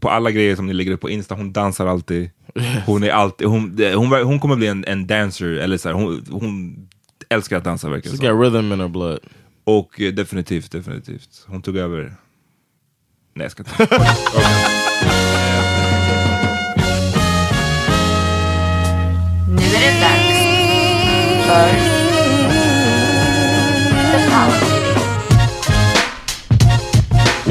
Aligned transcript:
på 0.00 0.10
alla 0.10 0.30
grejer 0.30 0.56
som 0.56 0.66
ni 0.66 0.72
lägger 0.72 0.92
upp 0.92 1.00
på 1.00 1.10
Insta, 1.10 1.34
hon 1.34 1.52
dansar 1.52 1.86
alltid. 1.86 2.30
Hon 2.86 3.02
är 3.02 3.10
alltid, 3.10 3.46
hon, 3.46 3.78
hon, 3.94 4.12
hon 4.24 4.40
kommer 4.40 4.56
bli 4.56 4.66
en, 4.66 4.84
en 4.84 5.06
dancer, 5.06 5.46
eller 5.46 5.76
så 5.78 5.88
här, 5.88 5.94
hon, 5.94 6.26
hon 6.30 6.76
älskar 7.28 7.56
att 7.56 7.64
dansa 7.64 7.88
verkar 7.88 8.10
She's 8.10 8.30
got 8.30 8.54
rhythm 8.54 8.72
in 8.72 8.80
her 8.80 8.88
blood. 8.88 9.18
Och 9.64 10.00
eh, 10.00 10.12
definitivt, 10.12 10.72
definitivt. 10.72 11.44
Hon 11.46 11.62
tog 11.62 11.76
över. 11.76 12.14
Nej, 13.34 13.44
jag 13.44 13.50
ska 13.50 13.62
inte. 13.62 13.72
Nu 19.48 19.62
är 19.62 19.80
det 19.80 20.00
dags 20.00 20.42
för 21.46 21.91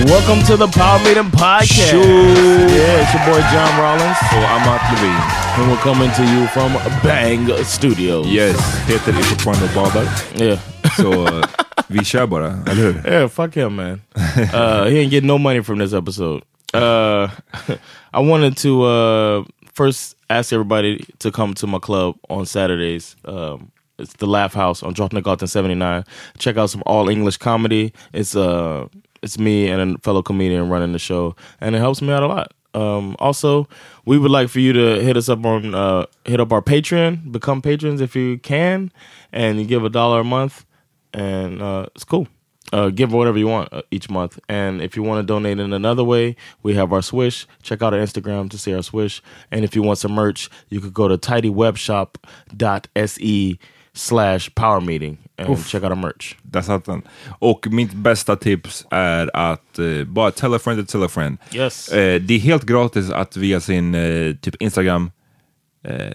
Welcome 0.05 0.43
to 0.45 0.57
the 0.57 0.67
Power 0.67 0.97
Meeting 1.03 1.29
Podcast. 1.31 1.93
Yeah, 1.93 3.01
it's 3.01 3.13
your 3.13 3.23
boy 3.25 3.39
John 3.51 3.79
Rollins. 3.79 4.17
Och 4.31 4.49
Amat 4.49 4.81
Levin. 4.91 5.15
And 5.57 5.71
we're 5.71 5.77
coming 5.77 6.11
to 6.11 6.23
you 6.23 6.47
from 6.47 6.73
Bang 7.03 7.63
Studios. 7.63 8.25
Yes, 8.25 8.57
Peter 8.87 9.13
är 9.13 9.23
fortfarande 9.23 9.65
och 9.65 9.71
badar. 9.75 10.07
Yeah. 10.35 10.59
Så 10.97 11.27
eh, 11.27 11.43
vi 11.87 12.05
kör 12.05 12.27
bara, 12.27 12.47
eller 12.47 12.75
hur? 12.75 13.07
Yeah, 13.07 13.29
fuck 13.29 13.55
him, 13.55 13.75
man. 13.75 14.01
Uh, 14.53 14.89
he 14.89 14.99
ain't 14.99 15.11
getting 15.11 15.27
no 15.27 15.37
money 15.37 15.63
from 15.63 15.79
this 15.79 15.93
episode. 15.93 16.41
Uh, 16.73 17.29
I 18.13 18.19
wanted 18.19 18.57
to 18.57 18.83
uh, 18.83 19.43
first 19.73 20.17
ask 20.29 20.53
everybody 20.53 21.05
to 21.19 21.31
come 21.31 21.53
to 21.53 21.67
my 21.67 21.79
club 21.79 22.15
on 22.29 22.45
Saturdays. 22.45 23.15
Um, 23.25 23.71
it's 23.99 24.13
the 24.13 24.25
Laugh 24.27 24.55
House 24.55 24.81
on 24.83 24.93
Drottninggatan 24.95 25.47
79. 25.47 26.03
Check 26.39 26.57
out 26.57 26.69
some 26.71 26.81
all 26.87 27.07
English 27.09 27.37
comedy. 27.37 27.93
It's 28.13 28.35
uh, 28.35 28.87
it's 29.21 29.37
me 29.37 29.69
and 29.69 29.95
a 29.95 29.97
fellow 29.99 30.21
comedian 30.21 30.69
running 30.69 30.91
the 30.93 30.99
show, 30.99 31.35
and 31.59 31.75
it 31.75 31.79
helps 31.79 32.01
me 32.01 32.11
out 32.11 32.23
a 32.23 32.27
lot. 32.27 32.53
Um, 32.73 33.17
also, 33.19 33.67
we 34.05 34.17
would 34.17 34.31
like 34.31 34.47
for 34.49 34.59
you 34.59 34.73
to 34.73 35.03
hit 35.03 35.17
us 35.17 35.29
up 35.29 35.45
on 35.45 35.75
uh, 35.75 36.05
hit 36.25 36.39
up 36.39 36.51
our 36.53 36.61
Patreon, 36.61 37.31
become 37.31 37.61
patrons 37.61 38.01
if 38.01 38.15
you 38.15 38.39
can, 38.39 38.91
and 39.31 39.59
you 39.59 39.65
give 39.65 39.83
a 39.83 39.89
dollar 39.89 40.21
a 40.21 40.23
month, 40.23 40.65
and 41.13 41.61
uh, 41.61 41.85
it's 41.95 42.03
cool. 42.03 42.27
Uh, 42.71 42.89
give 42.89 43.11
whatever 43.11 43.37
you 43.37 43.47
want 43.47 43.67
uh, 43.73 43.81
each 43.91 44.09
month, 44.09 44.39
and 44.47 44.81
if 44.81 44.95
you 44.95 45.03
want 45.03 45.19
to 45.19 45.27
donate 45.27 45.59
in 45.59 45.73
another 45.73 46.05
way, 46.05 46.37
we 46.63 46.73
have 46.73 46.93
our 46.93 47.01
Swish. 47.01 47.45
Check 47.61 47.81
out 47.81 47.93
our 47.93 47.99
Instagram 47.99 48.49
to 48.49 48.57
see 48.57 48.73
our 48.73 48.81
Swish, 48.81 49.21
and 49.51 49.65
if 49.65 49.75
you 49.75 49.83
want 49.83 49.99
some 49.99 50.13
merch, 50.13 50.49
you 50.69 50.79
could 50.79 50.93
go 50.93 51.09
to 51.09 51.17
tidywebshop.se 51.17 53.59
slash 53.93 54.55
power 54.55 54.79
meeting 54.79 55.17
and 55.41 55.49
Oof. 55.49 55.67
check 55.67 55.83
out 55.83 55.89
our 55.89 55.95
merch. 55.95 56.35
Där 56.41 56.61
satt 56.61 56.85
den. 56.85 57.01
Och 57.39 57.67
mitt 57.71 57.93
bästa 57.93 58.35
tips 58.35 58.85
är 58.89 59.35
att 59.35 59.79
eh, 59.79 60.03
bara 60.07 60.31
tell 60.31 60.53
a 60.53 60.59
friend 60.59 60.87
to 60.87 60.91
tell 60.91 61.03
a 61.03 61.09
friend. 61.09 61.37
Yes. 61.53 61.89
Eh, 61.89 62.21
det 62.21 62.33
är 62.33 62.39
helt 62.39 62.63
gratis 62.63 63.09
att 63.11 63.37
via 63.37 63.59
sin 63.59 63.95
eh, 63.95 64.35
typ 64.35 64.55
Instagram 64.61 65.11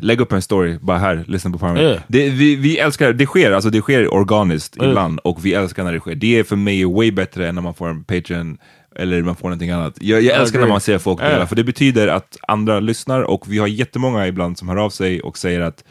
lägga 0.01 0.23
upp 0.23 0.33
en 0.33 0.43
story, 0.43 0.79
bara 0.81 0.99
här, 0.99 1.25
lyssna 1.29 1.51
på 1.51 1.59
Power 1.59 1.83
Yeah. 1.83 2.01
det, 2.09 2.31
vi, 2.31 2.57
vi 2.57 2.79
älskar, 2.79 3.13
det 3.13 3.27
sker, 3.27 3.53
alltså 3.53 3.71
det 3.71 3.81
sker 3.81 4.15
organiskt 4.15 4.77
Yeah. 4.77 4.91
ibland 4.91 5.19
och 5.21 5.45
vi 5.47 5.55
älskar 5.55 5.85
när 5.85 5.93
det 5.93 6.01
sker. 6.01 6.15
Det 6.15 6.39
är 6.39 6.45
för 6.45 6.57
mig 6.57 6.85
way 6.85 7.11
bättre 7.11 7.49
än 7.49 7.55
när 7.55 7.63
man 7.63 7.75
får 7.75 7.89
en 7.89 8.05
Patreon 8.05 8.59
eller 8.97 9.23
man 9.23 9.37
får 9.37 9.49
någonting 9.49 9.71
annat. 9.71 9.95
Jag, 10.01 10.23
jag 10.23 10.39
I 10.39 10.41
älskar 10.41 10.61
när 10.61 10.67
man 10.69 10.81
ser 10.81 10.99
folk 10.99 11.21
Yeah. 11.21 11.33
dela, 11.33 11.47
för 11.47 11.57
det 11.57 11.65
betyder 11.65 12.09
att 12.09 12.37
andra 12.49 12.81
lyssnar 12.81 13.23
och 13.23 13.45
vi 13.53 13.59
har 13.59 13.67
jättemånga 13.67 14.27
ibland 14.27 14.59
som 14.59 14.69
hör 14.69 14.77
av 14.77 14.91
sig 14.91 15.21
och 15.21 15.39
säger 15.39 15.61
att 15.61 15.85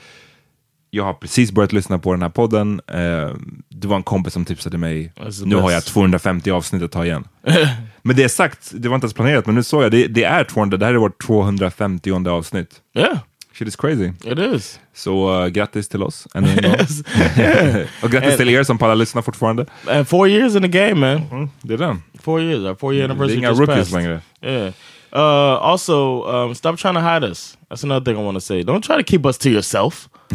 jag 0.89 1.03
har 1.03 1.13
precis 1.13 1.51
börjat 1.51 1.73
lyssna 1.73 1.99
på 1.99 2.11
den 2.11 2.21
här 2.21 2.29
podden. 2.29 2.81
Eh, 2.87 3.29
det 3.69 3.87
var 3.87 3.95
en 3.95 4.03
kompis 4.03 4.33
som 4.33 4.45
tipsade 4.45 4.77
mig. 4.77 5.13
The 5.15 5.45
Nu 5.45 5.55
har 5.55 5.71
jag 5.71 5.85
250 5.85 6.51
avsnitt 6.51 6.83
att 6.83 6.91
ta 6.91 7.05
igen. 7.05 7.27
men 8.01 8.15
det 8.15 8.23
är 8.23 8.27
sagt, 8.27 8.71
det 8.73 8.89
var 8.89 8.95
inte 8.95 9.05
ens 9.05 9.13
planerat, 9.13 9.45
men 9.45 9.55
nu 9.55 9.63
såg 9.63 9.83
jag, 9.83 9.91
det, 9.91 10.07
det 10.07 10.23
är 10.23 10.43
200, 10.43 10.77
det 10.77 10.85
här 10.85 10.93
är 10.93 10.97
vårt 10.97 11.23
250 11.25 12.29
avsnitt. 12.29 12.69
Yeah, 12.97 13.17
Shit 13.53 13.67
is 13.67 13.75
crazy. 13.75 14.11
it 14.25 14.39
is. 14.39 14.79
Så 14.95 15.41
uh, 15.43 15.47
grattis 15.47 15.89
till 15.89 16.03
oss 16.03 16.27
ännu 16.33 16.47
en 16.49 16.55
gång. 16.63 16.71
Och 18.03 18.11
grattis 18.11 18.29
And- 18.29 18.37
till 18.37 18.49
er 18.49 18.63
som 18.63 18.77
pallar 18.77 18.95
lyssna 18.95 19.21
fortfarande. 19.21 19.65
And 19.89 20.07
four 20.07 20.27
years 20.27 20.55
in 20.55 20.61
the 20.61 20.67
game, 20.67 20.93
man. 20.95 21.21
Mm, 21.31 21.49
det 21.61 21.73
är 21.73 21.77
den. 21.77 22.01
Four 22.19 22.41
years. 22.41 22.59
Our 22.63 22.75
four 22.75 22.93
year 22.93 23.07
Det 23.07 23.11
är 23.11 23.15
anniversary 23.15 23.37
inga 23.39 23.49
rookies 23.51 23.77
passed. 23.91 23.93
längre. 23.93 24.21
Yeah. 24.41 24.73
Uh, 25.15 25.57
also, 25.61 26.25
um, 26.25 26.53
stop 26.53 26.77
trying 26.77 26.95
to 26.95 26.99
hide 26.99 27.23
us. 27.23 27.55
That's 27.69 27.83
another 27.83 28.03
thing 28.03 28.17
I 28.17 28.23
want 28.23 28.35
to 28.35 28.41
say. 28.41 28.63
Don't 28.63 28.83
try 28.83 28.97
to 28.97 29.03
keep 29.03 29.25
us 29.25 29.37
to 29.39 29.49
yourself. 29.49 30.09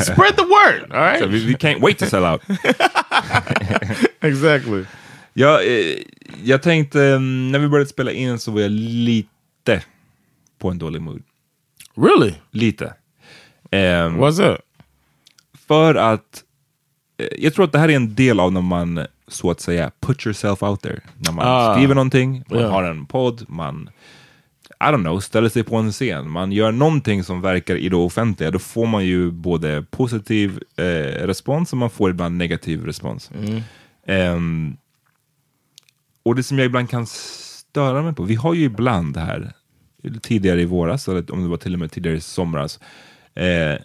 Spread 0.00 0.36
the 0.36 0.42
word. 0.42 0.90
All 0.90 1.00
right. 1.00 1.20
So 1.20 1.28
we, 1.28 1.46
we 1.46 1.54
can't 1.54 1.80
wait 1.80 1.98
to 1.98 2.06
sell 2.06 2.24
out. 2.24 2.42
exactly. 4.22 4.86
Jag, 5.34 5.66
eh, 5.66 5.98
jag 6.44 6.62
tänkte, 6.62 7.04
eh, 7.04 7.20
när 7.20 7.58
vi 7.58 7.68
började 7.68 7.90
spela 7.90 8.12
in 8.12 8.38
så 8.38 8.50
var 8.50 8.60
jag 8.60 8.70
lite 8.70 9.82
på 10.58 10.70
en 10.70 10.78
dålig 10.78 11.02
mood. 11.02 11.22
Really? 11.96 12.34
Lite. 12.50 12.94
Ehm, 13.70 14.20
What's 14.20 14.36
that? 14.36 14.60
för 15.68 15.94
att 15.94 16.44
eh, 17.18 17.26
jag 17.38 17.54
tror 17.54 17.64
att 17.64 17.72
det 17.72 17.78
här 17.78 17.88
är 17.88 17.96
en 17.96 18.14
del 18.14 18.40
av 18.40 18.52
när 18.52 18.60
man 18.60 19.06
så 19.28 19.50
att 19.50 19.60
säga 19.60 19.90
put 20.00 20.26
yourself 20.26 20.62
out 20.62 20.80
there. 20.80 21.00
När 21.16 21.32
man 21.32 21.44
Ah. 21.48 21.74
skriver 21.74 21.94
någonting, 21.94 22.44
man 22.50 22.60
Ja. 22.60 22.68
har 22.70 22.82
en 22.82 23.06
podd, 23.06 23.44
man 23.48 23.90
I 24.80 24.84
don't 24.84 25.00
know, 25.02 25.20
ställer 25.20 25.48
sig 25.48 25.62
på 25.64 25.76
en 25.76 25.92
scen, 25.92 26.30
man 26.30 26.52
gör 26.52 26.72
någonting 26.72 27.24
som 27.24 27.40
verkar 27.40 27.76
i 27.76 27.88
det 27.88 27.96
offentliga, 27.96 28.50
då 28.50 28.58
får 28.58 28.86
man 28.86 29.04
ju 29.06 29.30
både 29.30 29.82
positiv 29.90 30.60
eh, 30.76 30.82
respons 31.26 31.72
och 31.72 31.78
man 31.78 31.90
får 31.90 32.10
ibland 32.10 32.36
negativ 32.36 32.84
respons. 32.84 33.30
Ehm, 34.06 34.76
och 36.22 36.34
det 36.34 36.42
som 36.42 36.58
jag 36.58 36.66
ibland 36.66 36.90
kan 36.90 37.06
störa 37.06 38.02
mig 38.02 38.14
på, 38.14 38.22
vi 38.22 38.34
har 38.34 38.54
ju 38.54 38.64
ibland 38.64 39.16
här, 39.16 39.52
tidigare 40.22 40.62
i 40.62 40.64
våras, 40.64 41.08
eller 41.08 41.32
om 41.32 41.42
det 41.42 41.48
var 41.48 41.56
till 41.56 41.72
och 41.74 41.80
med 41.80 41.90
tidigare 41.92 42.16
i 42.16 42.20
somras, 42.20 42.80
eh, 43.34 43.76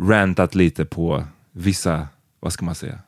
rantat 0.00 0.54
lite 0.54 0.84
på 0.84 1.24
vissa, 1.52 2.08
vad 2.40 2.52
ska 2.52 2.64
man 2.64 2.74
säga, 2.74 2.98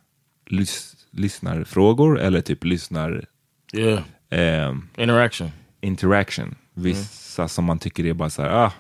lys 0.47 0.96
lyssnarfrågor 1.19 2.21
eller 2.21 2.41
typ 2.41 2.65
lyssnar 2.65 3.25
Yeah. 3.73 4.03
eh, 4.31 4.75
Interaction. 4.97 5.51
interaction. 5.81 6.55
Vissa 6.75 7.49
som 7.49 7.65
man 7.65 7.79
tycker 7.79 8.07
är 8.07 8.13
bara 8.15 8.31
så 8.31 8.43
här, 8.43 8.51
ah, 8.51 8.73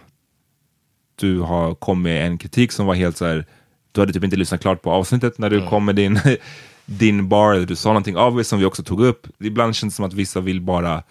du 1.17 1.41
har 1.41 1.75
kommit 1.75 2.03
med 2.03 2.27
en 2.27 2.39
kritik 2.39 2.73
som 2.73 2.87
var 2.87 2.95
helt 2.95 3.17
så 3.17 3.27
här, 3.27 3.45
du 3.93 4.01
hade 4.01 4.13
typ 4.13 4.25
inte 4.25 4.37
lyssnat 4.37 4.61
klart 4.61 4.83
på 4.83 4.91
avsnittet 4.91 5.39
när 5.39 5.51
du 5.51 5.67
kom 5.69 5.85
med 5.85 5.97
din, 5.97 6.21
din 6.87 7.29
bar, 7.29 7.55
eller 7.55 7.67
du 7.67 7.77
sa 7.77 7.89
någonting 7.89 8.17
av 8.17 8.43
som 8.43 8.59
vi 8.59 8.65
också 8.65 8.83
tog 8.83 9.01
upp. 9.01 9.27
Ibland 9.39 9.77
känns 9.77 9.95
det 9.95 9.97
som 9.97 10.05
att 10.05 10.15
vissa 10.15 10.41
vill 10.41 10.61
bara 10.61 11.03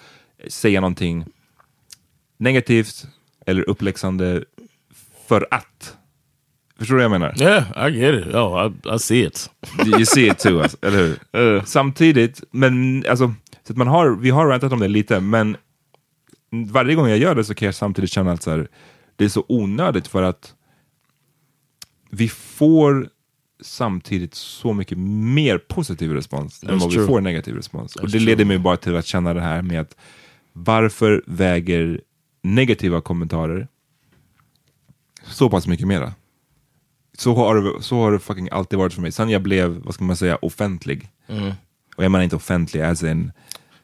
säga 0.47 0.81
någonting 0.81 1.25
negativt 2.37 3.05
eller 3.45 3.69
uppläxande 3.69 4.43
för 5.27 5.47
att. 5.51 5.97
Förstår 6.77 6.95
du 6.95 7.03
vad 7.03 7.03
jag 7.03 7.19
menar? 7.21 7.41
Yeah, 7.41 7.87
I 7.87 7.99
get 7.99 8.27
it. 8.27 8.33
Oh, 8.35 8.71
I, 8.85 8.95
I 8.95 8.99
see 8.99 9.25
it. 9.25 9.49
You 9.85 10.05
see 10.05 10.27
it 10.27 10.39
too, 10.39 10.61
alltså, 10.61 10.77
eller 10.81 10.97
hur? 10.97 11.61
Samtidigt, 11.65 12.43
men 12.51 13.03
alltså, 13.09 13.33
så 13.67 13.73
man 13.73 13.87
har, 13.87 14.15
vi 14.15 14.29
har 14.29 14.45
rantat 14.47 14.73
om 14.73 14.79
det 14.79 14.87
lite, 14.87 15.19
men 15.19 15.57
varje 16.71 16.95
gång 16.95 17.07
jag 17.07 17.17
gör 17.17 17.35
det 17.35 17.43
så 17.43 17.53
kan 17.55 17.65
jag 17.65 17.75
samtidigt 17.75 18.11
känna 18.11 18.31
att 18.31 18.43
så 18.43 18.51
här, 18.51 18.67
det 19.15 19.25
är 19.25 19.29
så 19.29 19.45
onödigt 19.47 20.07
för 20.07 20.23
att 20.23 20.53
vi 22.09 22.29
får 22.29 23.09
samtidigt 23.61 24.33
så 24.35 24.73
mycket 24.73 24.97
mer 24.97 25.57
positiv 25.57 26.11
respons 26.13 26.63
än 26.63 26.69
That's 26.69 26.79
vad 26.79 26.89
vi 26.89 26.95
true. 26.95 27.07
får 27.07 27.21
negativ 27.21 27.55
respons. 27.55 27.95
och 27.95 28.01
That's 28.01 28.05
det 28.05 28.11
true. 28.11 28.25
leder 28.25 28.45
mig 28.45 28.59
bara 28.59 28.77
till 28.77 28.95
att 28.95 29.05
känna 29.05 29.33
det 29.33 29.41
här 29.41 29.61
med 29.61 29.81
att 29.81 29.95
varför 30.53 31.23
väger 31.27 32.01
negativa 32.41 33.01
kommentarer 33.01 33.67
så 35.23 35.49
pass 35.49 35.67
mycket 35.67 35.87
mera? 35.87 36.13
Så 37.17 37.33
har, 37.33 37.55
det, 37.55 37.83
så 37.83 37.95
har 37.95 38.11
det 38.11 38.19
fucking 38.19 38.49
alltid 38.51 38.79
varit 38.79 38.93
för 38.93 39.01
mig. 39.01 39.11
Sen 39.11 39.29
jag 39.29 39.41
blev, 39.41 39.69
vad 39.83 39.93
ska 39.93 40.03
man 40.03 40.15
säga, 40.15 40.37
offentlig. 40.41 41.09
Och 41.97 42.03
jag 42.03 42.11
menar 42.11 42.23
inte 42.23 42.35
offentlig 42.35 42.81
as 42.81 43.03
in... 43.03 43.31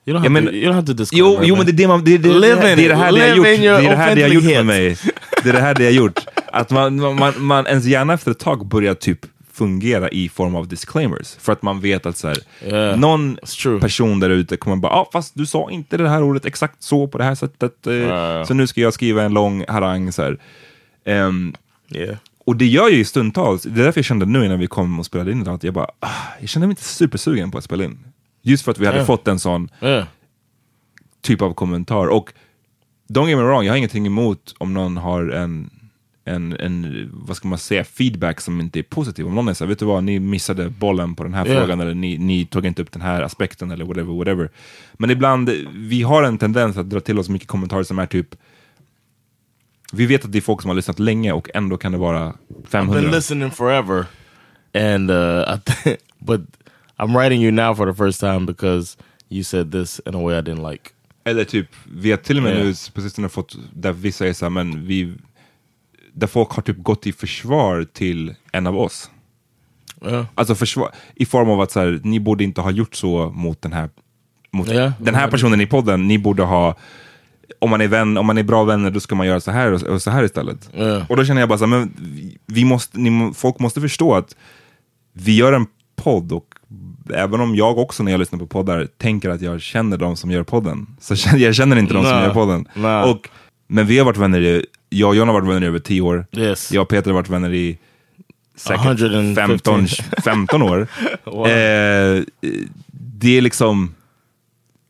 You 0.06 0.18
don't 0.18 0.20
have, 0.20 0.26
Ja, 0.26 0.30
men- 0.30 0.46
to, 0.46 0.52
you 0.52 0.70
don't 0.72 0.74
have 0.76 0.88
to 0.88 0.94
disclaim. 0.94 1.26
Jo, 1.26 1.40
jo 1.44 1.56
men 1.56 1.66
det 1.66 1.72
är 1.72 1.74
det, 1.74 1.88
man, 1.88 2.04
det, 2.04 2.18
det, 2.18 2.34
det, 2.34 2.40
det, 2.40 2.48
är 2.52 2.90
det 2.90 2.96
här 2.96 3.12
det 3.12 3.18
Live 3.18 3.36
gjort. 3.36 3.46
Det 3.46 3.66
är 3.66 3.90
det 3.90 3.96
här 3.96 4.16
det 4.16 4.22
har 4.22 4.30
gjort 4.30 4.44
offentlighet. 4.44 4.66
mig. 4.66 4.98
Det 5.44 5.50
är 5.50 5.54
det 5.54 5.60
här 5.60 5.74
det 5.76 5.84
har 5.84 5.92
gjort. 5.92 6.20
Att 6.52 6.70
man, 6.72 7.16
man, 7.16 7.34
man, 7.38 7.68
ens 7.68 7.86
hjärna 7.86 8.14
efter 8.14 8.32
ett 8.32 8.40
tag 8.40 8.66
börjar 8.68 8.94
typ 8.94 9.20
fungera 9.54 10.10
i 10.10 10.30
form 10.30 10.56
av 10.56 10.68
disclaimers. 10.68 11.36
För 11.40 11.54
att 11.54 11.62
man 11.62 11.80
vet 11.82 12.06
att 12.06 12.18
så 12.18 12.28
här, 12.28 12.38
Yeah, 12.68 13.00
någon 13.00 13.38
person 13.82 14.20
där 14.20 14.30
ute 14.30 14.58
kommer 14.58 14.76
bara, 14.76 14.92
ah, 14.92 15.10
fast 15.14 15.32
du 15.36 15.46
sa 15.46 15.72
inte 15.72 15.98
det 15.98 16.10
här 16.10 16.24
ordet 16.24 16.46
exakt 16.46 16.84
så 16.84 17.08
på 17.08 17.18
det 17.18 17.24
här 17.24 17.36
sättet. 17.36 17.74
Ja. 17.84 18.46
Så 18.46 18.54
nu 18.54 18.68
ska 18.68 18.82
jag 18.82 18.94
skriva 18.94 19.24
en 19.24 19.34
lång 19.34 19.66
harang. 19.68 20.12
Så. 20.12 20.36
Ehm, 21.06 21.54
Yeah. 21.96 22.16
Och 22.52 22.58
det 22.58 22.66
gör 22.66 22.82
jag 22.84 22.92
ju 22.92 23.06
stundtals. 23.06 23.64
Det 23.64 23.82
är 23.82 23.84
därför 23.86 24.00
jag 24.00 24.06
kände 24.06 24.26
nu 24.26 24.46
innan 24.46 24.60
vi 24.60 24.68
kom 24.68 25.00
och 25.00 25.06
spelade 25.06 25.32
in 25.32 25.44
det, 25.44 25.52
att 25.52 25.64
jag 25.64 25.74
bara, 25.74 25.88
ah, 26.00 26.10
jag 26.40 26.50
kände 26.50 26.68
mig 26.68 26.72
inte 26.72 26.84
supersugen 26.84 27.52
på 27.52 27.58
att 27.58 27.64
spela 27.64 27.84
in. 27.84 28.00
Just 28.42 28.64
för 28.64 28.72
att 28.72 28.80
vi 28.80 28.86
hade 28.86 28.98
Ja. 28.98 29.06
fått 29.06 29.28
en 29.28 29.40
sån 29.40 29.70
Yeah. 29.82 30.06
typ 31.22 31.42
av 31.42 31.54
kommentar. 31.54 32.08
Och 32.08 32.34
don't 33.10 33.28
get 33.30 33.38
me 33.38 33.44
wrong, 33.44 33.66
jag 33.66 33.72
har 33.74 33.78
ingenting 33.78 34.06
emot 34.08 34.56
om 34.58 34.74
någon 34.74 34.98
har 34.98 35.30
en, 35.30 35.70
en, 36.26 36.54
en 36.60 37.10
vad 37.14 37.38
ska 37.38 37.48
man 37.48 37.60
säga, 37.60 37.84
feedback 37.84 38.42
som 38.42 38.60
inte 38.62 38.80
är 38.80 38.84
positiv. 38.84 39.28
Om 39.28 39.36
någon 39.36 39.48
är 39.48 39.54
så 39.54 39.64
här, 39.64 39.70
vet 39.70 39.80
du 39.80 39.86
vad, 39.86 40.04
ni 40.04 40.20
missade 40.20 40.70
bollen 40.70 41.16
på 41.16 41.24
den 41.24 41.34
här 41.34 41.46
Ja. 41.46 41.60
frågan 41.60 41.80
eller 41.80 41.94
ni, 41.94 42.18
ni 42.18 42.46
tog 42.46 42.66
inte 42.66 42.82
upp 42.82 42.92
den 42.92 43.02
här 43.02 43.22
aspekten 43.22 43.72
eller 43.72 43.86
whatever, 43.86 44.14
whatever. 44.14 44.50
Men 44.94 45.10
ibland, 45.10 45.50
vi 45.74 46.02
har 46.02 46.24
en 46.24 46.38
tendens 46.38 46.78
att 46.78 46.90
dra 46.90 47.00
till 47.00 47.20
oss 47.20 47.30
mycket 47.30 47.48
kommentarer 47.48 47.84
som 47.84 48.00
är 48.00 48.06
typ 48.06 48.36
vi 49.92 50.06
vet 50.06 50.26
att 50.26 50.32
det 50.32 50.38
är 50.40 50.42
folk 50.42 50.62
som 50.62 50.70
har 50.70 50.76
lyssnat 50.76 51.00
länge 51.00 51.32
och 51.32 51.50
ändå 51.54 51.78
kan 51.78 51.92
det 51.92 51.98
vara 51.98 52.30
I've 52.30 52.68
500. 52.68 53.02
been 53.02 53.12
listening 53.12 53.52
forever, 53.52 54.06
and 54.74 55.12
uh, 55.12 55.60
I 55.86 55.98
but 56.20 56.42
I'm 57.00 57.18
writing 57.18 57.42
you 57.44 57.52
now 57.52 57.76
for 57.76 57.94
the 57.94 57.98
first 58.06 58.20
time 58.20 58.46
because 58.46 58.98
you 59.30 59.44
said 59.44 59.72
this 59.72 60.02
in 60.06 60.16
a 60.16 60.22
way 60.24 60.38
I 60.40 60.42
didn't 60.42 60.72
like. 60.72 60.90
Eller 61.24 61.44
typ, 61.44 61.68
vi 61.94 62.12
har 62.12 62.18
till 62.18 62.38
och 62.38 62.44
med 62.44 62.60
Ja. 62.60 62.64
nu 62.64 62.74
på 62.94 63.02
sistone 63.02 63.30
fått, 63.30 63.58
där 63.74 63.92
vissa 63.94 64.28
är 64.28 64.34
så 64.34 64.46
här, 64.46 64.50
men 64.50 64.86
vi, 64.88 65.14
där 66.14 66.28
folk 66.28 66.50
har 66.52 66.62
typ 66.64 66.78
gått 66.78 67.08
i 67.08 67.14
försvar 67.14 67.84
till 67.94 68.36
en 68.52 68.68
av 68.68 68.78
oss. 68.80 69.10
Yeah. 70.06 70.26
Alltså 70.36 70.56
försvar, 70.56 70.90
i 71.16 71.26
form 71.26 71.50
av 71.50 71.62
att 71.62 71.72
så 71.72 71.80
här, 71.80 72.00
ni 72.04 72.20
borde 72.20 72.44
inte 72.44 72.62
ha 72.62 72.72
gjort 72.72 72.96
så 72.96 73.30
mot 73.30 73.62
den 73.62 73.74
här, 73.74 73.90
mot 74.52 74.68
Ja. 74.68 74.94
den 75.00 75.16
här 75.16 75.28
personen 75.28 75.62
i 75.62 75.66
podden. 75.66 76.08
Ni 76.08 76.18
borde 76.18 76.44
ha, 76.44 76.76
om 77.60 77.70
man 77.70 77.82
är 77.82 77.88
vän, 77.88 78.18
om 78.18 78.26
man 78.26 78.38
är 78.38 78.44
bra 78.44 78.64
vänner, 78.64 78.92
då 78.92 79.00
ska 79.00 79.16
man 79.16 79.28
göra 79.28 79.40
så 79.40 79.52
här 79.52 79.72
och, 79.72 79.82
och 79.84 80.02
så 80.02 80.12
här 80.12 80.24
istället. 80.24 80.70
Ja. 80.74 81.06
Och 81.10 81.18
då 81.18 81.26
känner 81.26 81.42
jag 81.42 81.50
bara 81.50 81.58
så 81.58 81.66
här, 81.66 81.70
men 81.80 81.94
vi- 82.46 82.66
måste, 82.66 83.00
ni, 83.00 83.32
folk 83.36 83.60
måste 83.60 83.82
förstå 83.82 84.16
att 84.16 84.36
vi 85.14 85.36
gör 85.36 85.54
en 85.54 85.66
podd 85.96 86.32
och 86.32 86.46
även 87.14 87.42
om 87.42 87.56
jag 87.56 87.78
också 87.78 88.04
när 88.04 88.12
jag 88.12 88.20
lyssnar 88.20 88.40
på 88.40 88.48
poddar 88.48 88.88
tänker 88.98 89.30
att 89.30 89.42
jag 89.42 89.62
känner 89.62 89.98
de 89.98 90.16
som 90.16 90.32
gör 90.32 90.44
podden, 90.44 90.88
så 91.00 91.16
jag 91.38 91.56
känner 91.56 91.76
inte 91.80 91.94
de 91.94 92.04
som 92.04 92.12
gör 92.12 92.34
podden. 92.34 92.68
Nej. 92.74 93.04
Och, 93.04 93.30
men 93.68 93.88
vi 93.88 93.98
har 93.98 94.06
varit 94.06 94.18
vänner 94.18 94.42
i, 94.42 94.66
jag 94.90 95.10
och 95.10 95.16
John 95.16 95.28
har 95.28 95.34
varit 95.34 95.48
vänner 95.50 95.62
i 95.62 95.66
över 95.66 95.80
tio 95.80 96.02
år. 96.02 96.26
Yes. 96.38 96.72
Jag 96.72 96.82
och 96.82 96.90
Peter 96.90 97.12
har 97.12 97.16
varit 97.16 97.30
vänner 97.30 97.54
i 97.54 97.78
säkert 98.56 98.86
115. 99.02 99.88
15, 99.88 99.88
15 100.24 100.62
år. 100.62 100.88
Wow. 101.24 101.48
eh, 101.48 102.24
det 102.94 103.38
är 103.38 103.42
liksom, 103.42 103.96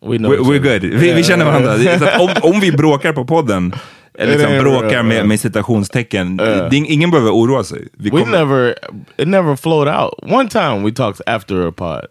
We 0.06 0.18
know 0.18 0.32
we're, 0.32 0.40
we're 0.44 0.60
good. 0.80 0.82
Vi, 1.00 1.14
vi 1.14 1.24
känner 1.24 1.46
varandra. 1.46 2.20
Om, 2.20 2.30
om 2.54 2.60
vi 2.60 2.72
bråkar 2.72 3.14
på 3.14 3.26
podden, 3.26 3.74
eller 4.18 4.38
liksom 4.38 4.58
bråkar 4.58 5.04
med, 5.04 5.16
yeah. 5.16 5.28
med 5.28 5.40
citationstecken, 5.40 6.38
det 6.38 6.76
ingen 6.78 7.12
behöver 7.12 7.32
oroa 7.32 7.64
sig. 7.64 7.88
Vi 7.98 8.10
We 8.10 8.20
kommer- 8.20 8.38
never, 8.40 8.76
it 9.18 9.28
never 9.28 9.56
flowed 9.56 9.88
out. 9.88 10.14
One 10.34 10.50
time 10.50 10.84
we 10.86 10.92
talked 10.92 11.22
after 11.36 11.68
a 11.68 11.72
pod, 11.72 12.02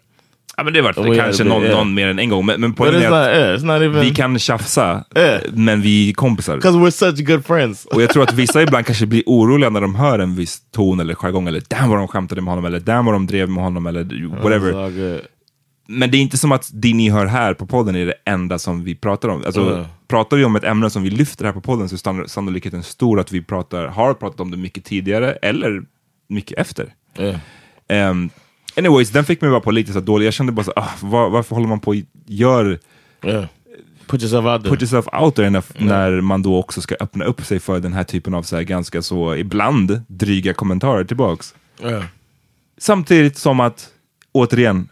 Ja, 0.56 0.64
men 0.64 0.72
det 0.72 0.82
var 0.82 0.92
We 1.10 1.16
kanske 1.16 1.42
a 1.42 1.46
någon, 1.46 1.62
yeah. 1.62 1.76
någon 1.76 1.94
mer 1.94 2.08
än 2.08 2.18
en 2.18 2.28
gång. 2.28 2.46
Men, 2.46 2.60
men 2.60 2.74
poängen 2.74 3.02
är 3.02 3.10
not. 3.10 3.18
att 3.18 3.36
Yeah, 3.36 3.62
not 3.62 3.82
even 3.82 4.00
vi 4.04 4.10
kan 4.14 4.38
tjafsa, 4.38 5.04
Yeah. 5.16 5.40
men 5.52 5.80
vi 5.82 6.08
är 6.10 6.14
kompisar. 6.14 6.56
because 6.56 6.78
we're 6.78 6.90
such 6.90 7.26
good 7.26 7.46
friends. 7.46 7.84
Och 7.86 8.02
jag 8.02 8.10
tror 8.10 8.22
att 8.22 8.32
vissa 8.34 8.62
ibland 8.62 8.86
kanske 8.86 9.06
blir 9.06 9.22
oroliga 9.26 9.70
när 9.70 9.80
de 9.80 9.94
hör 9.94 10.18
en 10.18 10.34
viss 10.36 10.58
ton 10.74 11.00
eller 11.00 11.14
jargong, 11.14 11.48
eller 11.48 11.62
damn 11.68 11.88
vad 11.90 11.98
de 11.98 12.08
skämtade 12.08 12.40
med 12.40 12.50
honom, 12.52 12.64
eller 12.64 12.80
damn 12.80 13.04
vad 13.06 13.14
de 13.14 13.26
drev 13.26 13.48
med 13.48 13.64
honom, 13.64 13.86
eller 13.86 14.04
It's 14.04 14.42
whatever. 14.42 15.20
Men 15.92 16.10
det 16.10 16.16
är 16.16 16.20
inte 16.20 16.38
som 16.38 16.52
att 16.52 16.70
det 16.72 16.94
ni 16.94 17.10
hör 17.10 17.26
här 17.26 17.54
på 17.54 17.66
podden 17.66 17.96
är 17.96 18.06
det 18.06 18.14
enda 18.24 18.58
som 18.58 18.84
vi 18.84 18.94
pratar 18.94 19.28
om. 19.28 19.42
Alltså, 19.46 19.60
Mm. 19.74 19.84
Pratar 20.08 20.36
vi 20.36 20.44
om 20.44 20.56
ett 20.56 20.64
ämne 20.64 20.90
som 20.90 21.02
vi 21.02 21.10
lyfter 21.10 21.44
här 21.44 21.52
på 21.52 21.60
podden 21.60 21.88
så 21.88 21.94
är 21.94 21.98
sann- 21.98 22.28
sannolikheten 22.28 22.82
stor 22.82 23.20
att 23.20 23.32
vi 23.32 23.42
pratar, 23.42 23.86
har 23.86 24.14
pratat 24.14 24.40
om 24.40 24.50
det 24.50 24.56
mycket 24.56 24.84
tidigare 24.84 25.32
eller 25.32 25.82
mycket 26.28 26.58
efter. 26.58 26.94
Yeah. 27.18 28.10
Um, 28.10 28.30
anyways, 28.76 29.10
den 29.10 29.24
fick 29.24 29.40
mig 29.40 29.50
bara 29.50 29.60
på 29.60 29.70
lite 29.70 29.92
så 29.92 30.00
dålig. 30.00 30.26
Jag 30.26 30.34
kände 30.34 30.52
bara 30.52 30.64
så 30.64 30.72
ah, 30.76 30.88
var, 31.00 31.30
varför 31.30 31.54
håller 31.56 31.68
man 31.68 31.80
på 31.80 31.90
och 31.90 31.96
gör 32.26 32.78
Yeah. 33.24 33.44
Put 34.06 34.22
yourself 34.22 34.44
out 34.46 34.62
there. 34.62 34.70
put 34.70 34.82
yourself 34.82 35.06
out 35.20 35.34
there 35.34 35.46
enough 35.46 35.66
när 35.78 36.20
man 36.20 36.42
då 36.42 36.56
också 36.58 36.80
ska 36.80 36.96
öppna 37.00 37.24
upp 37.24 37.44
sig 37.44 37.60
för 37.60 37.80
den 37.80 37.92
här 37.92 38.04
typen 38.04 38.34
av 38.34 38.42
så 38.42 38.56
här 38.56 38.62
ganska 38.62 39.02
så, 39.02 39.34
ibland, 39.36 40.02
dryga 40.08 40.54
kommentarer 40.54 41.04
tillbaks. 41.04 41.54
Samtidigt 42.78 43.36
som 43.36 43.60
att, 43.60 43.88
återigen, 44.32 44.88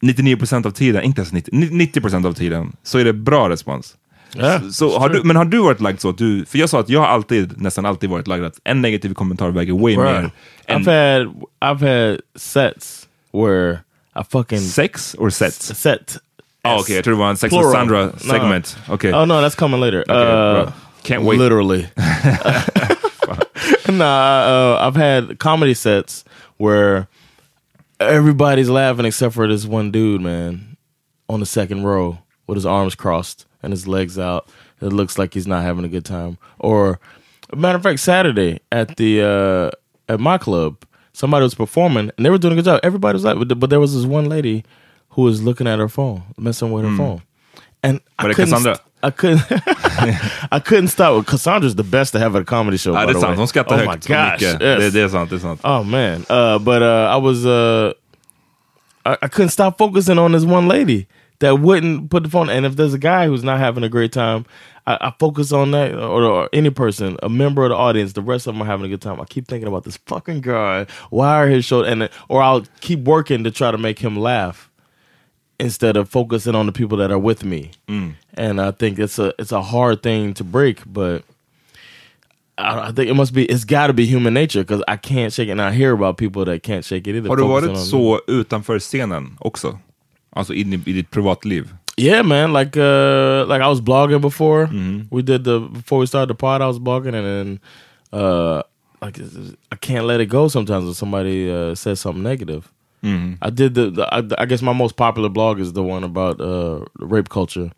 99% 0.00 0.66
av 0.66 0.70
tiden, 0.70 1.02
inte 1.02 1.20
ens 1.20 1.32
90, 1.32 1.50
90% 1.54 2.26
av 2.26 2.32
tiden, 2.32 2.72
så 2.82 2.98
är 2.98 3.04
det 3.04 3.12
bra 3.12 3.48
respons. 3.48 3.96
Yeah, 4.36 4.62
Så, 4.62 4.72
så 4.72 4.98
har 4.98 5.08
du, 5.08 5.22
men 5.24 5.36
har 5.36 5.44
du 5.44 5.58
varit 5.58 5.80
lagd 5.80 6.00
så 6.00 6.08
att 6.08 6.18
du, 6.18 6.44
för 6.44 6.58
jag 6.58 6.68
sa 6.68 6.80
att 6.80 6.88
jag 6.88 7.00
har 7.00 7.06
alltid, 7.06 7.60
nästan 7.60 7.86
alltid 7.86 8.10
varit 8.10 8.26
lagd 8.26 8.44
att 8.44 8.60
en 8.64 8.82
negativ 8.82 9.14
kommentar 9.14 9.50
väger 9.50 9.72
way 9.72 9.96
Bruh. 9.96 10.04
mer 10.04 10.30
I've 10.68 10.86
had 11.20 11.34
I've 11.60 11.80
had 12.10 12.20
sets 12.36 13.08
where 13.32 13.72
I 14.20 14.24
fucking 14.30 14.60
sex 14.60 15.14
or 15.18 15.30
sets. 15.30 15.74
set. 15.78 16.16
Ah, 16.62 16.76
okej, 16.80 16.94
jag 16.96 17.04
tror 17.04 17.14
det 17.14 17.20
var 17.20 17.30
en 17.30 17.36
sex 17.36 17.52
with 17.52 17.60
Plural. 17.60 17.72
Sandra 17.74 18.04
No. 18.06 18.12
segment. 18.18 18.78
Okej. 18.88 19.14
Oh 19.14 19.24
no, 19.26 19.34
that's 19.34 19.54
coming 19.58 19.80
later. 19.80 20.00
Okay, 20.02 20.60
uh. 20.62 20.70
Can't 21.02 21.22
wait. 21.24 21.38
Literally. 21.40 21.86
nah, 23.88 24.42
uh, 24.44 24.86
I've 24.86 24.96
had 24.96 25.38
comedy 25.38 25.74
sets 25.74 26.24
where 26.58 27.06
everybody's 28.00 28.70
laughing 28.70 29.04
except 29.04 29.34
for 29.34 29.46
this 29.48 29.64
one 29.64 29.90
dude, 29.90 30.20
man, 30.20 30.76
on 31.28 31.40
the 31.40 31.46
second 31.46 31.84
row 31.84 32.18
with 32.46 32.56
his 32.56 32.66
arms 32.66 32.94
crossed 32.94 33.46
and 33.62 33.72
his 33.72 33.86
legs 33.86 34.18
out. 34.18 34.48
It 34.80 34.92
looks 34.92 35.18
like 35.18 35.34
he's 35.34 35.46
not 35.46 35.62
having 35.62 35.84
a 35.84 35.88
good 35.88 36.04
time. 36.04 36.38
Or, 36.58 37.00
matter 37.54 37.76
of 37.76 37.82
fact, 37.82 38.00
Saturday 38.00 38.60
at 38.70 38.96
the 38.96 39.22
uh, 39.22 39.70
at 40.12 40.20
my 40.20 40.38
club, 40.38 40.84
somebody 41.12 41.42
was 41.42 41.54
performing 41.54 42.10
and 42.16 42.24
they 42.24 42.30
were 42.30 42.38
doing 42.38 42.52
a 42.52 42.56
good 42.56 42.64
job. 42.64 42.80
Everybody 42.82 43.14
was 43.14 43.24
like, 43.24 43.36
but 43.58 43.70
there 43.70 43.80
was 43.80 43.94
this 43.94 44.04
one 44.04 44.28
lady 44.28 44.64
who 45.10 45.22
was 45.22 45.42
looking 45.42 45.66
at 45.66 45.78
her 45.78 45.88
phone, 45.88 46.22
messing 46.36 46.70
with 46.70 46.84
her 46.84 46.96
phone, 46.96 47.22
and 47.82 48.00
I 48.18 48.32
couldn't. 48.32 48.50
Cassandra? 48.50 48.78
I 49.02 49.10
couldn't. 49.10 49.42
I 50.50 50.60
couldn't 50.64 50.88
stop. 50.88 51.26
Cassandra's 51.26 51.74
the 51.74 51.84
best 51.84 52.12
to 52.12 52.18
have 52.18 52.34
at 52.34 52.42
a 52.42 52.44
comedy 52.44 52.76
show. 52.78 52.92
Ja, 52.92 53.06
by 53.06 53.06
det 53.06 53.10
är 53.10 53.14
the 53.14 53.20
sant, 53.20 53.30
way. 53.30 53.36
hon 53.36 53.48
skrattar 53.48 53.74
oh 53.74 53.78
högt 53.78 54.08
my 54.08 54.14
gosh, 54.14 54.42
yes. 54.42 54.58
Det, 54.58 54.90
det 54.90 55.00
är 55.00 55.08
sant, 55.08 55.30
det 55.30 55.36
är 55.36 55.40
sant. 55.40 55.60
Oh 55.64 55.82
man, 55.84 56.24
uh, 56.28 56.58
but 56.58 56.82
uh, 56.82 57.16
I 57.16 57.20
was 57.20 57.46
uh, 57.46 57.92
I, 59.04 59.16
I 59.22 59.28
couldn't 59.28 59.50
stop 59.50 59.78
focusing 59.78 60.18
on 60.18 60.32
this 60.32 60.44
one 60.44 60.68
lady 60.68 61.06
that 61.38 61.60
wouldn't 61.60 62.10
put 62.10 62.24
the 62.24 62.28
phone. 62.28 62.50
And 62.50 62.66
if 62.66 62.76
there's 62.76 62.94
a 62.94 62.98
guy 62.98 63.26
who's 63.26 63.44
not 63.44 63.58
having 63.58 63.84
a 63.84 63.88
great 63.88 64.12
time, 64.12 64.44
I, 64.86 64.98
I 65.00 65.12
focus 65.18 65.52
on 65.52 65.70
that, 65.70 65.94
or, 65.94 66.24
or 66.24 66.48
any 66.52 66.70
person, 66.70 67.16
a 67.22 67.28
member 67.28 67.64
of 67.64 67.70
the 67.70 67.76
audience. 67.76 68.14
The 68.14 68.22
rest 68.22 68.46
of 68.46 68.54
them 68.54 68.62
are 68.62 68.66
having 68.66 68.86
a 68.86 68.88
good 68.88 69.02
time. 69.02 69.20
I 69.20 69.24
keep 69.24 69.46
thinking 69.46 69.68
about 69.68 69.84
this 69.84 69.98
fucking 70.06 70.40
guy. 70.40 70.86
Why 71.10 71.42
are 71.42 71.48
his 71.48 71.64
show? 71.64 71.84
And 71.84 72.08
or 72.28 72.42
I'll 72.42 72.64
keep 72.80 73.00
working 73.00 73.44
to 73.44 73.50
try 73.50 73.70
to 73.70 73.78
make 73.78 73.98
him 73.98 74.16
laugh 74.18 74.67
instead 75.58 75.96
of 75.96 76.08
focusing 76.08 76.54
on 76.54 76.66
the 76.66 76.72
people 76.72 76.98
that 76.98 77.10
are 77.10 77.18
with 77.18 77.44
me. 77.44 77.70
And 78.34 78.60
I 78.60 78.70
think 78.70 78.98
it's 78.98 79.18
a 79.18 79.32
it's 79.38 79.52
a 79.52 79.62
hard 79.62 80.02
thing 80.02 80.34
to 80.34 80.44
break, 80.44 80.78
but. 80.86 81.22
I 82.58 82.88
I 82.88 82.92
think 82.92 83.08
it 83.08 83.14
must 83.14 83.32
be. 83.32 83.44
It's 83.44 83.64
got 83.64 83.86
to 83.86 83.92
be 83.92 84.04
human 84.04 84.34
nature 84.34 84.64
because 84.64 84.82
I 84.88 84.96
can't 84.96 85.32
shake 85.32 85.48
it. 85.48 85.52
And 85.52 85.62
I 85.62 85.70
hear 85.72 85.92
about 85.92 86.16
people 86.16 86.44
that 86.44 86.62
can't 86.62 86.84
shake 86.84 87.06
it 87.06 87.14
either. 87.16 87.28
Har 87.28 87.36
du 87.36 87.44
varit 87.46 87.78
så 87.78 88.20
utanför 88.26 88.78
scenen 88.78 89.36
också? 89.38 89.78
Alltså 90.30 90.54
in 90.54 90.72
i, 90.72 90.80
i 90.86 90.92
ditt 90.92 91.10
privatliv? 91.10 91.74
Yeah, 91.96 92.22
man. 92.26 92.52
Like, 92.52 92.76
uh, 92.76 93.46
like 93.48 93.60
I 93.60 93.68
was 93.68 93.80
blogging 93.80 94.20
before. 94.20 94.68
We 95.10 95.22
did 95.22 95.44
the 95.44 95.60
before 95.60 95.98
we 96.00 96.06
started 96.06 96.28
the 96.28 96.34
pod. 96.34 96.62
I 96.62 96.66
was 96.66 96.78
blogging, 96.78 97.14
and 97.14 97.26
then, 97.26 97.58
uh, 98.12 98.62
like 99.02 99.18
I 99.72 99.76
can't 99.76 100.06
let 100.06 100.20
it 100.20 100.26
go 100.26 100.48
sometimes 100.48 100.84
when 100.84 100.94
somebody 100.94 101.50
uh, 101.50 101.74
says 101.74 102.00
something 102.00 102.22
negative. 102.22 102.62
I 103.02 103.50
did 103.50 103.74
the, 103.74 103.90
the 103.90 104.04
I, 104.14 104.42
I 104.42 104.46
guess 104.46 104.62
my 104.62 104.72
most 104.72 104.96
popular 104.96 105.28
blog 105.28 105.60
is 105.60 105.72
the 105.72 105.82
one 105.82 106.04
about 106.04 106.40
uh, 106.40 106.84
rape 106.98 107.28
culture, 107.28 107.70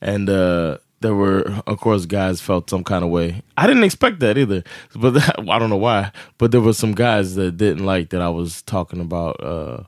and 0.00 0.28
uh, 0.28 0.76
there 1.00 1.14
were 1.14 1.42
of 1.66 1.78
course 1.80 2.06
guys 2.06 2.40
felt 2.40 2.70
some 2.70 2.84
kind 2.84 3.04
of 3.04 3.10
way. 3.10 3.42
I 3.56 3.66
didn't 3.66 3.84
expect 3.84 4.20
that 4.20 4.36
either, 4.38 4.62
but 4.94 5.14
that, 5.14 5.34
I 5.50 5.58
don't 5.58 5.70
know 5.70 5.76
why. 5.76 6.10
But 6.38 6.50
there 6.52 6.60
were 6.60 6.74
some 6.74 6.94
guys 6.94 7.34
that 7.34 7.56
didn't 7.56 7.84
like 7.86 8.08
that 8.10 8.20
I 8.22 8.28
was 8.28 8.62
talking 8.62 9.00
about. 9.00 9.40
Uh, 9.42 9.82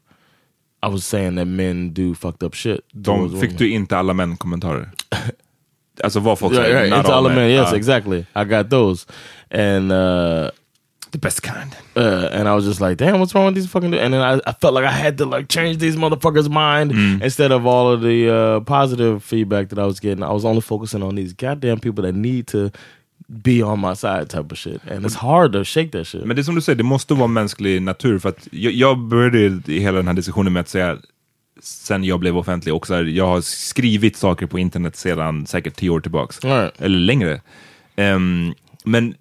I 0.85 0.89
was 0.89 1.05
saying 1.05 1.37
that 1.37 1.47
men 1.47 1.91
do 1.91 2.15
fucked 2.15 2.43
up 2.43 2.55
shit. 2.55 2.81
De, 3.01 3.29
fick 3.41 3.57
du 3.59 3.69
inte 3.71 3.97
alla 3.97 4.13
män-kommentarer? 4.13 4.91
alltså 6.05 6.21
vad 6.21 6.39
folk 6.39 6.53
Yeah, 6.53 6.83
right. 6.83 6.91
not 6.91 7.05
It's 7.07 7.13
all 7.13 7.29
men. 7.29 7.51
Yes, 7.51 7.69
Ja. 7.71 7.77
exactly. 7.77 8.27
I 8.35 8.45
got 8.45 8.71
those, 8.71 9.07
and 9.51 9.93
uh, 9.93 10.51
The 11.13 11.19
best 11.19 11.43
kind. 11.43 11.71
uh, 11.97 12.29
and 12.33 12.49
I 12.49 12.55
was 12.55 12.65
just 12.65 12.81
like, 12.81 12.97
damn, 12.97 13.21
what's 13.21 13.35
wrong 13.35 13.47
with 13.47 13.55
these 13.55 13.67
fucking? 13.71 13.91
du-" 13.93 13.99
And 14.05 14.15
then 14.15 14.23
I, 14.23 14.41
I 14.51 14.53
felt 14.61 14.75
like 14.75 14.87
I 14.87 14.91
had 15.05 15.19
to 15.19 15.27
like 15.27 15.47
change 15.49 15.77
these 15.79 15.97
motherfuckers' 15.97 16.49
mind 16.49 16.93
Mm. 16.93 17.23
instead 17.23 17.53
of 17.53 17.67
all 17.67 17.93
of 17.95 18.01
the 18.01 18.31
uh, 18.31 18.61
positive 18.65 19.21
feedback 19.23 19.69
that 19.69 19.79
I 19.79 19.85
was 19.87 20.01
getting. 20.01 20.25
I 20.25 20.33
was 20.33 20.45
only 20.45 20.61
focusing 20.63 21.03
on 21.03 21.15
these 21.17 21.35
goddamn 21.35 21.81
people 21.81 22.03
that 22.05 22.15
need 22.15 22.47
to 22.47 22.71
be 23.43 23.63
on 23.63 23.79
my 23.81 23.95
side, 23.95 24.29
type 24.31 24.53
of 24.53 24.59
shit. 24.59 24.81
And 24.91 25.05
it's 25.07 25.15
hard 25.17 25.53
to 25.53 25.65
shake 25.65 25.91
that 25.93 26.07
shit. 26.07 26.25
Men 26.27 26.37
det 26.37 26.43
är 26.43 26.45
som 26.45 26.55
du 26.55 26.61
säger, 26.61 26.77
det 26.77 26.85
måste 26.85 27.15
vara 27.15 27.29
mänsklig 27.29 27.83
natur. 27.83 28.19
För 28.19 28.29
att 28.29 28.49
jag, 28.51 28.73
jag 28.73 28.99
började 28.99 29.39
i 29.73 29.79
hela 29.81 29.97
den 29.97 30.07
här 30.07 30.15
diskussionen 30.15 30.53
med 30.53 30.61
att 30.61 30.69
säga, 30.69 30.97
sen 31.63 32.05
jag 32.05 32.21
blev 32.21 32.39
offentlig, 32.39 32.75
och 32.75 32.87
så 32.87 32.95
här, 32.95 33.05
jag 33.05 33.27
har 33.27 33.41
skrivit 33.41 34.17
saker 34.17 34.47
på 34.47 34.59
internet 34.59 34.97
sedan 34.97 35.47
säkert 35.47 35.77
tio 35.77 35.91
år 35.91 36.01
tillbaks. 36.01 36.45
Right. 36.45 36.81
Eller 36.81 36.99
längre. 36.99 37.41
Ehm, 37.97 38.55
men 38.85 39.15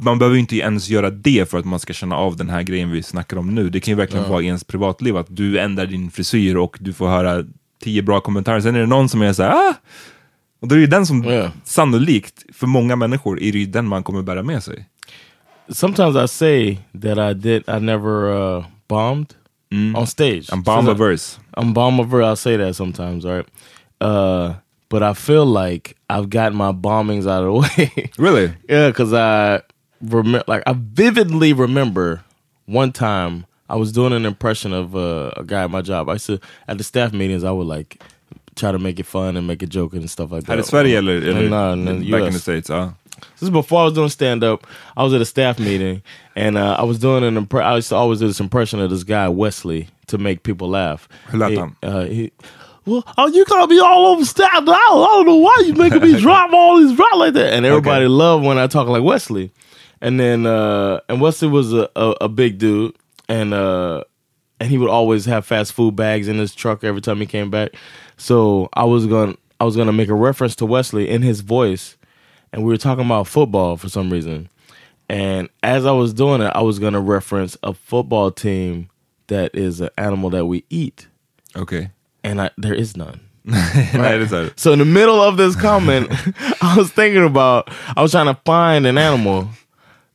man 0.00 0.18
behöver 0.18 0.34
ju 0.34 0.40
inte 0.40 0.56
ens 0.56 0.88
göra 0.88 1.10
det 1.10 1.50
för 1.50 1.58
att 1.58 1.64
man 1.64 1.80
ska 1.80 1.92
känna 1.92 2.16
av 2.16 2.36
den 2.36 2.48
här 2.50 2.62
grejen 2.62 2.90
vi 2.90 3.02
snackar 3.02 3.36
om 3.36 3.54
nu. 3.54 3.70
Det 3.70 3.80
kan 3.80 3.92
ju 3.92 3.96
verkligen 3.96 4.28
vara 4.30 4.42
i 4.42 4.46
ens 4.46 4.64
privatliv, 4.64 5.16
att 5.16 5.26
du 5.30 5.58
ändrar 5.58 5.86
din 5.86 6.10
frisyr 6.10 6.56
och 6.56 6.76
du 6.80 6.92
får 6.92 7.08
höra 7.08 7.44
tio 7.84 8.02
bra 8.02 8.20
kommentarer. 8.20 8.60
Sen 8.60 8.74
är 8.76 8.80
det 8.80 8.86
någon 8.86 9.08
som 9.08 9.22
är 9.22 9.32
så 9.32 9.42
här, 9.42 9.50
ah! 9.50 9.74
Och 10.60 10.68
då 10.68 10.74
är 10.74 10.76
det 10.76 10.80
ju 10.84 10.86
den 10.90 11.06
som 11.06 11.24
Ja. 11.24 11.50
sannolikt, 11.64 12.42
för 12.52 12.66
många 12.66 12.96
människor, 12.96 13.42
är 13.42 13.52
det 13.52 13.58
ju 13.58 13.66
den 13.66 13.86
man 13.86 14.02
kommer 14.02 14.22
bära 14.22 14.42
med 14.42 14.62
sig. 14.62 14.86
Sometimes 15.68 16.16
I 16.24 16.28
say 16.28 16.78
that 17.02 17.18
I 17.18 17.34
did, 17.34 17.62
I 17.68 17.80
never 17.80 18.32
uh, 18.58 18.64
bombed 18.88 19.26
on 19.96 20.06
stage. 20.06 20.48
En 20.52 20.62
bomb 20.62 20.86
So- 20.88 20.90
a 20.90 20.94
verse. 20.94 21.38
I'm 21.56 21.72
bomber. 21.72 22.22
I'll 22.22 22.36
say 22.36 22.56
that 22.58 22.76
sometimes, 22.76 23.24
right? 23.24 23.46
Uh, 24.04 24.52
but 24.90 25.02
I 25.02 25.14
feel 25.14 25.44
like 25.44 25.94
I've 26.08 26.28
gotten 26.30 26.56
my 26.56 26.72
bombings 26.72 27.26
out 27.26 27.44
of 27.44 27.64
the 27.76 27.80
way. 27.82 28.10
Really? 28.18 28.50
yeah, 28.68 28.86
because 28.88 29.12
I 29.12 29.60
remember, 30.00 30.44
like, 30.46 30.62
I 30.66 30.74
vividly 30.76 31.52
remember 31.52 32.22
one 32.66 32.92
time 32.92 33.46
I 33.68 33.76
was 33.76 33.92
doing 33.92 34.12
an 34.12 34.24
impression 34.26 34.72
of 34.72 34.94
uh, 34.96 35.30
a 35.36 35.44
guy 35.44 35.64
at 35.64 35.70
my 35.70 35.82
job. 35.82 36.08
I 36.08 36.14
used 36.14 36.26
to 36.26 36.40
at 36.66 36.78
the 36.78 36.84
staff 36.84 37.12
meetings, 37.12 37.44
I 37.44 37.50
would 37.50 37.66
like 37.66 38.02
try 38.56 38.72
to 38.72 38.78
make 38.78 38.98
it 38.98 39.06
fun 39.06 39.36
and 39.36 39.46
make 39.46 39.62
a 39.62 39.66
joke 39.66 39.92
and 39.94 40.08
stuff 40.10 40.30
like 40.32 40.44
that. 40.44 40.52
Här 40.52 40.58
i 40.58 40.62
Sverige 40.62 40.96
eller, 40.96 41.16
eller 41.22 41.48
No, 41.48 41.74
no, 41.74 41.92
back 42.10 42.26
in 42.26 42.32
the 42.32 42.38
States? 42.38 42.68
Ja. 42.68 42.90
This 43.34 43.42
is 43.42 43.50
before 43.50 43.80
I 43.82 43.84
was 43.84 43.94
doing 43.94 44.08
stand 44.10 44.44
up. 44.44 44.66
I 44.96 45.02
was 45.02 45.12
at 45.12 45.20
a 45.20 45.24
staff 45.24 45.58
meeting 45.58 46.02
and 46.36 46.56
uh, 46.56 46.76
I 46.78 46.84
was 46.84 46.98
doing 46.98 47.24
an 47.24 47.36
impre- 47.46 47.62
I 47.62 47.76
used 47.76 47.88
to 47.88 47.96
always 47.96 48.20
do 48.20 48.26
this 48.28 48.40
impression 48.40 48.80
of 48.80 48.90
this 48.90 49.04
guy 49.04 49.28
Wesley 49.28 49.88
to 50.06 50.18
make 50.18 50.42
people 50.42 50.68
laugh. 50.68 51.08
Hur 51.26 51.38
lät 51.38 51.50
He- 51.50 51.56
han? 51.56 51.76
Uh, 51.82 52.04
he, 52.04 52.30
well, 52.86 53.04
oh, 53.18 53.26
you 53.28 53.44
gotta 53.44 53.66
be 53.66 53.78
all 53.80 54.06
over 54.06 54.24
staff. 54.24 54.48
I 54.54 54.62
don't 54.62 55.26
know 55.26 55.36
why 55.36 55.62
you 55.66 55.74
making 55.74 56.00
me 56.00 56.20
drop 56.26 56.52
all 56.52 56.78
these 56.78 56.96
drop 56.96 57.16
like 57.16 57.34
that. 57.34 57.52
And 57.52 57.66
everybody 57.66 58.04
Okay. 58.04 58.08
loved 58.08 58.44
when 58.44 58.56
I 58.56 58.66
talk 58.66 58.88
like 58.88 59.02
Wesley. 59.02 59.50
And 60.00 60.18
then 60.20 60.46
uh, 60.46 61.00
and 61.08 61.20
Wesley 61.20 61.48
was 61.48 61.72
a, 61.72 61.88
a, 61.96 62.14
a 62.22 62.28
big 62.28 62.58
dude, 62.58 62.94
and 63.28 63.52
uh, 63.52 64.04
and 64.60 64.70
he 64.70 64.78
would 64.78 64.90
always 64.90 65.24
have 65.26 65.44
fast 65.46 65.72
food 65.72 65.96
bags 65.96 66.28
in 66.28 66.38
his 66.38 66.54
truck 66.54 66.84
every 66.84 67.00
time 67.00 67.18
he 67.20 67.26
came 67.26 67.50
back. 67.50 67.70
So 68.16 68.68
I 68.74 68.84
was 68.84 69.06
gonna 69.06 69.34
I 69.60 69.64
was 69.64 69.76
gonna 69.76 69.92
make 69.92 70.08
a 70.08 70.14
reference 70.14 70.54
to 70.56 70.66
Wesley 70.66 71.08
in 71.08 71.22
his 71.22 71.40
voice, 71.40 71.96
and 72.52 72.62
we 72.64 72.68
were 72.72 72.76
talking 72.78 73.04
about 73.04 73.26
football 73.26 73.76
for 73.76 73.88
some 73.88 74.10
reason. 74.10 74.48
And 75.08 75.48
as 75.62 75.86
I 75.86 75.92
was 75.92 76.12
doing 76.12 76.42
it, 76.42 76.52
I 76.54 76.60
was 76.62 76.78
gonna 76.78 77.00
reference 77.00 77.56
a 77.62 77.72
football 77.74 78.30
team 78.30 78.88
that 79.28 79.54
is 79.54 79.80
an 79.80 79.90
animal 79.98 80.30
that 80.30 80.46
we 80.46 80.64
eat, 80.70 81.08
Okay. 81.56 81.90
and 82.22 82.40
I, 82.40 82.50
there 82.56 82.74
is 82.74 82.96
none. 82.96 83.20
Nej, 83.44 84.18
det 84.18 84.24
är 84.24 84.26
så 84.26 84.36
här. 84.36 84.50
So 84.56 84.72
in 84.72 84.78
the 84.78 84.84
middle 84.84 85.20
of 85.22 85.36
this 85.38 85.56
comment, 85.56 86.10
I 86.62 86.76
was 86.76 86.90
thinking 86.92 87.24
about 87.24 87.70
I 87.96 88.02
was 88.02 88.12
trying 88.12 88.26
to 88.34 88.38
find 88.44 88.86
an 88.86 88.98
animal 88.98 89.48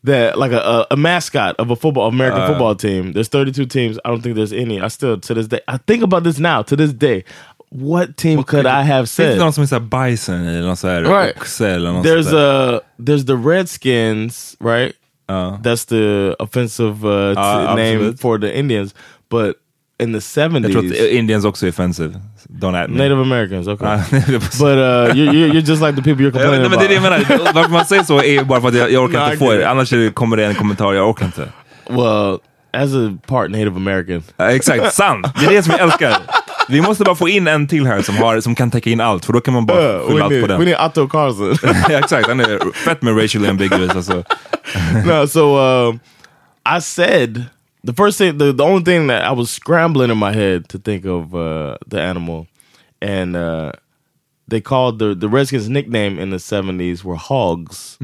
that 0.04 0.38
like 0.38 0.52
a, 0.52 0.60
a, 0.60 0.88
a 0.92 0.96
mascot 0.98 1.56
of 1.60 1.72
a 1.72 1.76
football 1.76 2.08
American 2.08 2.48
football 2.48 2.76
team. 2.76 3.14
There's 3.14 3.30
32 3.30 3.66
teams. 3.66 3.98
I 4.06 4.10
don't 4.10 4.22
think 4.22 4.36
there's 4.36 4.54
any. 4.54 4.82
I 4.82 4.88
still 4.90 5.18
to 5.20 5.34
this 5.34 5.48
day 5.48 5.60
I 5.68 5.78
think 5.78 6.04
about 6.04 6.24
this 6.24 6.40
now 6.40 6.62
to 6.64 6.76
this 6.76 6.94
day. 6.94 7.24
What 7.70 8.18
team 8.18 8.44
could 8.44 8.66
I 8.68 8.84
have 8.84 9.06
Finns 9.10 9.18
det 9.18 9.24
said? 9.32 9.38
någon 9.40 9.54
som 9.54 9.64
är 9.64 9.68
såhär 9.68 10.08
bison 10.10 10.48
eller 10.48 10.62
någon 10.68 10.76
Right. 11.14 11.38
oxe 11.38 11.70
eller 11.70 11.92
There's 12.04 12.34
a 12.36 12.82
there's 13.00 13.26
the 13.26 13.36
Redskins, 13.36 14.56
right? 14.60 14.94
That's 15.64 15.86
the 15.86 16.36
offensive 16.40 17.04
uh, 17.04 17.34
Uh, 17.38 17.76
name 17.76 18.18
for 18.18 18.38
the 18.40 18.60
Indians, 18.60 18.94
but 19.30 19.56
in 20.00 20.14
the 20.14 20.20
70s, 20.20 20.64
Jag 20.64 20.72
tror 20.72 20.94
Indians 21.08 21.46
också 21.46 21.66
är 21.66 21.70
offensive. 21.70 22.14
Don't 22.50 22.84
at 22.84 22.90
me. 22.90 22.98
Native 22.98 23.22
Americans. 23.22 23.68
Okay, 23.68 23.98
but 24.60 24.62
uh, 24.62 25.14
you're, 25.16 25.34
you're 25.34 25.70
just 25.70 25.82
like 25.82 25.96
the 25.96 26.02
people 26.02 26.24
you're 26.26 26.32
complaining 26.38 26.62
men, 26.62 26.70
men 26.72 26.80
det 26.80 26.86
är 26.86 26.90
det 26.90 26.98
about. 27.08 27.30
jag 27.30 27.38
menar. 27.40 27.54
Varför 27.54 27.72
man 27.72 27.86
säger 27.86 28.04
så 28.04 28.24
är 28.24 28.44
bara 28.44 28.62
för 28.62 28.68
att 28.68 28.76
jag, 28.76 28.92
jag 28.92 29.04
orkar 29.04 29.26
inte 29.26 29.38
få 29.38 29.52
det. 29.52 29.70
Annars 29.70 29.94
kommer 30.14 30.38
det 30.38 30.46
en 30.46 30.56
kommentar, 30.56 30.94
jag 30.94 31.10
orkar 31.10 31.26
inte. 31.26 31.48
Well, 31.90 32.40
as 32.74 32.94
a 32.96 33.18
part 33.28 33.50
Native 33.52 33.76
American, 33.76 34.24
exakt, 34.38 34.94
sant! 34.94 35.28
Det 35.40 35.46
är 35.46 35.50
det 35.50 35.64
som 35.64 35.72
jag 35.72 35.82
älskar. 35.82 36.18
Vi 36.70 36.82
måste 36.82 37.04
bara 37.04 37.16
få 37.16 37.30
in 37.30 37.48
en 37.48 37.68
till 37.68 37.86
här 37.86 38.02
som, 38.02 38.18
har, 38.18 38.42
som 38.42 38.56
kan 38.56 38.72
täcka 38.72 38.90
in 38.90 39.02
allt, 39.02 39.26
för 39.26 39.34
då 39.34 39.42
kan 39.42 39.54
man 39.54 39.66
bara 39.66 39.94
Uh, 39.94 40.08
skylla 40.08 40.26
allt 40.26 40.42
på 40.42 40.48
den. 40.48 40.60
we 40.60 40.66
need 40.66 40.78
Otto 40.86 41.08
Carlson. 41.08 41.56
Ja, 41.90 42.00
Exakt, 42.00 42.28
han 42.28 42.40
är 42.40 42.74
fett 42.74 43.02
med 43.02 43.24
racially 43.24 43.50
ambiguous. 43.50 43.96
Alltså. 43.96 44.24
no, 45.06 45.28
so 45.28 45.58
um, 45.60 46.00
I 46.78 46.82
said 46.82 47.44
the 47.84 47.94
first 47.94 48.18
thing, 48.18 48.38
the, 48.38 48.54
the 48.54 48.64
only 48.64 48.84
thing 48.84 49.08
that 49.08 49.24
I 49.24 49.32
was 49.32 49.50
scrambling 49.50 50.10
in 50.10 50.18
my 50.18 50.34
head 50.34 50.70
to 50.70 50.78
think 50.78 51.06
of 51.06 51.36
uh, 51.36 51.78
the 51.88 52.00
animal, 52.02 52.48
and 53.02 53.36
uh, 53.36 53.74
they 54.48 54.62
called 54.62 55.00
the 55.00 55.16
the 55.16 55.28
Redskins' 55.28 55.70
nickname 55.70 56.18
in 56.20 56.30
the 56.30 56.40
seventies 56.40 57.04
were 57.04 57.16
Hogs. 57.18 57.98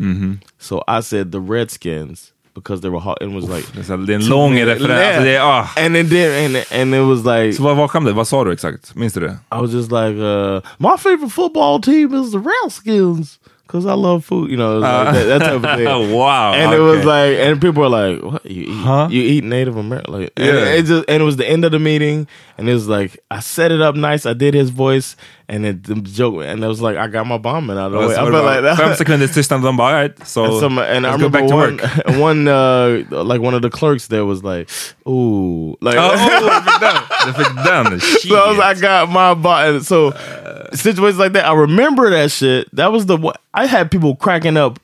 So 0.58 0.84
I 0.88 1.00
said 1.02 1.32
the 1.32 1.40
Redskins 1.40 2.34
because 2.54 2.82
they 2.82 2.90
were 2.90 3.00
hog. 3.00 3.18
It 3.22 3.32
was 3.32 3.46
like 3.48 3.66
Det 3.74 3.80
är 3.80 3.84
så- 3.84 3.98
det 3.98 4.14
är 4.14 4.16
en 4.16 4.28
lång 4.28 4.56
referens. 4.60 5.24
Det 5.24 5.38
ah. 5.42 5.68
and 5.78 5.96
it 5.96 6.10
did, 6.10 6.32
and 6.46 6.66
and 6.72 6.96
it 6.96 7.02
was 7.02 7.24
like 7.26 7.54
Så 7.54 7.64
vad, 7.64 7.78
vad 7.78 7.90
kom 7.90 8.06
det? 8.06 8.14
Vad 8.14 8.28
sa 8.28 8.44
du 8.44 8.52
exakt? 8.52 8.96
Minns 8.96 9.14
du 9.14 9.20
det? 9.20 9.38
I 9.52 9.62
was 9.62 9.72
just 9.74 9.92
like, 9.92 10.16
uh, 10.18 10.62
my 10.78 10.98
favorite 10.98 11.32
football 11.32 11.80
team 11.82 12.14
is 12.14 12.32
the 12.32 12.40
Redskins 12.40 13.39
because 13.70 13.86
I 13.86 13.94
love 13.94 14.26
food. 14.26 14.50
You 14.50 14.58
know, 14.58 14.80
like 14.80 15.08
uh, 15.10 15.12
that, 15.12 15.24
that 15.26 15.40
type 15.42 15.54
of 15.54 15.62
thing. 15.78 16.12
wow. 16.18 16.54
and 16.54 16.74
it 16.74 16.80
was 16.80 17.06
like, 17.06 17.38
and 17.38 17.62
people 17.62 17.84
were 17.84 17.90
like, 17.90 18.22
"What 18.24 18.44
you 18.46 18.64
eat? 18.64 18.84
Huh? 18.84 19.08
You 19.12 19.22
eat 19.22 19.44
Native 19.44 19.78
American?" 19.78 20.12
Like, 20.12 20.34
and 20.36 20.46
Yeah. 20.48 20.66
it 20.74 20.84
just, 20.86 21.06
and 21.08 21.22
it 21.22 21.26
was 21.26 21.38
the 21.38 21.48
end 21.48 21.64
of 21.66 21.72
the 21.72 21.78
meeting, 21.80 22.28
and 22.58 22.68
it 22.68 22.74
was 22.74 22.88
like, 22.88 23.20
I 23.30 23.40
set 23.42 23.72
it 23.72 23.80
up 23.80 23.96
nice. 23.96 24.26
I 24.26 24.34
did 24.34 24.56
his 24.56 24.72
voice, 24.72 25.16
and 25.50 25.66
it 25.66 25.84
the 25.84 25.96
joke, 25.96 26.44
and 26.46 26.64
it 26.64 26.68
was 26.68 26.80
like, 26.80 26.96
I 26.96 27.08
got 27.08 27.26
my 27.26 27.40
bombing 27.40 27.78
out 27.78 27.88
of 27.88 27.92
the 27.94 28.08
way. 28.08 28.16
I 28.16 28.30
felt 28.30 28.46
like 28.46 28.62
that. 28.62 28.78
Fem 28.78 28.96
sekunders 28.96 29.32
tystnad, 29.32 29.64
de 29.64 29.74
bara 29.76 29.96
alright, 29.96 30.28
so 30.28 30.46
And, 30.46 30.60
some, 30.60 30.78
and 30.78 31.08
I 31.08 31.14
remember 31.14 31.40
back 31.40 31.50
to 31.50 31.56
one, 31.56 31.80
one 32.20 32.48
uh, 32.48 33.04
like 33.10 33.42
one 33.42 33.56
of 33.56 33.64
the 33.64 33.72
clerks 33.72 34.08
there 34.08 34.26
was 34.26 34.44
like, 34.44 34.70
"Ooh, 35.08 35.76
like." 35.82 35.96
Oh, 35.98 36.12
du 36.12 36.54
fick 36.54 36.80
den! 36.80 37.04
Du 37.26 37.34
fick 37.34 37.56
den! 37.66 38.00
So 38.00 38.36
I, 38.36 38.50
was, 38.52 38.60
I 38.60 38.80
got 38.80 39.10
my 39.10 39.34
body. 39.34 39.80
So 39.82 40.12
situations 40.74 41.18
like 41.18 41.34
that, 41.34 41.46
I 41.46 41.54
remember 41.54 42.12
that 42.12 42.30
shit. 42.30 42.74
That 42.76 42.92
was 42.92 43.08
the 43.08 43.18
one 43.18 43.36
I 43.54 43.66
had 43.66 43.90
people 43.90 44.16
cracking 44.16 44.56
up 44.56 44.80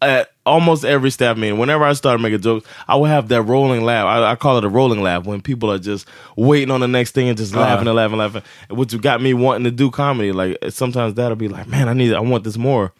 at 0.00 0.30
almost 0.48 0.84
every 0.84 1.10
staff 1.10 1.36
meeting. 1.36 1.58
Whenever 1.58 1.84
I 1.84 1.92
started 1.92 2.22
making 2.22 2.40
jokes, 2.40 2.68
I 2.86 2.96
would 2.96 3.10
have 3.10 3.28
that 3.28 3.42
rolling 3.42 3.82
laugh. 3.84 4.06
I, 4.06 4.32
I 4.32 4.36
call 4.36 4.58
it 4.58 4.64
a 4.64 4.68
rolling 4.68 5.02
laugh 5.02 5.24
when 5.24 5.40
people 5.40 5.70
are 5.70 5.78
just 5.78 6.08
waiting 6.36 6.70
on 6.70 6.80
the 6.80 6.88
next 6.88 7.12
thing 7.12 7.28
and 7.28 7.36
just 7.38 7.54
uh-huh. 7.54 7.62
laughing 7.62 7.86
and 7.88 7.96
laughing, 7.96 8.18
laughing. 8.18 8.42
Which 8.70 8.98
got 9.00 9.22
me 9.22 9.34
wanting 9.34 9.64
to 9.64 9.70
do 9.70 9.90
comedy. 9.90 10.32
Like 10.32 10.56
sometimes 10.70 11.14
that'll 11.14 11.36
be 11.36 11.48
like, 11.48 11.66
man, 11.68 11.88
I 11.88 11.92
need, 11.92 12.12
I 12.14 12.20
want 12.20 12.44
this 12.44 12.56
more. 12.56 12.92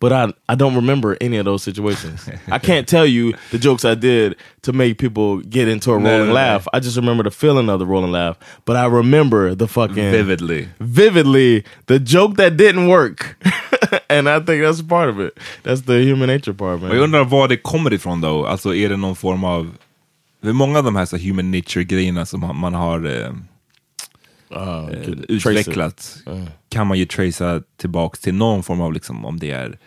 But 0.00 0.12
I, 0.12 0.32
I 0.48 0.54
don't 0.54 0.76
remember 0.76 1.16
any 1.20 1.38
of 1.38 1.44
those 1.44 1.64
situations. 1.64 2.28
I 2.46 2.60
can't 2.60 2.86
tell 2.86 3.04
you 3.04 3.34
the 3.50 3.58
jokes 3.58 3.84
I 3.84 3.96
did 3.96 4.36
to 4.62 4.72
make 4.72 4.96
people 4.98 5.40
get 5.40 5.66
into 5.66 5.92
a 5.92 5.98
No, 5.98 6.04
rolling 6.10 6.20
no, 6.20 6.26
no. 6.26 6.32
laugh. 6.34 6.68
I 6.72 6.78
just 6.78 6.96
remember 6.96 7.24
the 7.24 7.32
feeling 7.32 7.68
of 7.68 7.80
the 7.80 7.86
rolling 7.86 8.12
laugh. 8.12 8.38
But 8.64 8.76
I 8.76 8.86
remember 8.86 9.56
the 9.56 9.66
fucking 9.66 9.96
Vividly. 9.96 10.68
vividly 10.78 11.64
the 11.86 11.98
joke 11.98 12.36
that 12.36 12.56
didn't 12.56 12.86
work. 12.86 13.36
and 14.18 14.28
I 14.28 14.46
think 14.46 14.64
that's 14.64 14.88
part 14.88 15.08
of 15.14 15.20
it. 15.20 15.30
That's 15.62 15.86
the 15.86 16.10
human 16.10 16.28
nature 16.28 16.54
part, 16.54 16.80
man. 16.80 16.90
Och 16.90 16.96
jag 16.96 17.02
undrar 17.02 17.24
var 17.24 17.48
det 17.48 17.56
kommer 17.56 17.92
ifrån 17.92 18.20
då? 18.20 18.46
Alltså 18.46 18.74
är 18.74 18.88
det 18.88 18.96
någon 18.96 19.16
form 19.16 19.44
av... 19.44 19.70
Det 20.40 20.48
är 20.48 20.52
många 20.52 20.78
av 20.78 20.84
de 20.84 20.96
här 20.96 21.04
så 21.04 21.16
human 21.16 21.50
nature-grejerna 21.50 22.26
som 22.26 22.40
man- 22.40 22.74
har 22.74 23.06
eh, 23.06 23.32
Uh, 24.50 24.88
eh, 24.92 25.08
it. 25.08 25.24
utvecklat 25.28 26.16
kan 26.68 26.86
man 26.86 26.98
ju 26.98 27.06
tracea 27.06 27.62
tillbaks 27.76 28.20
till 28.20 28.34
någon 28.34 28.62
form 28.62 28.80
av, 28.80 28.92
liksom, 28.92 29.24
om 29.24 29.38
det 29.38 29.50
är 29.50 29.78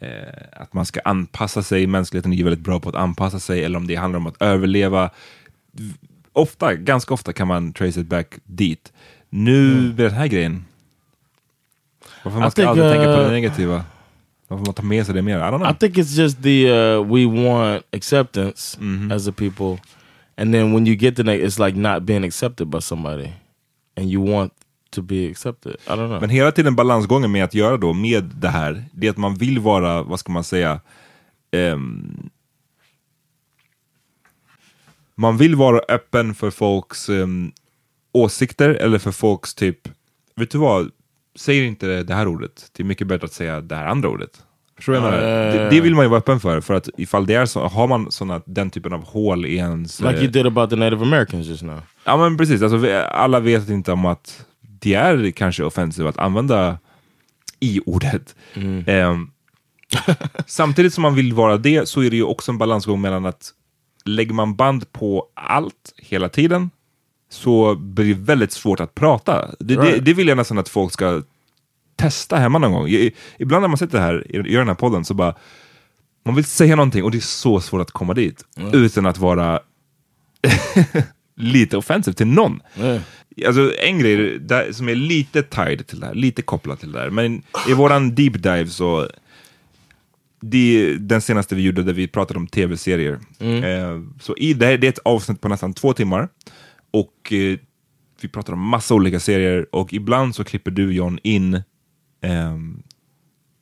eh, 0.00 0.62
att 0.62 0.72
man 0.74 0.86
ska 0.86 1.00
anpassa 1.04 1.62
sig, 1.62 1.86
mänskligheten 1.86 2.32
är 2.32 2.36
ju 2.36 2.44
väldigt 2.44 2.64
bra 2.64 2.80
på 2.80 2.88
att 2.88 2.94
anpassa 2.94 3.40
sig, 3.40 3.64
eller 3.64 3.76
om 3.76 3.86
det 3.86 3.94
handlar 3.94 4.16
om 4.16 4.26
att 4.26 4.42
överleva. 4.42 5.10
Ofta, 6.32 6.74
ganska 6.74 7.14
ofta 7.14 7.32
kan 7.32 7.48
man 7.48 7.72
trace 7.72 8.00
it 8.00 8.06
back 8.06 8.34
dit. 8.44 8.92
Nu 9.30 9.74
med 9.74 9.96
den 9.96 10.12
här 10.14 10.26
grejen, 10.26 10.64
varför 12.22 12.40
man 12.40 12.50
ska 12.50 12.62
think, 12.62 12.68
aldrig 12.68 12.90
tänka 12.90 13.04
på 13.04 13.18
det 13.18 13.26
uh, 13.26 13.30
negativa? 13.30 13.84
Varför 14.48 14.64
man 14.64 14.74
tar 14.74 14.84
med 14.84 15.06
sig 15.06 15.14
det 15.14 15.22
mer? 15.22 15.38
I 15.38 15.40
don't 15.40 15.58
know. 15.58 15.70
I 15.70 15.74
think 15.74 15.96
it's 15.96 16.20
just 16.20 16.42
the 16.42 16.70
uh, 16.70 17.14
we 17.14 17.26
want 17.26 17.84
acceptance 17.92 18.78
as 19.14 19.28
a 19.28 19.32
people, 19.32 19.78
and 20.36 20.54
then 20.54 20.72
when 20.72 20.86
you 20.86 20.96
get 20.96 21.16
the 21.16 21.22
it's 21.22 21.66
like 21.66 21.78
not 21.78 22.02
being 22.02 22.24
accepted 22.24 22.68
by 22.68 22.80
somebody, 22.80 23.32
and 23.96 24.10
you 24.10 24.32
want 24.32 24.52
to 24.90 25.02
be 25.02 25.30
accepted. 25.30 25.76
I 25.86 25.90
don't 25.90 26.08
know. 26.08 26.20
Men 26.20 26.30
hela 26.30 26.52
tiden 26.52 26.76
balansgången 26.76 27.32
med 27.32 27.44
att 27.44 27.54
göra 27.54 27.76
då 27.76 27.92
med 27.92 28.24
det 28.24 28.48
här, 28.48 28.84
det 28.92 29.06
är 29.06 29.10
att 29.10 29.16
man 29.16 29.34
vill 29.34 29.58
vara, 29.58 30.02
vad 30.02 30.20
ska 30.20 30.32
man 30.32 30.44
säga, 30.44 30.80
ehm, 31.50 32.30
man 35.14 35.36
vill 35.36 35.54
vara 35.54 35.80
öppen 35.88 36.34
för 36.34 36.50
folks 36.50 37.08
ehm, 37.08 37.52
åsikter 38.12 38.70
eller 38.70 38.98
för 38.98 39.12
folks 39.12 39.54
typ, 39.54 39.88
vet 40.36 40.50
du 40.50 40.58
vad, 40.58 40.90
säg 41.38 41.66
inte 41.66 42.02
det 42.02 42.14
här 42.14 42.28
ordet, 42.28 42.70
det 42.72 42.82
är 42.82 42.84
mycket 42.84 43.06
bättre 43.06 43.24
att 43.24 43.32
säga 43.32 43.60
det 43.60 43.74
här 43.74 43.86
andra 43.86 44.08
ordet. 44.08 44.42
Förstår 44.76 44.92
du 44.92 45.00
vad 45.00 45.12
jag 45.12 45.20
menar? 45.20 45.32
Det, 45.32 45.70
det 45.70 45.80
vill 45.80 45.94
man 45.94 46.04
ju 46.04 46.08
vara 46.08 46.18
öppen 46.18 46.40
för, 46.40 46.60
för 46.60 46.74
att 46.74 46.88
ifall 46.96 47.26
det 47.26 47.34
är 47.34 47.46
så, 47.46 47.60
har 47.60 47.88
man 47.88 48.10
såna, 48.10 48.42
den 48.46 48.70
typen 48.70 48.92
av 48.92 49.04
hål 49.04 49.46
i 49.46 49.56
ens... 49.56 50.00
like 50.00 50.14
eh, 50.14 50.22
you 50.22 50.32
did 50.32 50.46
about 50.46 50.70
the 50.70 50.76
Native 50.76 51.02
Americans 51.02 51.46
just 51.46 51.62
now. 51.62 51.80
Ja 52.04 52.16
men 52.16 52.36
precis, 52.36 52.62
alltså, 52.62 52.92
alla 52.96 53.40
vet 53.40 53.68
inte 53.68 53.92
om 53.92 54.06
att 54.06 54.46
det 54.60 54.94
är 54.94 55.30
kanske 55.30 55.64
offensivt 55.64 56.06
att 56.06 56.18
använda 56.18 56.78
i-ordet. 57.60 58.34
Ehm, 58.86 59.30
samtidigt 60.46 60.94
som 60.94 61.02
man 61.02 61.14
vill 61.14 61.32
vara 61.32 61.56
det 61.56 61.88
så 61.88 62.02
är 62.02 62.10
det 62.10 62.16
ju 62.16 62.22
också 62.22 62.52
en 62.52 62.58
balansgång 62.58 63.00
mellan 63.00 63.26
att 63.26 63.52
lägger 64.04 64.34
man 64.34 64.56
band 64.56 64.92
på 64.92 65.26
allt 65.34 65.94
hela 65.96 66.28
tiden 66.28 66.70
så 67.28 67.74
blir 67.74 68.14
det 68.14 68.20
väldigt 68.20 68.52
svårt 68.52 68.80
att 68.80 68.94
prata. 68.94 69.48
Det, 69.58 69.74
det, 69.76 69.82
Right. 69.82 70.04
det 70.04 70.14
vill 70.14 70.28
jag 70.28 70.36
nästan 70.36 70.58
att 70.58 70.68
folk 70.68 70.92
ska 70.92 71.22
testa 71.96 72.36
hemma 72.36 72.58
någon 72.58 72.72
gång. 72.72 72.88
I, 72.88 73.12
ibland 73.38 73.60
när 73.62 73.68
man 73.68 73.78
sitter 73.78 73.98
här 74.00 74.26
i, 74.36 74.36
i 74.52 74.54
den 74.56 74.68
här 74.68 74.74
podden 74.74 75.04
så 75.04 75.14
bara 75.14 75.34
man 76.24 76.34
vill 76.34 76.44
säga 76.44 76.76
någonting 76.76 77.04
och 77.04 77.10
det 77.10 77.18
är 77.18 77.20
så 77.20 77.60
svårt 77.60 77.80
att 77.80 77.90
komma 77.90 78.14
dit 78.14 78.44
utan 78.72 79.06
att 79.06 79.18
vara 79.18 79.60
lite 81.36 81.76
offensiv 81.76 82.12
till 82.12 82.26
någon. 82.26 82.60
Yeah. 82.78 83.00
Alltså 83.46 83.72
en 83.78 83.98
grej 83.98 84.38
där, 84.38 84.72
som 84.72 84.88
är 84.88 84.94
lite 84.94 85.42
tied 85.42 85.86
till 85.86 86.00
det 86.00 86.06
här, 86.06 86.14
lite 86.14 86.42
kopplad 86.42 86.80
till 86.80 86.92
det 86.92 86.98
här, 86.98 87.10
men 87.10 87.42
i 87.68 87.72
våran 87.72 88.14
deep 88.14 88.32
dive 88.32 88.66
så 88.66 89.08
det, 90.40 90.96
den 90.98 91.20
senaste 91.20 91.54
vi 91.54 91.62
gjorde 91.62 91.82
där 91.82 91.92
vi 91.92 92.08
pratade 92.08 92.38
om 92.38 92.46
tv-serier. 92.46 93.18
Eh, 93.64 94.00
så 94.20 94.36
i 94.36 94.54
det, 94.54 94.66
här, 94.66 94.78
det 94.78 94.86
är 94.86 94.88
ett 94.88 94.98
avsnitt 95.04 95.40
på 95.40 95.48
nästan 95.48 95.74
två 95.74 95.92
timmar 95.92 96.28
och 96.90 97.32
eh, 97.32 97.58
vi 98.20 98.28
pratar 98.28 98.52
om 98.52 98.60
massa 98.60 98.94
olika 98.94 99.20
serier 99.20 99.66
och 99.72 99.92
ibland 99.92 100.34
så 100.34 100.44
klipper 100.44 100.70
du 100.70 100.92
John 100.92 101.18
in 101.22 101.62
ehm, 102.20 102.82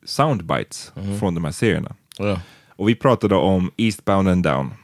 soundbites 0.05 0.93
från 1.21 1.35
de 1.35 1.45
här 1.45 1.53
serierna. 1.53 1.95
Yeah. 2.21 2.39
Och 2.69 2.89
vi 2.89 2.95
pratade 2.95 3.35
om 3.35 3.71
Eastbound 3.77 4.29
and 4.29 4.45
Down. 4.45 4.75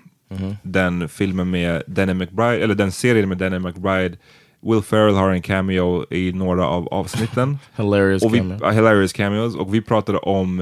Den 0.62 1.08
filmen 1.08 1.50
med 1.50 1.82
Danny 1.86 2.14
McBride, 2.14 2.64
eller 2.64 2.74
den 2.74 2.92
serien 2.92 3.28
med 3.28 3.38
Danny 3.38 3.58
McBride. 3.58 4.16
Will 4.60 4.82
Ferrell 4.82 5.14
har 5.14 5.30
en 5.30 5.42
cameo 5.42 6.14
i 6.14 6.32
några 6.32 6.66
av 6.66 6.88
avsnitten. 6.88 7.58
Hilarious 7.76 8.22
och 8.22 8.34
vi, 8.34 8.38
cameo. 8.38 8.58
ja, 8.60 8.70
hilarious 8.70 9.12
cameos. 9.12 9.56
Och 9.56 9.74
vi 9.74 9.80
pratade 9.80 10.18
om, 10.18 10.56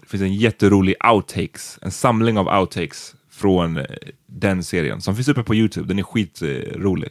det 0.00 0.06
finns 0.06 0.22
en 0.22 0.34
jätterolig 0.34 0.94
outtakes, 1.12 1.78
en 1.82 1.90
samling 1.90 2.38
av 2.38 2.48
outtakes 2.60 3.14
från 3.38 3.76
eh, 3.76 3.84
den 4.26 4.64
serien 4.64 5.00
som 5.00 5.14
finns 5.16 5.28
uppe 5.28 5.42
på 5.42 5.54
Youtube. 5.54 5.88
Den 5.88 5.98
är 5.98 6.02
skitrolig. 6.02 7.08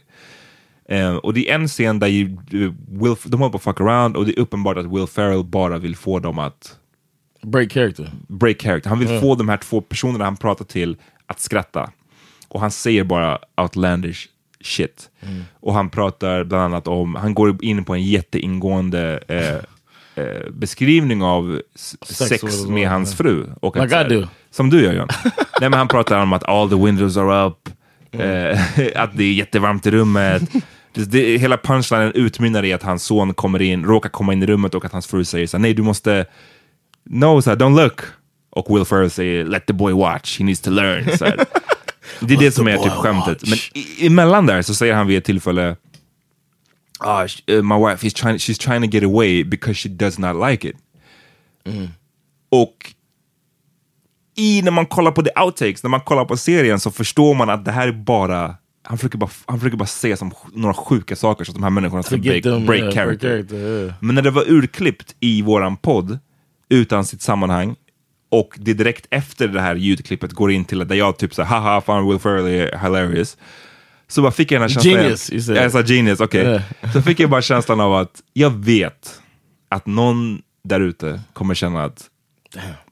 Eh, 0.88 1.16
och 1.16 1.34
det 1.34 1.50
är 1.50 1.54
en 1.54 1.68
scen 1.68 1.98
där 1.98 2.06
ju, 2.06 2.24
eh, 2.24 2.72
Will, 2.88 3.14
de 3.24 3.40
håller 3.40 3.50
på 3.50 3.56
att 3.56 3.62
fuck 3.62 3.80
around 3.80 4.16
och 4.16 4.26
det 4.26 4.38
är 4.38 4.40
uppenbart 4.40 4.76
att 4.76 4.86
Will 4.86 5.06
Ferrell 5.06 5.44
bara 5.44 5.78
vill 5.78 5.96
få 5.96 6.18
dem 6.18 6.38
att 6.38 6.76
Break 7.42 7.72
character. 7.72 8.10
break 8.28 8.62
character. 8.62 8.90
Han 8.90 8.98
vill 8.98 9.20
få 9.20 9.34
de 9.34 9.48
här 9.48 9.56
två 9.56 9.80
personerna 9.80 10.24
han 10.24 10.36
pratar 10.36 10.64
till 10.64 10.96
att 11.26 11.40
skratta. 11.40 11.90
Och 12.48 12.60
han 12.60 12.70
säger 12.70 13.04
bara 13.04 13.38
outlandish 13.56 14.28
shit. 14.60 15.10
Och 15.60 15.74
han 15.74 15.90
pratar 15.90 16.44
bland 16.44 16.64
annat 16.64 16.88
om, 16.88 17.14
han 17.14 17.34
går 17.34 17.64
in 17.64 17.84
på 17.84 17.94
en 17.94 18.02
jätteingående 18.02 19.20
eh, 19.28 20.24
eh, 20.24 20.50
beskrivning 20.50 21.22
av 21.22 21.62
Sex 21.74 22.18
sex, 22.28 22.66
med 22.66 22.88
hans 22.88 23.14
fru. 23.14 23.46
Och 23.60 23.76
att 23.76 23.82
Like 23.82 24.04
do. 24.04 24.26
Som 24.50 24.70
du 24.70 24.82
gör 24.82 24.92
John. 24.92 25.08
Nej 25.60 25.70
men 25.70 25.72
han 25.72 25.88
pratar 25.88 26.22
om 26.22 26.32
att 26.32 26.44
all 26.48 26.70
the 26.70 26.76
windows 26.76 27.16
are 27.16 27.46
up, 27.46 27.68
eh, 28.12 28.60
att 29.02 29.16
det 29.16 29.24
är 29.24 29.32
jättevarmt 29.32 29.86
i 29.86 29.90
rummet. 29.90 30.42
Det, 30.92 31.04
det, 31.04 31.38
hela 31.38 31.56
punchlinen 31.56 32.12
utmynnar 32.12 32.64
i 32.64 32.72
att 32.72 32.82
hans 32.82 33.02
son 33.04 33.34
kommer 33.34 33.62
in, 33.62 33.84
råkar 33.84 34.08
komma 34.08 34.32
in 34.32 34.42
i 34.42 34.46
rummet 34.46 34.74
och 34.74 34.84
att 34.84 34.92
hans 34.92 35.06
fru 35.06 35.24
säger 35.24 35.46
så 35.46 35.56
här, 35.56 35.62
nej 35.62 35.74
du 35.74 35.82
måste 35.82 36.26
No, 37.10 37.42
så 37.42 37.50
här, 37.50 37.56
don't 37.56 37.82
look. 37.82 38.00
Och 38.50 38.76
Will 38.76 38.84
Ferrell 38.84 39.10
säger 39.10 39.44
let 39.44 39.66
the 39.66 39.72
boy 39.72 39.92
watch, 39.92 40.38
he 40.38 40.44
needs 40.44 40.60
to 40.60 40.70
learn. 40.70 41.18
Så 41.18 41.24
här. 41.24 41.36
Det 42.20 42.34
är 42.34 42.38
det 42.38 42.50
som 42.52 42.68
är 42.68 42.76
typ 42.76 42.92
skämtet. 42.92 43.48
Men 43.48 43.58
i- 43.74 44.06
emellan 44.06 44.46
där 44.46 44.62
så 44.62 44.74
säger 44.74 44.94
han 44.94 45.06
vid 45.06 45.18
ett 45.18 45.24
tillfälle 45.24 45.76
ah, 46.98 47.24
uh, 47.24 47.62
my 47.62 47.86
wife, 47.88 48.06
he's 48.06 48.14
trying, 48.22 48.36
she's 48.36 48.58
trying 48.60 48.82
to 48.82 48.88
get 48.96 49.04
away 49.04 49.44
because 49.44 49.74
she 49.74 49.88
does 49.88 50.18
not 50.18 50.48
like 50.50 50.68
it. 50.68 50.76
Och 52.50 52.92
i 54.38 54.62
när 54.62 54.70
man 54.70 54.86
kollar 54.86 55.12
på 55.12 55.22
the 55.22 55.30
outtakes, 55.40 55.82
när 55.82 55.90
man 55.90 56.00
kollar 56.00 56.24
på 56.24 56.36
serien 56.36 56.80
så 56.80 56.90
förstår 56.90 57.34
man 57.34 57.50
att 57.50 57.64
det 57.64 57.72
här 57.72 57.88
är 57.88 57.92
bara 57.92 58.54
han 58.82 58.98
försöker 58.98 59.18
bara, 59.18 59.30
han 59.46 59.58
försöker 59.58 59.76
bara 59.76 59.86
säga 59.86 60.16
som 60.16 60.32
några 60.52 60.74
sjuka 60.74 61.16
saker 61.16 61.44
så 61.44 61.50
att 61.50 61.54
de 61.54 61.62
här 61.62 61.70
människorna 61.70 62.02
ska 62.02 62.16
break, 62.16 62.42
them, 62.42 62.66
break 62.66 62.80
yeah, 62.80 62.94
break 62.94 62.94
character. 62.94 63.28
character, 63.28 63.56
yeah. 63.56 63.94
Men 64.00 64.14
när 64.14 64.22
det 64.22 64.30
var 64.30 64.44
urklippt 64.50 65.16
i 65.20 65.42
våran 65.42 65.76
podd 65.76 66.18
utan 66.68 67.04
sitt 67.04 67.22
sammanhang 67.22 67.76
och 68.30 68.54
det 68.56 68.74
direkt 68.74 69.06
efter 69.10 69.48
det 69.48 69.60
här 69.60 69.74
ljudklippet 69.74 70.32
går 70.32 70.50
in 70.50 70.64
till 70.64 70.88
där 70.88 70.96
jag 70.96 71.18
typ 71.18 71.34
såhär 71.34 71.60
haha 71.60 71.80
fan 71.80 72.08
Will 72.08 72.18
Ferrell 72.18 72.46
är 72.46 72.78
hilarious. 72.78 73.36
Så 74.08 74.22
bara 74.22 74.32
fick 74.32 74.52
jag 74.52 74.60
den 74.60 74.70
här 74.70 74.74
känslan. 74.74 74.94
Genius. 74.94 75.48
Jag 75.48 75.72
sa 75.72 75.82
genius, 75.82 76.20
okej. 76.20 76.40
Yeah. 76.40 76.62
Så 76.92 77.02
fick 77.02 77.20
jag 77.20 77.30
bara 77.30 77.42
känslan 77.42 77.80
av 77.80 77.94
att 77.94 78.22
jag 78.32 78.50
vet 78.50 79.20
att 79.68 79.86
någon 79.86 80.42
där 80.64 80.80
ute 80.80 81.20
kommer 81.32 81.54
känna 81.54 81.84
att 81.84 82.10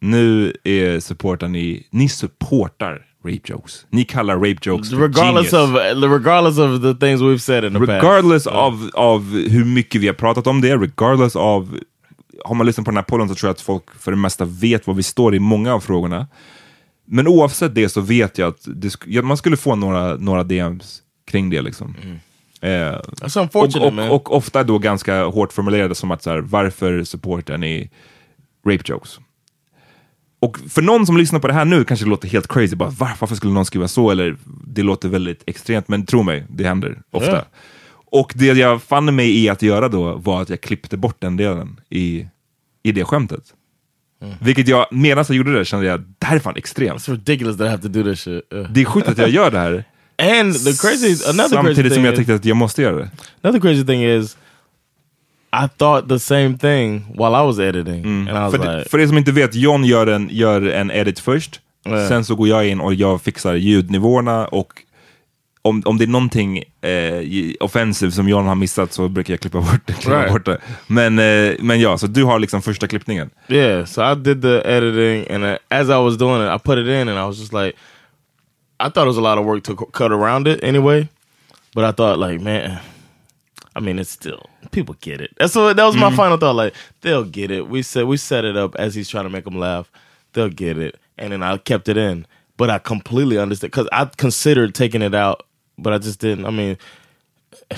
nu 0.01 0.53
är 0.65 1.01
supportar 1.01 1.49
ni, 1.49 1.87
ni 1.91 2.09
supportar 2.09 3.07
rape 3.25 3.53
jokes. 3.53 3.87
Ni 3.91 4.05
kallar 4.05 4.37
rape 4.37 4.59
jokes 4.63 4.93
regardless 4.93 5.53
of 5.53 5.71
regardless 6.03 6.59
of 6.59 6.83
the 6.83 7.07
things 7.07 7.21
we've 7.21 7.39
said 7.39 7.65
in 7.65 7.73
the 7.73 7.79
past. 7.79 7.89
Regardless 7.89 8.47
av, 8.47 8.91
av 8.95 9.23
hur 9.49 9.65
mycket 9.65 10.01
vi 10.01 10.07
har 10.07 10.15
pratat 10.15 10.47
om 10.47 10.61
det, 10.61 10.77
regardless 10.77 11.37
av 11.37 11.79
har 12.45 12.55
man 12.55 12.67
lyssnat 12.67 12.85
på 12.85 12.91
den 12.91 12.97
här 12.97 13.05
podden 13.05 13.29
så 13.29 13.35
tror 13.35 13.49
jag 13.49 13.55
att 13.55 13.61
folk 13.61 13.85
för 14.01 14.11
det 14.11 14.17
mesta 14.17 14.45
vet 14.45 14.87
var 14.87 14.95
vi 14.95 15.03
står 15.03 15.35
i 15.35 15.39
många 15.39 15.75
av 15.75 15.81
frågorna. 15.81 16.27
Men 17.05 17.29
oavsett 17.29 17.75
det 17.75 17.89
så 17.89 18.01
vet 18.01 18.39
jag 18.39 18.49
att 18.49 18.67
det 18.67 19.23
man 19.23 19.37
skulle 19.37 19.57
få 19.57 19.75
några, 19.75 20.17
några 20.17 20.45
DMs 20.45 21.03
kring 21.27 21.51
det. 21.51 21.63
Liksom. 21.63 21.95
Eh, 22.61 22.69
That's 22.69 23.41
unfortunate, 23.41 24.03
och, 24.03 24.15
och, 24.15 24.31
och 24.31 24.37
ofta 24.37 24.65
då 24.65 24.79
ganska 24.79 25.25
hårt 25.25 25.53
formulerade 25.53 25.95
som 25.95 26.11
att 26.11 26.23
så 26.23 26.31
här, 26.31 26.39
varför 26.39 27.05
supportar 27.05 27.59
ni 27.59 27.91
rape 28.67 28.83
jokes? 28.85 29.19
Och 30.41 30.59
för 30.69 30.83
någon 30.83 31.07
som 31.07 31.17
lyssnar 31.17 31.41
på 31.41 31.47
det 31.47 31.53
här 31.53 31.65
nu 31.65 31.85
kanske 31.85 32.07
det 32.07 32.11
låter 32.11 32.29
helt 32.29 32.49
crazy, 32.49 32.77
bara, 32.77 32.91
"Va? 32.91 33.11
varför 33.21 33.35
skulle 33.37 33.53
någon 33.53 33.67
skriva 33.67 33.89
så? 33.89 34.11
Eller 34.11 34.37
det 34.67 34.83
låter 34.83 35.09
väldigt 35.09 35.43
extremt, 35.47 35.89
men 35.89 36.07
tro 36.07 36.23
mig, 36.23 36.47
det 36.49 36.65
händer 36.65 37.03
ofta. 37.11 37.33
Ja. 37.33 37.45
Och 38.11 38.33
det 38.37 38.47
jag 38.47 38.83
fann 38.83 39.15
mig 39.17 39.39
i 39.39 39.49
att 39.49 39.63
göra 39.63 39.89
då 39.89 40.15
var 40.17 40.43
att 40.43 40.51
jag 40.51 40.61
klippte 40.61 40.97
bort 40.97 41.17
den 41.19 41.37
delen 41.37 41.81
i, 41.91 42.27
i 42.83 42.93
det 42.93 43.05
skämtet. 43.05 43.43
Vilket 44.41 44.69
jag, 44.69 44.87
medan 44.91 45.25
jag 45.29 45.37
gjorde 45.37 45.59
det 45.59 45.65
kände 45.65 45.87
jag, 45.87 46.01
det 46.19 46.27
här 46.27 46.37
är 46.37 46.41
fan 46.41 46.57
extremt. 46.57 47.01
It's 47.01 47.11
ridiculous 47.11 47.57
that 47.59 47.67
I 47.67 47.69
have 47.71 47.83
to 47.83 47.89
do 47.89 48.03
this 48.03 48.21
shit. 48.21 48.43
Uh. 48.55 48.71
Det 48.71 48.81
är 48.81 48.85
sjukt 48.85 49.09
att 49.09 49.19
jag 49.19 49.31
gör 49.31 49.51
det 49.51 49.59
här. 49.59 49.85
And 50.41 50.55
the 50.55 50.73
crazy, 50.73 51.07
another 51.29 51.43
crazy 51.43 51.55
Samtidigt 51.55 51.77
som 51.93 51.95
thing 51.95 52.05
jag 52.05 52.13
is, 52.13 52.19
tyckte 52.19 52.35
att 52.35 52.45
jag 52.45 52.57
måste 52.57 52.83
göra 52.83 52.97
det. 52.97 53.11
another 53.43 53.61
crazy 53.61 53.85
thing 53.87 54.05
is, 54.05 54.37
I 55.65 55.69
thought 55.79 56.09
the 56.09 56.19
same 56.19 56.59
thing 56.59 57.07
while 57.19 57.35
I 57.43 57.47
was 57.47 57.59
editing, 57.59 58.05
and 58.05 58.29
I 58.29 58.33
was 58.33 58.55
Mm. 58.55 58.63
För, 58.63 58.77
like, 58.79 58.89
för 58.91 58.99
er 59.01 59.07
som 59.07 59.19
inte 59.19 59.33
vet, 59.33 59.55
John 59.55 59.85
gör 59.85 60.07
en, 60.07 60.29
gör 60.33 60.63
en 60.63 60.91
edit 60.91 61.19
först, 61.21 61.61
Ja. 61.85 62.09
sen 62.09 62.25
så 62.25 62.35
går 62.35 62.49
jag 62.49 62.67
in 62.69 62.81
och 62.81 62.95
jag 62.95 63.23
fixar 63.23 63.55
ljudnivåerna 63.55 64.47
och 64.47 64.83
om, 65.63 65.83
om 65.85 65.99
det 65.99 66.05
är 66.05 66.09
någonting 66.09 66.59
eh, 66.81 67.55
offensive 67.61 68.13
som 68.13 68.29
John 68.29 68.47
har 68.47 68.55
missat 68.55 68.93
så 68.93 69.09
brukar 69.09 69.33
jag 69.35 69.41
klippa 69.41 69.61
bort 69.61 69.81
det. 69.87 69.93
Klippa 69.93 70.17
Right. 70.19 70.33
bort 70.33 70.45
det. 70.45 70.59
Men, 70.87 71.19
eh, 71.19 71.55
men 71.61 71.81
ja, 71.81 71.99
så 71.99 72.07
du 72.07 72.25
har 72.25 72.39
liksom 72.39 72.63
första 72.63 72.87
klippningen. 72.89 73.31
Yeah, 73.49 73.85
so 73.85 74.13
I 74.13 74.15
did 74.15 74.43
the 74.43 74.61
editing, 74.65 75.35
and 75.35 75.45
uh, 75.45 75.57
as 75.69 75.89
I 75.89 75.93
was 76.05 76.19
doing 76.19 76.43
it, 76.43 76.49
I 76.57 76.59
put 76.65 76.79
it 76.79 76.87
in, 76.87 77.09
and 77.09 77.19
I 77.19 77.23
was 77.27 77.39
just 77.39 77.53
like, 77.53 77.73
I 78.81 78.91
thought 78.91 78.97
it 79.09 79.17
was 79.17 79.19
a 79.19 79.21
lot 79.21 79.39
of 79.39 79.45
work 79.47 79.65
to 79.65 79.75
cut 79.93 80.13
around 80.13 80.47
it 80.49 80.65
anyway, 80.65 81.09
but 81.75 81.85
I 81.85 81.93
thought 81.93 82.19
like, 82.31 82.41
man, 82.45 82.79
I 83.77 83.81
mean, 83.81 83.99
it's 83.99 84.11
still 84.13 84.47
people 84.67 84.97
get 85.01 85.21
it. 85.21 85.33
That's 85.39 85.55
what 85.55 85.77
that 85.77 85.85
was 85.85 85.97
my 85.97 86.09
mm-hmm. 86.09 86.17
final 86.17 86.37
thought. 86.37 86.57
Like 86.57 86.75
they'll 87.01 87.25
get 87.25 87.51
it. 87.51 87.69
We 87.69 87.83
said 87.83 88.05
we 88.05 88.17
set 88.17 88.45
it 88.45 88.57
up 88.57 88.75
as 88.77 88.95
he's 88.95 89.09
trying 89.09 89.25
to 89.25 89.31
make 89.31 89.45
them 89.45 89.59
laugh. 89.59 89.91
They'll 90.33 90.49
get 90.49 90.79
it, 90.79 90.99
and 91.17 91.33
then 91.33 91.43
I 91.43 91.57
kept 91.59 91.89
it 91.89 91.97
in. 91.97 92.27
But 92.57 92.71
I 92.71 92.79
completely 92.79 93.39
understand 93.39 93.71
because 93.71 93.89
I 93.93 94.07
considered 94.07 94.75
taking 94.75 95.03
it 95.03 95.15
out, 95.15 95.47
but 95.79 95.93
I 95.93 95.99
just 95.99 96.21
didn't. 96.21 96.47
I 96.47 96.51
mean, 96.51 96.79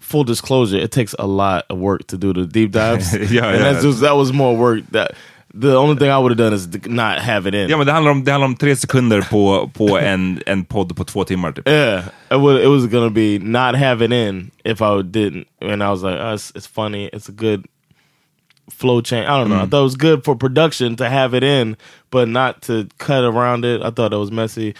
full 0.00 0.24
disclosure, 0.24 0.76
it 0.76 0.92
takes 0.92 1.14
a 1.18 1.26
lot 1.26 1.64
of 1.70 1.78
work 1.78 2.06
to 2.08 2.18
do 2.18 2.32
the 2.32 2.46
deep 2.46 2.72
dives. 2.72 3.12
Yeah, 3.30 3.46
and 3.46 3.58
yeah. 3.58 3.72
that's 3.72 3.82
just 3.82 4.00
that 4.00 4.12
was 4.12 4.32
more 4.32 4.56
work. 4.56 4.84
That 4.90 5.14
the 5.54 5.76
only 5.76 5.96
thing 5.96 6.10
I 6.10 6.18
would 6.18 6.30
have 6.30 6.38
done 6.38 6.52
is 6.54 6.66
not 6.86 7.18
have 7.18 7.46
it 7.46 7.54
in. 7.54 7.68
Ja 7.70 7.76
men 7.76 7.86
det 7.86 7.92
handlar 7.92 8.10
om, 8.10 8.24
det 8.24 8.30
handlar 8.30 8.48
om 8.48 8.56
tre 8.56 8.76
sekunder 8.76 9.22
på, 9.22 9.70
på 9.74 9.98
en, 10.02 10.42
en 10.46 10.64
podd 10.64 10.96
på 10.96 11.04
två 11.04 11.24
timmar 11.24 11.52
typ. 11.52 11.68
Yeah, 11.68 12.04
it 12.30 12.40
was 12.40 12.60
it 12.60 12.68
was 12.68 12.86
gonna 12.86 13.10
be 13.10 13.38
not 13.38 13.74
have 13.74 14.04
it 14.04 14.12
in 14.12 14.50
if 14.64 14.80
I 14.80 15.02
didn't, 15.02 15.46
and 15.60 15.82
I 15.82 15.90
was 15.90 16.02
like, 16.02 16.18
oh, 16.20 16.34
it's, 16.34 16.52
it's 16.54 16.66
funny, 16.66 17.10
it's 17.12 17.28
a 17.28 17.32
good 17.32 17.66
flow 18.70 19.00
change. 19.02 19.26
I 19.26 19.38
don't 19.38 19.48
know. 19.48 19.62
I 19.62 19.66
mm. 19.66 19.70
thought 19.70 19.80
it 19.80 19.84
was 19.84 19.96
good 19.96 20.24
for 20.24 20.36
production 20.36 20.96
to 20.96 21.08
have 21.08 21.34
it 21.34 21.44
in, 21.44 21.76
but 22.10 22.28
not 22.28 22.62
to 22.62 22.88
cut 22.98 23.24
around 23.24 23.64
it. 23.64 23.82
I 23.82 23.90
thought 23.90 24.12
it 24.12 24.18
was 24.18 24.30
messy. 24.30 24.74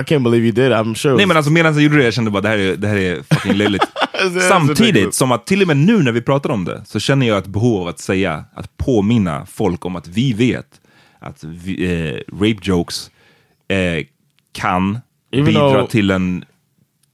I, 0.00 0.04
can't 0.04 0.22
believe 0.22 0.44
you 0.44 0.52
did. 0.52 0.72
I'm 0.72 0.94
sure. 0.94 1.16
Nej 1.16 1.26
men 1.26 1.36
alltså 1.36 1.52
medan 1.52 1.74
jag 1.74 1.82
gjorde 1.82 1.96
det, 1.96 2.04
jag 2.04 2.14
kände 2.14 2.30
bara 2.30 2.42
det 2.42 2.48
här 2.48 2.58
är, 2.58 2.76
det 2.76 2.88
här 2.88 2.96
är 2.96 3.22
fucking 3.34 3.52
löjligt. 3.52 3.82
Samtidigt 4.48 5.14
som 5.14 5.32
att 5.32 5.46
till 5.46 5.62
och 5.62 5.68
med 5.68 5.76
nu 5.76 6.02
när 6.02 6.12
vi 6.12 6.22
pratar 6.22 6.50
om 6.50 6.64
det, 6.64 6.82
så 6.86 7.00
känner 7.00 7.28
jag 7.28 7.38
ett 7.38 7.46
behov 7.46 7.80
av 7.82 7.88
att 7.88 7.98
säga, 7.98 8.44
att 8.54 8.76
påminna 8.76 9.46
folk 9.46 9.84
om 9.84 9.96
att 9.96 10.08
vi 10.08 10.32
vet 10.32 10.80
att 11.18 11.44
vi, 11.44 11.84
eh, 11.84 12.34
rape 12.34 12.58
jokes 12.62 13.10
eh, 13.68 14.04
kan 14.52 14.98
Even 15.32 15.44
bidra 15.44 15.60
though- 15.60 15.88
till 15.88 16.10
en 16.10 16.44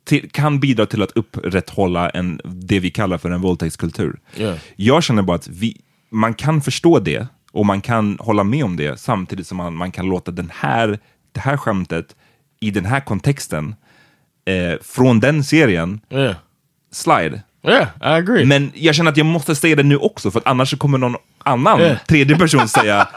till, 0.04 0.30
kan 0.30 0.60
bidra 0.60 0.86
till 0.86 1.02
att 1.02 1.10
upprätthålla 1.12 2.10
en, 2.10 2.40
det 2.44 2.80
vi 2.80 2.90
kallar 2.90 3.18
för 3.18 3.30
en 3.30 3.40
våldtäktskultur. 3.40 4.20
Yeah. 4.36 4.56
Jag 4.76 5.04
känner 5.04 5.22
bara 5.22 5.34
att 5.36 5.48
vi, 5.48 5.76
man 6.10 6.34
kan 6.34 6.62
förstå 6.62 6.98
det 6.98 7.26
och 7.52 7.66
man 7.66 7.80
kan 7.80 8.18
hålla 8.20 8.44
med 8.44 8.64
om 8.64 8.76
det 8.76 9.00
samtidigt 9.00 9.46
som 9.46 9.56
man, 9.56 9.74
man 9.74 9.92
kan 9.92 10.06
låta 10.06 10.30
den 10.30 10.50
här, 10.54 10.98
det 11.32 11.40
här 11.40 11.56
skämtet 11.56 12.16
i 12.66 12.70
den 12.70 12.84
här 12.84 13.00
kontexten 13.00 13.74
eh, 14.46 14.78
från 14.82 15.20
den 15.20 15.44
serien 15.44 16.00
yeah, 16.10 16.34
slide. 16.92 17.42
yeah, 17.68 17.82
I 18.00 18.20
agree. 18.20 18.44
Men 18.44 18.72
jag 18.74 18.94
känner 18.94 19.10
att 19.10 19.16
jag 19.16 19.26
måste 19.26 19.54
säga 19.54 19.76
det 19.76 19.82
nu 19.82 19.96
också 19.96 20.30
för 20.30 20.38
att 20.38 20.46
annars 20.46 20.78
kommer 20.78 20.98
någon 20.98 21.16
annan 21.44 21.80
Yeah. 21.80 21.98
tredje 22.08 22.36
person 22.38 22.68
säga 22.68 23.08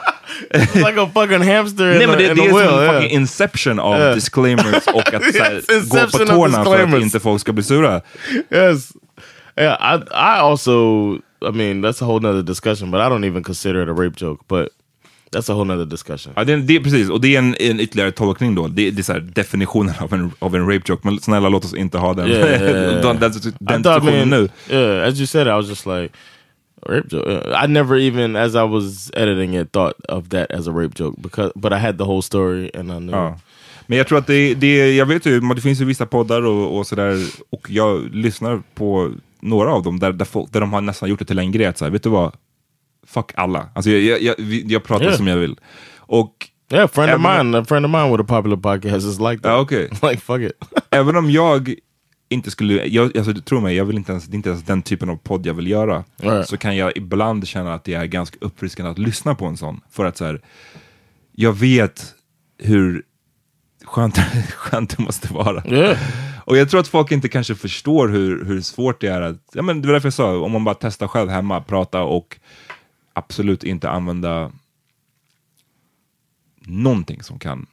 like 0.74 1.02
a 1.02 1.10
fucking 1.14 1.42
hamster 1.56 1.92
in 1.92 1.98
Nej 1.98 2.08
men 2.08 2.18
the, 2.18 2.24
det, 2.24 2.30
in 2.30 2.36
det 2.36 2.42
the 2.42 2.48
är 2.48 2.50
som 2.50 2.58
wheel. 2.60 2.84
yeah. 2.84 2.94
fucking 2.94 3.12
inception 3.12 3.80
av 3.80 4.00
Yeah. 4.00 4.16
disclaimers 4.16 4.88
och 4.94 5.14
att 5.14 5.24
Yes, 5.36 5.90
gå 5.90 5.98
på 6.18 6.26
tårna 6.26 6.64
för 6.64 6.84
att 6.84 7.02
inte 7.02 7.20
folk 7.20 7.42
ska 7.42 7.54
bli 7.54 7.64
sura. 7.64 8.02
yes. 8.52 8.92
Yeah, 9.60 9.96
I 9.96 9.98
I 10.14 10.40
also 10.40 10.72
I 11.42 11.52
mean 11.52 11.86
that's 11.86 12.02
a 12.04 12.06
whole 12.06 12.20
nother 12.20 12.44
discussion, 12.44 12.92
but 12.92 13.00
I 13.00 13.04
don't 13.10 13.26
even 13.26 13.44
consider 13.44 13.84
it 13.84 13.90
a 13.90 13.94
rape 14.04 14.16
joke, 14.26 14.44
but 14.48 14.68
that's 15.32 15.52
a 15.52 15.54
whole 15.56 15.66
nother 15.74 15.86
discussion. 15.86 16.34
Ja, 16.36 16.44
det, 16.44 16.54
är- 16.54 16.58
det 16.58 16.80
precis, 16.80 17.10
och 17.10 17.22
det 17.22 17.36
är 17.36 17.40
en, 17.40 17.56
en 17.60 17.80
ytterligare 17.80 18.12
tolkning 18.12 18.56
då. 18.56 18.68
Det, 18.68 18.92
det 18.92 19.02
är 19.02 19.04
så 19.04 19.20
definitionen 19.20 19.94
av 20.00 20.13
en, 20.13 20.32
av 20.40 20.56
en 20.56 20.62
rape 20.74 20.82
joke, 20.92 21.02
men 21.08 21.20
snälla 21.20 21.50
låt 21.50 21.66
oss 21.66 21.74
inte 21.74 21.98
ha 21.98 22.13
den, 22.13 22.28
Yeah, 22.28 22.50
yeah, 22.50 22.62
yeah. 22.62 23.02
den, 23.02 23.20
den, 23.20 23.32
I 23.32 23.52
den 23.60 23.82
diskussionen 23.82 24.30
nu. 24.30 24.50
yeah, 24.70 25.08
as 25.08 25.18
you 25.20 25.28
said, 25.28 25.48
I 25.48 25.52
was 25.52 25.68
just 25.70 25.86
like 25.86 26.10
rape 26.86 27.08
joke. 27.16 27.28
Uh, 27.28 27.63
I 27.66 27.68
never 27.68 27.98
even, 27.98 28.36
as 28.36 28.56
I 28.56 28.63
was 28.63 29.12
editing 29.13 29.56
it, 29.56 29.72
thought 29.72 29.94
of 30.10 30.30
that 30.30 30.52
as 30.52 30.68
a 30.68 30.72
rape 30.72 30.96
joke 31.04 31.22
because, 31.22 31.52
but 31.56 31.72
I 31.74 31.76
had 31.78 31.98
the 31.98 32.04
whole 32.06 32.22
story 32.22 32.72
and 32.78 32.92
I 32.92 32.98
knew. 33.00 33.12
Ja. 33.16 33.40
Men 33.90 33.98
jag 33.98 34.08
tror 34.08 34.18
att 34.18 34.28
det, 34.28 34.54
det, 34.54 34.96
jag 34.96 35.06
vet 35.06 35.26
ju, 35.26 35.40
det 35.40 35.62
finns 35.62 35.82
ju 35.82 35.86
vissa 35.86 36.06
poddar 36.06 36.46
och, 36.46 36.78
och 36.78 36.88
sådär, 36.88 37.18
och 37.50 37.68
jag 37.70 38.16
lyssnar 38.16 38.62
på 38.76 39.12
några 39.42 39.74
av 39.74 39.84
dem 39.84 40.00
där, 40.00 40.12
där, 40.13 40.26
folk, 40.26 40.52
där 40.54 40.60
de 40.60 40.74
har 40.74 40.82
nästan 40.82 41.10
gjort 41.10 41.20
det 41.20 41.26
till 41.26 41.40
en 41.40 41.52
grej, 41.52 41.66
att 41.66 41.78
så 41.78 41.86
här, 41.86 41.92
vet 41.92 42.04
du 42.04 42.10
vad? 42.10 42.32
Fuck 43.08 43.32
alla. 43.36 43.70
Alltså 43.76 43.91
jag, 43.91 44.22
jag, 44.22 44.39
jag, 44.39 44.46
jag 44.72 44.84
pratar 44.84 45.06
Yeah. 45.06 45.17
som 45.17 45.28
jag 45.28 45.38
vill. 45.38 45.60
Och 45.98 46.34
Yeah, 46.72 46.86
a 46.86 46.88
friend 46.88 47.13
of 47.13 47.22
mine, 47.22 47.58
a 47.58 47.65
friend 47.65 47.86
of 47.86 47.91
mine 47.91 48.12
with 48.12 48.22
a 48.22 48.26
popular 48.28 48.58
podcast 48.58 49.08
is 49.08 49.20
like 49.20 49.41
that. 49.41 49.52
Ja, 49.52 49.60
okej. 49.60 49.89
like 50.02 50.17
fuck 50.17 50.41
it. 50.41 50.52
även 50.91 51.15
om 51.15 51.32
jag 51.32 51.76
inte 52.30 52.52
skulle, 52.52 52.86
jag, 52.86 53.17
alltså, 53.17 53.34
tro 53.34 53.60
mig, 53.62 53.76
jag 53.76 53.86
vill 53.86 53.96
inte 53.98 54.12
ens, 54.12 54.26
det 54.26 54.34
är 54.34 54.38
inte 54.38 54.50
ens 54.50 54.63
den 54.63 54.82
typen 54.82 55.10
av 55.10 55.15
podd 55.15 55.46
jag 55.46 55.54
vill 55.54 55.67
göra. 55.67 56.04
Right. 56.17 56.48
Så 56.50 56.58
kan 56.58 56.76
jag 56.78 56.98
ibland 56.98 57.48
känna 57.48 57.74
att 57.74 57.84
det 57.84 57.93
är 57.93 58.06
ganska 58.06 58.38
uppfriskande 58.41 58.91
att 58.91 58.98
lyssna 59.00 59.36
på 59.36 59.46
en 59.46 59.58
sån. 59.58 59.82
För 59.91 60.06
att 60.06 60.17
så 60.17 60.26
här, 60.26 60.41
jag 61.36 61.54
vet 61.54 62.13
hur 62.63 63.04
skönt, 63.86 64.17
skönt 64.56 64.98
det 64.98 65.04
måste 65.04 65.34
vara. 65.34 65.63
Yeah. 65.67 65.98
Och 66.46 66.58
jag 66.58 66.70
tror 66.70 66.80
att 66.80 66.88
folk 66.88 67.12
inte 67.12 67.30
kanske 67.30 67.56
förstår 67.56 68.08
hur, 68.08 68.46
hur 68.46 68.62
svårt 68.62 69.02
det 69.02 69.08
är 69.08 69.22
att, 69.22 69.38
ja 69.54 69.62
men 69.62 69.82
det 69.82 69.88
var 69.88 69.93
därför 69.93 70.08
jag 70.08 70.13
sa, 70.13 70.38
om 70.39 70.52
man 70.52 70.63
bara 70.63 70.76
testar 70.76 71.08
själv 71.08 71.30
hemma, 71.30 71.62
prata 71.62 72.02
och 72.02 72.38
absolut 73.18 73.64
inte 73.64 73.90
använda 73.90 74.52
någonting 76.66 77.24
som 77.24 77.40
kan 77.40 77.66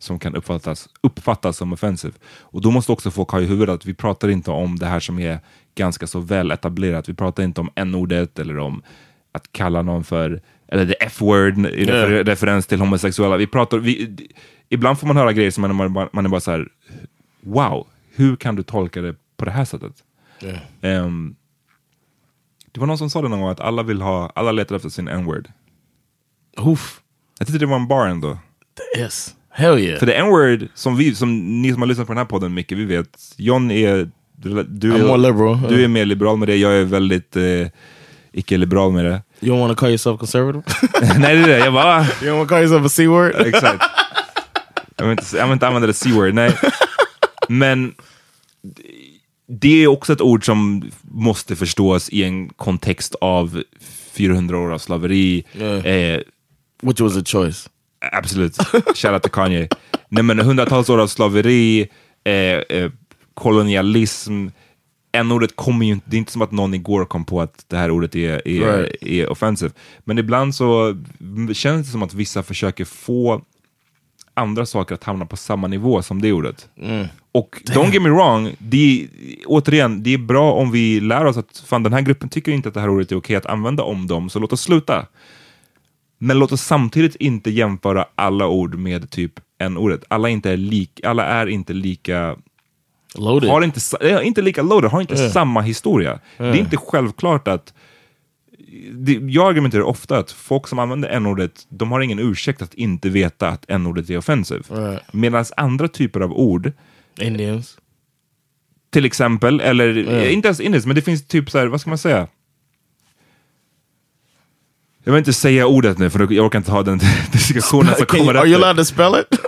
som 0.00 0.18
kan 0.18 0.34
uppfattas, 0.34 0.88
uppfattas 1.00 1.56
som 1.56 1.72
offensive. 1.72 2.14
Och 2.40 2.60
då 2.60 2.70
måste 2.70 2.92
också 2.92 3.10
folk 3.10 3.28
ha 3.30 3.40
i 3.40 3.46
huvudet 3.46 3.74
att 3.74 3.86
vi 3.86 3.94
pratar 3.94 4.28
inte 4.28 4.50
om 4.50 4.78
det 4.78 4.86
här 4.86 5.00
som 5.00 5.18
är 5.18 5.40
ganska 5.74 6.06
så 6.06 6.20
väl 6.20 6.50
etablerat. 6.50 7.08
Vi 7.08 7.14
pratar 7.14 7.42
inte 7.42 7.60
om 7.60 7.70
n-ordet 7.74 8.38
eller 8.38 8.58
om 8.58 8.82
att 9.32 9.52
kalla 9.52 9.82
någon 9.82 10.04
för, 10.04 10.42
eller 10.68 10.86
the 10.86 10.94
f-word 11.00 11.58
i 11.66 11.84
Yeah. 11.84 12.08
refer 12.10 12.24
referens 12.24 12.66
till 12.66 12.80
homosexuella. 12.80 13.36
Vi 13.36 13.46
pratar, 13.46 13.78
vi, 13.78 14.16
ibland 14.68 14.98
får 14.98 15.06
man 15.06 15.16
höra 15.16 15.32
grejer 15.32 15.50
som 15.50 15.62
man, 15.62 15.80
är 15.80 15.88
bara- 15.88 16.08
man 16.12 16.24
är 16.24 16.28
bara 16.28 16.40
så 16.40 16.50
här, 16.50 16.68
wow, 17.40 17.86
hur 18.14 18.36
kan 18.36 18.56
du 18.56 18.62
tolka 18.62 19.00
det 19.02 19.14
på 19.36 19.44
det 19.44 19.50
här 19.50 19.64
sättet? 19.64 20.04
Yeah. 20.42 20.58
Ehm, 20.80 21.36
det 22.78 22.80
var 22.80 22.86
någon 22.86 22.98
som 22.98 23.10
sa 23.10 23.22
det 23.22 23.28
någon 23.28 23.40
gång 23.40 23.50
att 23.50 23.60
alla 23.60 23.82
vill 23.82 24.02
ha, 24.02 24.32
alla 24.34 24.52
letar 24.52 24.76
efter 24.76 24.88
sin 24.88 25.08
n-word. 25.08 25.48
Oof. 26.56 27.00
Jag 27.38 27.46
tyckte 27.48 27.58
det 27.58 27.66
var 27.66 27.76
en 27.76 27.88
bar 27.88 28.06
ändå. 28.06 28.38
Yes. 28.98 29.34
Hell 29.50 29.78
yeah. 29.78 29.98
För 29.98 30.06
the 30.06 30.14
n-word, 30.14 30.68
som, 30.74 30.96
vi, 30.96 31.14
som 31.14 31.62
ni 31.62 31.72
som 31.72 31.82
har 31.82 31.86
lyssnat 31.86 32.06
på 32.06 32.12
den 32.12 32.18
här 32.18 32.24
podden 32.24 32.54
mycket, 32.54 32.78
vi 32.78 32.84
vet, 32.84 33.34
John 33.36 33.70
är... 33.70 34.10
Du, 34.36 34.62
du, 34.62 34.94
är, 34.94 35.68
du 35.68 35.84
är 35.84 35.88
mer 35.88 36.04
liberal 36.04 36.36
med 36.38 36.48
det, 36.48 36.56
jag 36.56 36.72
är 36.72 36.84
väldigt 36.84 37.36
eh, 37.36 37.68
icke-liberal 38.32 38.92
med 38.92 39.04
det. 39.04 39.22
You 39.40 39.56
don't 39.56 39.60
want 39.60 39.78
to 39.78 39.80
call 39.80 39.88
yourself 39.88 40.18
conservative? 40.18 40.62
Nej 41.18 41.36
det 41.36 41.42
är 41.42 41.48
det, 41.48 41.58
jag 41.58 41.72
bara... 41.72 42.00
you 42.00 42.32
don't 42.32 42.36
want 42.36 42.48
to 42.48 42.54
call 42.54 42.62
yourself 42.62 42.86
a 42.86 42.88
c-word? 42.88 43.34
Exakt. 43.46 43.84
Jag 44.96 45.04
vill 45.04 45.10
inte, 45.18 45.36
jag 45.36 45.44
vill 45.44 45.52
inte 45.52 45.66
använda 45.66 45.86
det 45.86 45.94
c-word, 45.94 46.34
nej. 46.34 46.58
Men 47.48 47.94
det 49.48 49.82
är 49.82 49.86
också 49.86 50.12
ett 50.12 50.20
ord 50.20 50.46
som 50.46 50.90
måste 51.02 51.56
förstås 51.56 52.08
i 52.10 52.24
en 52.24 52.48
kontext 52.48 53.14
av 53.20 53.62
400 54.12 54.58
år 54.58 54.72
av 54.72 54.78
slaveri. 54.78 55.44
Yeah. 55.58 55.86
Eh, 55.86 56.20
Which 56.82 57.00
was 57.00 57.16
a 57.16 57.22
choice. 57.26 57.68
absolut, 58.12 58.56
shoutout 58.94 59.22
till 59.22 59.32
Kanye. 59.32 59.68
Nej 60.08 60.22
men 60.22 60.38
hundratals 60.38 60.88
år 60.90 60.98
av 60.98 61.06
slaveri, 61.06 61.88
eh, 62.24 62.32
eh, 62.32 62.90
kolonialism. 63.34 64.46
N-ordet 65.12 65.56
kommer 65.56 65.86
ju 65.86 65.92
inte, 65.92 66.10
det 66.10 66.16
är 66.16 66.18
inte 66.18 66.32
som 66.32 66.42
att 66.42 66.52
någon 66.52 66.74
igår 66.74 67.04
kom 67.04 67.24
på 67.24 67.40
att 67.40 67.64
det 67.68 67.76
här 67.76 67.90
ordet 67.90 68.14
är, 68.14 68.48
är, 68.48 68.76
Right. 68.78 69.02
är 69.02 69.28
offensive. 69.28 69.72
Men 70.04 70.18
ibland 70.18 70.54
så 70.54 70.96
känns 71.54 71.86
det 71.86 71.92
som 71.92 72.02
att 72.02 72.14
vissa 72.14 72.42
försöker 72.42 72.84
få 72.84 73.42
andra 74.38 74.66
saker 74.66 74.94
att 74.94 75.04
hamna 75.04 75.26
på 75.26 75.36
samma 75.36 75.66
nivå 75.66 76.02
som 76.02 76.22
det 76.22 76.32
ordet. 76.32 76.68
Och 77.32 77.56
don't 77.64 77.92
get 77.92 78.02
me 78.02 78.08
wrong, 78.08 78.54
det 78.58 79.02
är, 79.02 79.08
återigen, 79.46 80.02
det 80.02 80.14
är 80.14 80.18
bra 80.18 80.52
om 80.52 80.70
vi 80.70 81.00
lär 81.00 81.24
oss 81.24 81.36
att 81.36 81.62
fan, 81.66 81.82
den 81.82 81.92
här 81.92 82.00
gruppen 82.00 82.28
tycker 82.28 82.52
inte 82.52 82.68
att 82.68 82.74
det 82.74 82.80
här 82.80 82.90
ordet 82.90 83.12
är 83.12 83.16
okej 83.16 83.36
att 83.36 83.46
använda 83.46 83.82
om 83.82 84.06
dem, 84.06 84.30
så 84.30 84.38
låt 84.38 84.52
oss 84.52 84.60
sluta. 84.60 85.06
Men 86.18 86.38
låt 86.38 86.52
oss 86.52 86.62
samtidigt 86.62 87.14
inte 87.16 87.50
jämföra 87.50 88.06
alla 88.14 88.46
ord 88.46 88.74
med 88.74 89.10
typ 89.10 89.32
n-ordet. 89.58 90.04
Alla, 90.08 90.28
inte 90.28 90.50
är 90.50 90.56
lik, 90.56 91.00
alla 91.04 91.24
är 91.24 91.46
inte 91.46 91.72
lika 91.72 92.36
Loaded. 93.14 93.50
har 93.50 93.62
inte, 93.62 93.80
ja, 94.00 94.22
inte 94.22 94.42
lika 94.42 94.62
loaded, 94.62 94.90
har 94.90 95.00
inte 95.00 95.30
samma 95.30 95.60
historia. 95.60 96.18
Det 96.36 96.44
är 96.44 96.56
inte 96.56 96.76
självklart 96.76 97.48
att 97.48 97.74
jag 99.28 99.48
argumenterar 99.48 99.82
ofta 99.82 100.18
att 100.18 100.30
folk 100.32 100.68
som 100.68 100.78
använder 100.78 101.08
n-ordet, 101.08 101.66
de 101.68 101.92
har 101.92 102.00
ingen 102.00 102.18
ursäkt 102.18 102.62
att 102.62 102.74
inte 102.74 103.08
veta 103.08 103.48
att 103.48 103.64
n-ordet 103.68 104.10
är 104.10 104.18
offensive. 104.18 104.62
Right. 104.68 105.02
Medan 105.12 105.44
andra 105.56 105.88
typer 105.88 106.20
av 106.20 106.32
ord, 106.32 106.72
Indians. 107.20 107.78
till 108.90 109.04
exempel, 109.04 109.60
eller 109.60 110.08
eh, 110.12 110.32
inte 110.32 110.48
ens 110.48 110.60
indisk, 110.60 110.86
men 110.86 110.96
det 110.96 111.02
finns 111.02 111.26
typ 111.26 111.50
så 111.50 111.58
här, 111.58 111.66
vad 111.66 111.80
ska 111.80 111.90
man 111.90 111.98
säga? 111.98 112.28
Jag 115.04 115.12
vill 115.12 115.18
inte 115.18 115.32
säga 115.32 115.66
ordet 115.66 115.98
nu, 115.98 116.10
för 116.10 116.32
jag 116.32 116.46
orkar 116.46 116.58
inte 116.58 116.70
ha 116.70 116.82
den 116.82 117.00
diskussionen 117.32 117.94
som 117.94 118.06
kommer 118.06 118.34
are 118.34 118.46
you 118.46 118.54
efter. 118.54 118.68
allowed 118.68 118.76
to 118.76 118.84
spell 118.84 119.14
it? 119.20 119.40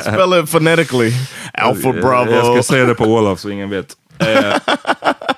spell 0.02 0.42
it 0.42 0.50
phonetically. 0.50 1.12
Alpha 1.52 1.92
Bravo. 1.92 2.30
Jag 2.30 2.64
ska 2.64 2.74
säga 2.74 2.84
det 2.86 2.94
på 2.94 3.04
Wolof 3.04 3.40
så 3.40 3.50
ingen 3.50 3.70
vet. 3.70 3.96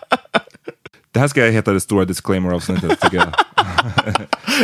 Eh, 1.17 1.19
det 1.19 1.21
här 1.21 1.29
ska 1.29 1.45
heta 1.45 1.73
det 1.73 1.81
stora 1.81 2.05
disclaimer-avsnittet 2.05 3.01
tycker 3.01 3.17
jag. 3.17 3.35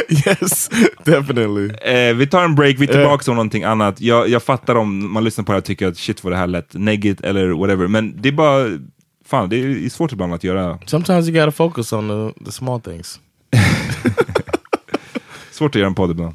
yes, 0.27 0.71
definitely. 1.05 1.71
Eh, 1.93 2.15
vi 2.15 2.27
tar 2.27 2.45
en 2.45 2.55
break, 2.55 2.77
vi 2.79 2.85
är 2.85 2.93
tillbaka 2.93 3.31
om 3.31 3.37
någonting 3.37 3.65
annat. 3.65 4.01
Jag, 4.01 4.29
jag 4.29 4.43
fattar 4.43 4.75
om 4.75 5.13
man 5.13 5.25
lyssnar 5.25 5.45
på 5.45 5.53
det 5.53 5.57
här 5.57 5.61
och 5.61 5.65
tycker 5.65 5.89
att 5.89 5.97
shit 5.97 6.25
vad 6.25 6.33
det 6.33 6.37
här 6.37 6.47
lät 6.47 6.75
neggigt 6.75 7.21
eller 7.21 7.49
whatever. 7.49 7.89
Men 7.89 8.23
det 8.23 8.29
är 8.29 8.33
bara, 8.33 8.79
fan 9.27 9.49
det 9.49 9.57
är 9.57 9.89
svårt 9.89 10.13
ibland 10.13 10.35
att 10.35 10.45
göra. 10.45 10.79
Sometimes 10.87 11.29
you 11.29 11.41
gotta 11.41 11.53
focus 11.53 11.93
on 11.93 12.09
the, 12.09 12.45
the 12.45 12.53
small 12.53 12.81
things. 12.81 13.21
Svårt 15.51 15.75
att 15.75 15.79
göra 15.79 15.89
en 15.89 15.95
podd 15.95 16.11
ibland. 16.11 16.35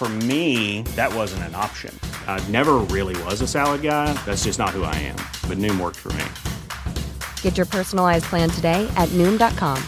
For 0.00 0.08
me, 0.08 0.80
that 0.96 1.14
wasn't 1.14 1.42
an 1.42 1.54
option. 1.54 1.94
I 2.26 2.42
never 2.48 2.76
really 2.88 3.22
was 3.24 3.42
a 3.42 3.46
salad 3.46 3.82
guy. 3.82 4.14
That's 4.24 4.44
just 4.44 4.58
not 4.58 4.70
who 4.70 4.82
I 4.82 4.94
am. 4.96 5.16
But 5.46 5.58
Noom 5.58 5.78
worked 5.78 5.98
for 5.98 6.10
me. 6.14 6.24
Get 7.42 7.58
your 7.58 7.66
personalized 7.66 8.24
plan 8.24 8.48
today 8.48 8.90
at 8.96 9.10
Noom.com. 9.10 9.78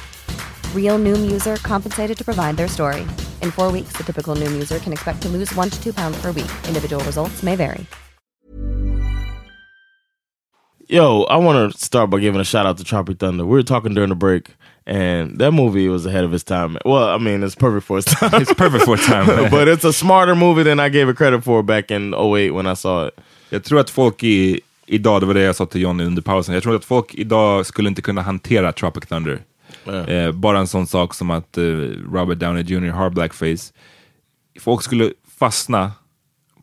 Real 0.77 0.99
Noom 0.99 1.33
user 1.33 1.57
compensated 1.63 2.19
to 2.19 2.25
provide 2.27 2.59
their 2.59 2.69
story. 2.69 3.07
In 3.41 3.51
four 3.51 3.73
weeks, 3.73 3.95
the 3.95 4.05
typical 4.05 4.37
Noom 4.37 4.53
user 4.53 4.79
can 4.81 4.93
expect 4.93 5.23
to 5.23 5.31
lose 5.31 5.51
one 5.55 5.71
to 5.71 5.83
two 5.83 5.95
pounds 5.95 6.21
per 6.21 6.27
week. 6.27 6.53
Individual 6.69 7.03
results 7.05 7.43
may 7.43 7.57
vary. 7.57 7.87
Yo, 10.89 11.23
I 11.23 11.39
want 11.39 11.73
to 11.73 11.79
start 11.79 12.11
by 12.11 12.19
giving 12.19 12.39
a 12.39 12.45
shout 12.45 12.67
out 12.67 12.77
to 12.77 12.85
Tropic 12.85 13.19
Thunder. 13.19 13.47
We 13.47 13.53
were 13.53 13.63
talking 13.63 13.95
during 13.95 14.11
the 14.11 14.15
break, 14.15 14.57
and 14.87 15.39
that 15.39 15.53
movie 15.53 15.89
was 15.89 16.07
ahead 16.07 16.25
of 16.25 16.35
its 16.35 16.45
time. 16.45 16.79
Well, 16.85 17.17
I 17.17 17.19
mean, 17.19 17.43
it's 17.43 17.55
perfect 17.55 17.87
for 17.87 17.99
its 17.99 18.15
time. 18.21 18.43
It's 18.43 18.55
perfect 18.55 18.85
for 18.85 18.97
time. 18.97 19.51
but 19.51 19.69
it's 19.69 19.85
a 19.85 19.93
smarter 19.93 20.35
movie 20.35 20.63
than 20.63 20.81
I 20.81 20.89
gave 20.89 21.09
it 21.09 21.17
credit 21.17 21.45
for 21.45 21.63
back 21.63 21.91
in 21.91 22.15
08 22.15 22.51
when 22.51 22.67
I 22.67 22.75
saw 22.75 23.07
it. 23.07 23.15
Jag 23.51 23.65
tror 23.65 23.81
att 23.81 23.91
folk 23.91 24.25
i, 24.25 24.61
idag, 24.87 25.23
det 25.23 25.27
var 25.27 25.35
det 25.35 25.43
jag 25.43 25.57
sa 25.57 25.67
till 25.67 25.81
Johnny 25.81 26.05
under 26.05 26.23
pausen, 26.23 26.55
jag 26.55 26.63
tror 26.63 26.77
att 26.77 26.85
folk 26.85 27.15
idag 27.15 27.67
skulle 27.67 27.89
inte 27.89 28.03
kunna 28.03 28.23
hantera 28.23 28.73
Tropic 28.73 29.07
Thunder. 29.07 29.41
Eh, 30.09 30.33
bara 30.33 30.59
en 30.59 30.67
sån 30.67 30.87
sak 30.87 31.15
som 31.15 31.31
att 31.31 31.59
eh, 31.59 31.63
Robert 32.13 32.39
Downey 32.39 32.63
Jr. 32.63 32.91
har 32.91 33.11
blackface. 33.11 33.73
Folk 34.61 34.83
skulle 34.83 35.13
fastna 35.39 35.93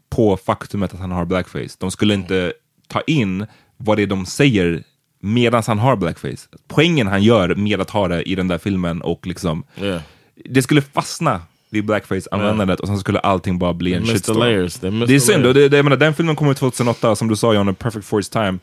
på 0.09 0.37
faktumet 0.37 0.93
att 0.93 0.99
han 0.99 1.11
har 1.11 1.25
blackface. 1.25 1.77
De 1.77 1.91
skulle 1.91 2.13
inte 2.13 2.53
ta 2.87 3.01
in 3.01 3.45
vad 3.77 3.97
det 3.97 4.03
är 4.03 4.07
de 4.07 4.25
säger 4.25 4.83
medan 5.19 5.63
han 5.67 5.79
har 5.79 5.95
blackface. 5.95 6.47
Poängen 6.67 7.07
han 7.07 7.23
gör 7.23 7.55
med 7.55 7.81
att 7.81 7.89
ha 7.89 8.07
det 8.07 8.23
i 8.29 8.35
den 8.35 8.47
där 8.47 8.57
filmen 8.57 9.01
och 9.01 9.27
liksom 9.27 9.63
Yeah. 9.81 10.01
det 10.45 10.61
skulle 10.61 10.81
fastna 10.81 11.41
vid 11.69 11.85
blackface-användandet 11.85 12.79
och 12.79 12.87
sen 12.87 12.97
skulle 12.99 13.19
allting 13.19 13.59
bara 13.59 13.73
bli 13.73 13.93
en 13.93 14.05
shitstorm. 14.05 14.39
layers. 14.39 14.75
Det 14.75 15.15
är 15.15 15.19
synd, 15.19 15.45
och 15.45 15.53
det, 15.53 15.69
det, 15.69 15.77
jag 15.77 15.83
menar, 15.83 15.97
den 15.97 16.13
filmen 16.13 16.35
kom 16.35 16.49
ut 16.51 16.57
2008, 16.57 17.15
som 17.15 17.27
du 17.27 17.35
sa 17.35 17.53
John, 17.53 17.75
Perfect 17.75 18.05
for 18.05 18.19
its 18.19 18.29
time. 18.29 18.59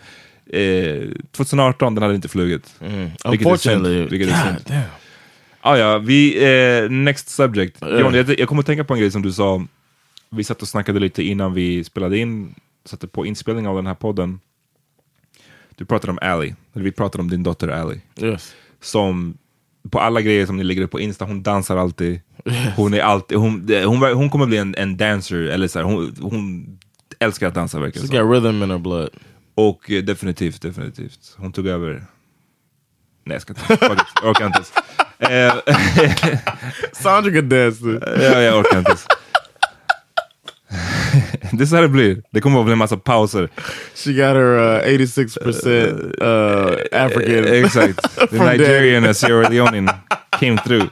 Eh, 0.53 1.09
2018, 1.33 1.95
den 1.95 2.03
hade 2.03 2.15
inte 2.15 2.29
flugit. 2.29 2.75
Vilket 2.79 2.93
är 2.93 3.07
synd, 3.19 3.43
Unfortunately, 3.43 4.07
vilket 4.07 4.29
är 4.29 4.45
synd. 4.45 4.83
Ah, 5.61 5.77
ja, 5.77 5.99
vi, 5.99 6.45
eh, 6.85 6.91
next 6.91 7.29
subject. 7.29 7.77
John, 7.83 8.15
jag, 8.15 8.41
jag 8.41 8.49
kommer 8.49 8.61
att 8.63 8.67
tänka 8.67 8.85
på 8.85 8.95
en 8.95 9.01
grej 9.01 9.11
som 9.11 9.23
du 9.23 9.33
sa. 9.33 9.65
Vi 10.31 10.45
satt 10.45 10.63
och 10.63 10.69
snackade 10.69 11.01
lite 11.01 11.23
innan 11.23 11.55
vi 11.55 11.85
spelade 11.85 12.19
in, 12.19 12.55
satte 12.85 13.07
på 13.07 13.27
inspelning 13.27 13.67
av 13.69 13.77
den 13.77 13.87
här 13.87 13.95
podden. 13.95 14.41
Du 15.77 15.85
pratade 15.85 16.11
om 16.11 16.19
Ally, 16.23 16.55
eller 16.75 16.85
vi 16.85 16.93
pratade 16.93 17.23
om 17.23 17.31
din 17.31 17.43
dotter 17.43 17.69
Ally. 17.69 18.01
Yes. 18.21 18.55
Som 18.81 19.39
på 19.91 20.01
alla 20.01 20.21
grejer 20.21 20.47
som 20.47 20.57
ni 20.57 20.65
lägger 20.65 20.83
upp 20.83 20.91
på 20.91 21.01
Insta, 21.01 21.25
hon 21.25 21.43
dansar 21.43 21.77
alltid. 21.77 22.21
Hon 22.77 22.95
är 22.95 23.01
alltid, 23.01 23.39
hon, 23.39 23.69
hon, 23.85 24.03
hon 24.03 24.31
kommer 24.31 24.47
bli 24.47 24.57
en, 24.57 24.75
en 24.75 24.97
dancer, 24.97 25.37
eller 25.37 25.69
så 25.69 25.79
här, 25.79 25.87
hon, 25.87 26.17
hon 26.21 26.67
älskar 27.19 27.49
att 27.49 27.55
dansa 27.55 27.81
verkligen. 27.81 28.09
She's 28.09 28.23
got 28.23 28.45
rhythm 28.45 28.63
in 28.63 28.71
her 28.71 28.79
blood. 28.79 29.09
Och 29.55 29.91
eh, 29.91 30.03
definitivt, 30.03 30.63
definitivt. 30.63 31.35
Hon 31.39 31.53
tog 31.53 31.67
över... 31.67 32.05
Nej 33.25 33.35
jag 33.35 33.43
ska 33.43 33.53
inte. 33.53 33.79
Jag 34.23 34.31
orkar 34.31 34.47
inte. 34.47 34.59
ens. 34.59 34.73
Eh, 35.19 36.39
Sandra 36.93 37.43
dance. 37.43 37.85
dude. 37.85 38.23
ja, 38.23 38.41
jag 38.41 38.59
orkar 38.59 38.79
inte. 38.79 38.97
Det 41.53 41.65
är 41.65 41.67
så 41.67 41.75
här 41.75 41.83
det 41.83 41.89
blir. 41.89 42.23
Det 42.31 42.41
kommer 42.41 42.59
att 42.59 42.65
bli 42.65 42.73
en 42.73 42.79
massa 42.79 42.97
pauser. 42.97 43.49
She 43.95 44.13
got 44.13 44.37
her 44.37 44.59
uh, 44.59 44.99
86% 44.99 46.23
uh, 46.23 47.05
African. 47.05 47.45
Exakt. 47.45 48.19
The 48.31 48.39
Nigerian 48.39 49.05
and 49.05 49.17
Sierra 49.17 49.49
Leonean 49.49 49.91
came 50.41 50.59
through. 50.59 50.87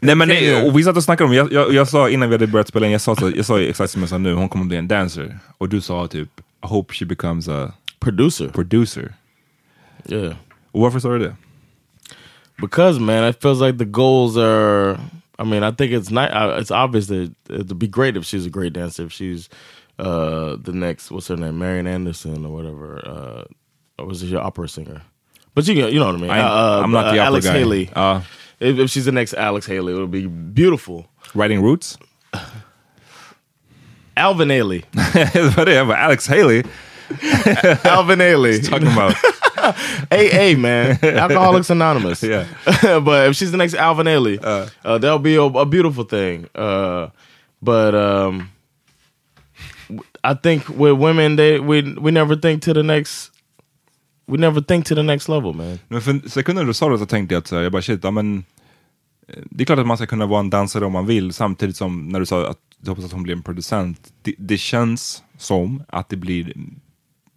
Nej 0.00 0.14
men 0.14 0.28
det, 0.28 0.62
och 0.62 0.78
vi 0.78 0.84
satt 0.84 0.96
och 0.96 1.04
snackade 1.04 1.28
om, 1.28 1.34
jag, 1.34 1.52
jag, 1.52 1.72
jag 1.72 1.88
sa 1.88 2.08
innan 2.08 2.28
vi 2.28 2.34
hade 2.34 2.46
börjat 2.46 2.68
spela 2.68 2.86
in, 2.86 2.92
jag 2.92 3.00
sa, 3.00 3.16
så, 3.16 3.32
jag 3.36 3.46
sa 3.46 3.60
exakt 3.60 3.92
som 3.92 4.02
jag 4.02 4.08
sa 4.08 4.18
nu, 4.18 4.34
hon 4.34 4.48
kommer 4.48 4.64
bli 4.64 4.76
en 4.76 4.88
dancer. 4.88 5.38
Och 5.58 5.68
du 5.68 5.80
sa 5.80 6.06
typ, 6.06 6.28
I 6.38 6.66
hope 6.66 6.94
she 6.94 7.04
becomes 7.04 7.48
a 7.48 7.72
Producer. 8.00 8.48
producer. 8.48 9.14
Yeah. 10.08 10.34
Och 10.70 10.80
varför 10.80 11.00
sa 11.00 11.08
du 11.08 11.18
det? 11.18 11.36
because 12.60 12.98
man, 12.98 13.24
it 13.24 13.40
feels 13.40 13.60
like 13.60 13.78
the 13.78 13.84
goals 13.84 14.36
are. 14.36 14.98
I 15.38 15.44
mean, 15.44 15.62
I 15.62 15.70
think 15.72 15.92
it's 15.92 16.10
not. 16.10 16.30
Uh, 16.32 16.56
it's 16.60 16.70
obvious 16.70 17.06
that 17.08 17.34
it'd 17.50 17.78
be 17.78 17.88
great 17.88 18.16
if 18.16 18.24
she's 18.24 18.46
a 18.46 18.50
great 18.50 18.72
dancer. 18.72 19.04
If 19.04 19.12
she's 19.12 19.48
uh, 19.98 20.56
the 20.62 20.72
next, 20.72 21.10
what's 21.10 21.28
her 21.28 21.36
name, 21.36 21.58
Marian 21.58 21.86
Anderson 21.86 22.44
or 22.46 22.52
whatever, 22.52 22.98
uh, 23.04 23.44
or 23.98 24.06
was 24.06 24.20
she 24.20 24.30
an 24.30 24.36
opera 24.36 24.68
singer? 24.68 25.02
But 25.54 25.66
you, 25.68 25.74
you 25.88 25.98
know 26.00 26.06
what 26.06 26.14
I 26.16 26.18
mean. 26.18 26.30
I- 26.30 26.40
Uh, 26.40 26.80
I'm 26.84 26.90
not 26.92 27.06
uh, 27.06 27.12
the 27.12 27.18
opera 27.18 27.26
Alex 27.26 27.46
guy. 27.46 27.52
Haley. 27.58 27.90
Uh. 27.94 28.20
if, 28.60 28.78
if 28.78 28.90
she's 28.90 29.04
the 29.06 29.12
next 29.12 29.34
Alex 29.34 29.66
Haley, 29.66 29.92
it 29.92 29.96
would 29.96 30.10
be 30.10 30.26
beautiful. 30.26 31.06
Writing 31.34 31.62
Roots? 31.62 31.98
Alvin 34.16 34.50
Haley. 34.50 34.84
Vad 34.94 35.58
är 35.58 35.64
det? 35.64 35.74
Jag 35.74 35.90
Alex 35.90 36.28
Haley? 36.28 36.62
Alvin 37.84 38.20
Haley. 38.20 38.62
Talking 38.62 38.88
about. 38.88 39.14
AA 40.10 40.56
man, 40.56 40.98
Alcoholics 41.02 41.70
Anonymous. 41.70 42.22
Yeah. 42.22 42.46
but 43.00 43.28
if 43.28 43.36
she's 43.36 43.50
the 43.50 43.56
next 43.56 43.74
Alvin 43.74 44.06
Ailey, 44.06 44.38
uh, 44.42 44.98
that'll 44.98 45.18
be 45.18 45.36
a, 45.36 45.42
a 45.42 45.66
beautiful 45.66 46.04
thing. 46.04 46.46
Uh, 46.54 47.10
but 47.62 47.94
um, 47.94 48.50
I 50.22 50.34
think 50.34 50.68
with 50.68 50.98
women, 50.98 51.36
they 51.36 51.60
we 51.60 51.82
we 51.82 52.10
never 52.10 52.36
think 52.36 52.62
to 52.62 52.74
the 52.74 52.82
next. 52.82 53.30
We 54.26 54.38
never 54.38 54.62
think 54.62 54.86
to 54.86 54.94
the 54.94 55.02
next 55.02 55.28
level, 55.28 55.52
man. 55.52 55.78
Men 55.88 56.00
för 56.00 56.28
sekunden 56.28 56.66
du 56.66 56.74
sa 56.74 56.88
det 56.88 56.98
så 56.98 57.06
tänkte 57.06 57.34
jag 57.34 57.40
att 57.40 57.46
så 57.46 57.56
här, 57.56 57.62
jag 57.62 57.72
bara 57.72 57.82
shit, 57.82 58.04
ja, 58.04 58.10
men, 58.10 58.44
eh, 59.28 59.42
det 59.50 59.62
är 59.62 59.66
klart 59.66 59.78
att 59.78 59.86
man 59.86 59.96
ska 59.96 60.06
kunna 60.06 60.26
vara 60.26 60.40
en 60.40 60.50
dansare 60.50 60.84
om 60.84 60.92
man 60.92 61.06
vill, 61.06 61.32
samtidigt 61.32 61.76
som 61.76 62.08
när 62.08 62.20
du 62.20 62.26
sa 62.26 62.48
att 62.48 62.58
du 62.78 62.90
hoppas 62.90 63.04
att 63.04 63.12
hon 63.12 63.22
blir 63.22 63.34
en 63.34 63.42
producent, 63.42 64.12
det, 64.22 64.34
det 64.38 64.58
känns 64.58 65.22
som 65.38 65.82
att 65.88 66.08
det 66.08 66.16
blir 66.16 66.52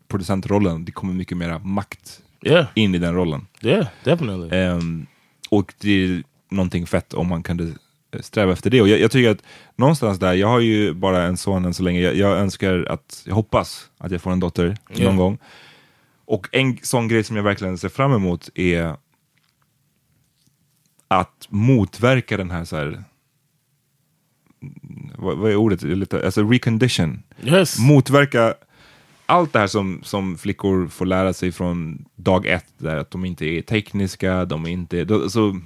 producentrollen, 0.07 0.85
det 0.85 0.91
kommer 0.91 1.13
mycket 1.13 1.37
mera 1.37 1.59
makt 1.59 2.21
Yeah, 2.45 2.65
in 2.73 2.95
i 2.95 2.97
den 2.97 3.13
rollen. 3.15 3.47
yeah, 3.61 3.87
definitely. 4.03 4.57
Ehm, 4.57 5.05
och 5.49 5.73
det 5.79 5.89
är 6.05 6.23
någonting 6.49 6.87
fett 6.87 7.13
om 7.13 7.27
man 7.27 7.43
kunde 7.43 7.73
sträva 8.19 8.53
efter 8.53 8.69
det. 8.69 8.81
Och 8.81 8.87
jag, 8.87 8.99
jag 8.99 9.11
tycker 9.11 9.29
att 9.29 9.43
någonstans 9.75 10.19
där, 10.19 10.33
jag 10.33 10.47
har 10.47 10.59
ju 10.59 10.93
bara 10.93 11.23
en 11.23 11.37
son 11.37 11.65
än 11.65 11.73
så 11.73 11.83
länge, 11.83 11.99
jag, 12.01 12.15
jag 12.15 12.37
önskar 12.37 12.85
att, 12.89 13.23
jag 13.25 13.35
hoppas 13.35 13.89
att 13.97 14.11
jag 14.11 14.21
får 14.21 14.31
en 14.31 14.39
dotter 14.39 14.77
Ja. 14.89 15.03
någon 15.05 15.15
gång. 15.17 15.37
Och 16.25 16.49
en 16.51 16.77
sån 16.81 17.07
grej 17.07 17.23
som 17.23 17.35
jag 17.35 17.43
verkligen 17.43 17.77
ser 17.77 17.89
fram 17.89 18.13
emot 18.13 18.49
är 18.55 18.95
att 21.07 21.47
motverka 21.49 22.37
den 22.37 22.51
här, 22.51 22.65
så 22.65 22.75
här 22.75 23.03
vad, 25.17 25.37
vad 25.37 25.51
är 25.51 25.55
ordet? 25.55 26.13
Alltså 26.13 26.43
recondition. 26.43 27.23
Yes. 27.43 27.79
Motverka 27.79 28.53
allt 29.27 29.53
det 29.53 29.59
här 29.59 29.67
som, 29.67 29.99
som 30.03 30.37
flickor 30.37 30.87
får 30.87 31.05
lära 31.05 31.33
sig 31.33 31.51
från 31.51 32.05
dag 32.15 32.45
ett, 32.45 32.65
där 32.77 32.97
att 32.97 33.11
de 33.11 33.25
inte 33.25 33.45
är 33.45 33.61
tekniska, 33.61 34.45
de 34.45 34.65
är 34.65 34.69
inte... 34.69 35.03
Då, 35.03 35.29
så, 35.29 35.59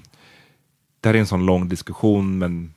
det 1.02 1.10
här 1.10 1.15
är 1.15 1.19
en 1.19 1.28
sån 1.28 1.45
lång 1.45 1.69
diskussion, 1.69 2.38
men 2.38 2.74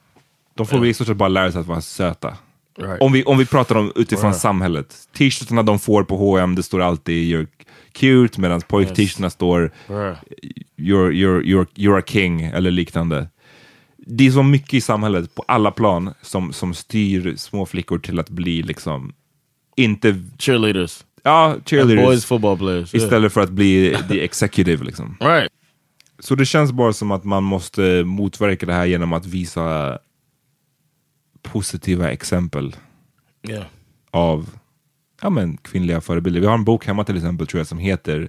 de 0.55 0.67
får 0.67 0.87
i 0.87 0.95
stort 0.95 1.07
sett 1.07 1.17
bara 1.17 1.29
lära 1.29 1.53
sig 1.53 1.61
att 1.61 1.67
vara 1.67 1.81
söta. 1.81 2.37
Right. 2.79 3.03
Om, 3.03 3.13
vi, 3.13 3.25
om 3.25 3.39
vi 3.39 3.47
pratar 3.47 3.77
om 3.77 3.93
utifrån 3.97 4.31
Right. 4.31 4.41
samhället. 4.41 5.09
T-shirtarna 5.17 5.63
de 5.63 5.79
får 5.79 6.05
på 6.05 6.17
H&M 6.17 6.55
det 6.55 6.63
står 6.63 6.81
alltid 6.81 7.35
you're 7.35 7.47
cute, 7.93 8.41
medan 8.41 8.61
pojk-t-shirtarna 8.61 9.31
står 9.31 9.61
Right. 9.87 10.19
you're, 10.77 11.11
you're, 11.11 11.43
you're, 11.43 11.67
you're 11.75 11.99
a 11.99 12.03
king 12.07 12.43
eller 12.43 12.71
liknande. 12.71 13.29
Det 13.97 14.27
är 14.27 14.31
så 14.31 14.43
mycket 14.43 14.75
i 14.75 14.81
samhället 14.81 15.35
på 15.35 15.45
alla 15.49 15.71
plan 15.71 16.15
som, 16.23 16.53
som 16.53 16.75
styr 16.75 17.37
små 17.37 17.67
flickor 17.67 17.99
till 17.99 18.19
att 18.19 18.31
bli 18.31 18.63
liksom 18.63 19.13
inte 19.77 20.23
Cheerleaders. 20.39 21.05
ja, 21.23 21.45
And 21.53 21.69
cheerleaders 21.69 22.05
boys 22.07 22.25
football 22.25 22.59
players. 22.59 22.95
yeah. 22.95 23.05
istället 23.05 23.33
för 23.33 23.41
att 23.41 23.51
bli 23.51 23.97
the 24.09 24.25
executive. 24.25 24.85
Liksom. 24.85 25.17
Right. 25.21 25.51
Så 26.19 26.35
det 26.35 26.45
känns 26.47 26.73
bara 26.73 26.93
som 26.93 27.11
att 27.11 27.25
man 27.25 27.45
måste 27.45 28.05
motverka 28.05 28.67
det 28.67 28.73
här 28.73 28.85
genom 28.87 29.13
att 29.13 29.27
visa 29.27 29.99
positiva 31.43 32.11
exempel 32.11 32.77
Yeah. 33.49 33.65
av 34.11 34.51
ja, 35.23 35.31
men, 35.31 35.57
kvinnliga 35.57 36.01
förebilder. 36.01 36.41
Vi 36.41 36.47
har 36.47 36.55
en 36.55 36.65
bok 36.65 36.87
hemma 36.87 37.05
till 37.05 37.17
exempel 37.17 37.47
tror 37.47 37.61
jag 37.61 37.67
som 37.67 37.79
heter 37.79 38.29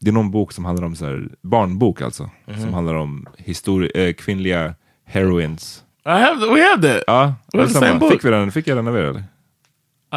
Det 0.00 0.10
är 0.10 0.12
någon 0.12 0.30
bok 0.30 0.52
som 0.52 0.64
handlar 0.64 0.86
om 0.86 0.96
så 0.96 1.04
här, 1.04 1.28
barnbok 1.42 2.00
alltså. 2.02 2.30
Som 2.60 2.74
handlar 2.74 2.94
om 2.94 3.28
histori- 3.38 3.90
äh, 4.08 4.12
kvinnliga 4.12 4.74
heroines. 5.04 5.84
I 6.06 6.08
have. 6.08 6.46
We 6.54 6.62
have 6.62 6.82
that. 6.94 7.04
Ja, 7.06 7.34
We 7.52 7.58
have 7.58 7.68
the 7.68 7.74
samma. 7.74 7.86
same 7.86 7.98
book. 8.00 8.12
Fick 8.12 8.24
vi 8.24 8.30
den? 8.30 8.52
Fick 8.52 8.66
jag 8.66 8.78
den 8.78 8.88
av 8.88 8.96
er 8.96 9.02
eller? 9.02 9.24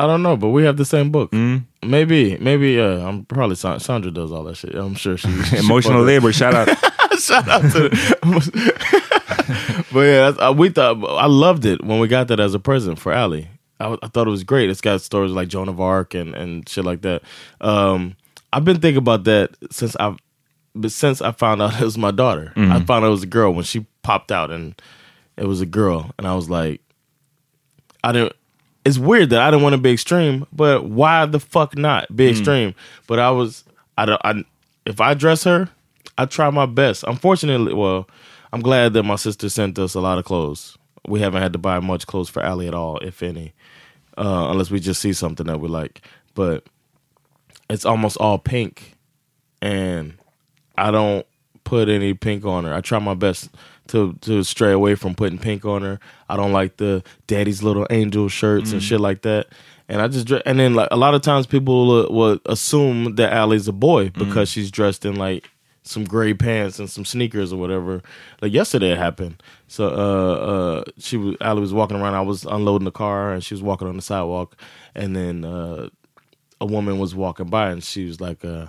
I 0.03 0.07
don't 0.07 0.21
know, 0.21 0.37
but 0.37 0.49
we 0.49 0.63
have 0.63 0.77
the 0.77 0.85
same 0.85 1.11
book. 1.11 1.31
Maybe, 1.83 2.37
maybe. 2.37 2.73
Yeah, 2.73 3.07
I'm 3.07 3.25
probably 3.25 3.55
Sa- 3.55 3.77
Sandra 3.79 4.11
does 4.11 4.31
all 4.31 4.43
that 4.43 4.55
shit. 4.57 4.75
I'm 4.75 4.95
sure 4.95 5.17
she. 5.17 5.29
she 5.43 5.57
Emotional 5.57 6.03
labor, 6.03 6.31
shout 6.31 6.53
out. 6.53 6.69
Shout 7.19 7.47
out 7.49 7.63
to. 7.71 7.89
but 9.91 9.99
yeah, 10.01 10.29
that's, 10.29 10.39
uh, 10.39 10.53
we 10.55 10.69
thought 10.69 11.03
I 11.03 11.25
loved 11.25 11.65
it 11.65 11.83
when 11.83 11.99
we 11.99 12.07
got 12.07 12.27
that 12.27 12.39
as 12.39 12.53
a 12.53 12.59
present 12.59 12.99
for 12.99 13.11
Allie. 13.11 13.49
I 13.79 13.95
thought 14.13 14.27
it 14.27 14.29
was 14.31 14.43
great. 14.43 14.69
It's 14.69 14.81
got 14.81 15.01
stories 15.01 15.31
like 15.31 15.47
Joan 15.47 15.67
of 15.67 15.79
Arc 15.81 16.13
and 16.13 16.35
and 16.35 16.67
shit 16.69 16.85
like 16.85 17.01
that. 17.01 17.23
Um, 17.59 18.15
I've 18.53 18.65
been 18.65 18.79
thinking 18.79 18.99
about 18.99 19.23
that 19.23 19.55
since 19.71 19.95
I've, 19.95 20.17
but 20.75 20.91
since 20.91 21.21
I 21.21 21.31
found 21.31 21.59
out 21.61 21.79
it 21.81 21.83
was 21.85 21.97
my 21.97 22.11
daughter. 22.11 22.53
I 22.55 22.79
found 22.83 23.03
out 23.03 23.07
it 23.07 23.11
was 23.11 23.23
a 23.23 23.27
girl 23.27 23.51
when 23.51 23.63
she 23.63 23.87
popped 24.03 24.31
out 24.31 24.51
and 24.51 24.79
it 25.37 25.45
was 25.45 25.59
a 25.61 25.65
girl, 25.65 26.11
and 26.19 26.27
I 26.27 26.35
was 26.35 26.49
like, 26.51 26.81
I 28.03 28.11
didn't. 28.11 28.33
It's 28.87 28.97
weird 28.97 29.31
that 29.31 29.41
I 29.41 29.51
didn't 29.51 29.63
want 29.63 29.73
to 29.73 29.81
be 29.81 29.91
extreme, 29.91 30.47
but 30.53 30.85
why 30.85 31.25
the 31.25 31.41
fuck 31.41 31.77
not 31.77 32.15
be 32.15 32.29
extreme? 32.29 32.73
But 33.05 33.19
I 33.19 33.31
was, 33.31 33.65
I 33.97 34.05
don't, 34.05 34.21
I, 34.23 34.45
if 34.85 35.01
I 35.01 35.13
dress 35.13 35.43
her, 35.43 35.67
I 36.17 36.25
try 36.25 36.49
my 36.51 36.65
best. 36.65 37.03
Unfortunately, 37.05 37.73
well, 37.73 38.07
I'm 38.53 38.61
glad 38.61 38.93
that 38.93 39.03
my 39.03 39.17
sister 39.17 39.49
sent 39.49 39.77
us 39.77 39.93
a 39.93 39.99
lot 39.99 40.19
of 40.19 40.23
clothes. 40.23 40.77
We 41.05 41.19
haven't 41.19 41.41
had 41.41 41.51
to 41.51 41.59
buy 41.59 41.81
much 41.81 42.07
clothes 42.07 42.29
for 42.29 42.41
Allie 42.41 42.69
at 42.69 42.73
all, 42.73 42.97
if 42.99 43.21
any, 43.21 43.51
uh, 44.17 44.47
unless 44.51 44.71
we 44.71 44.79
just 44.79 45.01
see 45.01 45.11
something 45.11 45.47
that 45.47 45.59
we 45.59 45.67
like. 45.67 46.01
But 46.33 46.63
it's 47.69 47.83
almost 47.83 48.15
all 48.21 48.37
pink, 48.37 48.95
and 49.61 50.13
I 50.77 50.91
don't 50.91 51.27
put 51.65 51.89
any 51.89 52.13
pink 52.13 52.45
on 52.45 52.63
her. 52.63 52.73
I 52.73 52.79
try 52.79 52.99
my 52.99 53.15
best 53.15 53.49
to 53.89 54.13
to 54.21 54.43
stray 54.43 54.71
away 54.71 54.95
from 54.95 55.15
putting 55.15 55.37
pink 55.37 55.65
on 55.65 55.81
her. 55.81 55.99
I 56.29 56.35
don't 56.35 56.53
like 56.53 56.77
the 56.77 57.03
daddy's 57.27 57.63
little 57.63 57.87
angel 57.89 58.29
shirts 58.29 58.71
and 58.71 58.83
shit 58.83 58.99
like 58.99 59.21
that. 59.23 59.47
And 59.89 60.01
I 60.01 60.07
just 60.07 60.29
and 60.45 60.59
then 60.59 60.73
like 60.73 60.89
a 60.91 60.97
lot 60.97 61.13
of 61.13 61.21
times 61.21 61.47
people 61.47 61.87
will, 61.87 62.13
will 62.13 62.39
assume 62.45 63.15
that 63.15 63.31
Allie's 63.31 63.67
a 63.67 63.73
boy 63.73 64.09
because 64.09 64.49
she's 64.49 64.69
dressed 64.69 65.05
in 65.05 65.15
like 65.15 65.49
some 65.83 66.03
gray 66.03 66.33
pants 66.33 66.79
and 66.79 66.89
some 66.89 67.05
sneakers 67.05 67.53
or 67.53 67.57
whatever. 67.59 68.01
Like 68.41 68.51
yesterday 68.51 68.91
it 68.91 68.97
happened. 68.97 69.41
So 69.67 69.87
uh 69.87 70.33
uh 70.33 70.83
she 70.97 71.17
was 71.17 71.37
Allie 71.39 71.61
was 71.61 71.73
walking 71.73 71.97
around. 71.97 72.15
I 72.15 72.21
was 72.21 72.43
unloading 72.45 72.85
the 72.85 72.91
car 72.91 73.33
and 73.33 73.43
she 73.43 73.53
was 73.53 73.63
walking 73.63 73.87
on 73.87 73.95
the 73.95 74.01
sidewalk 74.01 74.57
and 74.93 75.15
then 75.15 75.45
uh 75.45 75.89
a 76.59 76.65
woman 76.65 76.99
was 76.99 77.15
walking 77.15 77.47
by 77.47 77.69
and 77.69 77.83
she 77.83 78.05
was 78.05 78.19
like 78.19 78.43
uh 78.43 78.67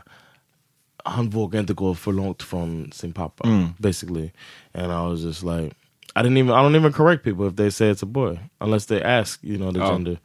han 1.09 1.31
vågar 1.31 1.61
inte 1.61 1.75
gå 1.75 1.95
för 1.95 2.13
långt 2.13 2.43
från 2.43 2.93
sin 2.93 3.13
pappa, 3.13 3.49
basically. 3.79 4.31
And 4.75 4.87
I 4.93 5.11
was 5.11 5.21
just 5.25 5.43
like, 5.43 5.75
I 6.17 6.23
didn't 6.23 6.39
even, 6.39 6.51
I 6.51 6.63
don't 6.63 6.77
even 6.77 6.93
correct 6.93 7.25
people 7.25 7.47
if 7.49 7.57
they 7.57 7.71
say 7.71 7.91
it's 7.91 8.03
a 8.03 8.07
boy, 8.07 8.39
unless 8.61 8.87
they 8.87 9.03
ask, 9.03 9.41
you 9.45 9.59
know, 9.59 9.73
the 9.73 9.81
Oh. 9.81 9.91
gender. 9.93 10.19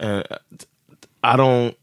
And 0.00 0.24
I 1.22 1.36
don't 1.36 1.74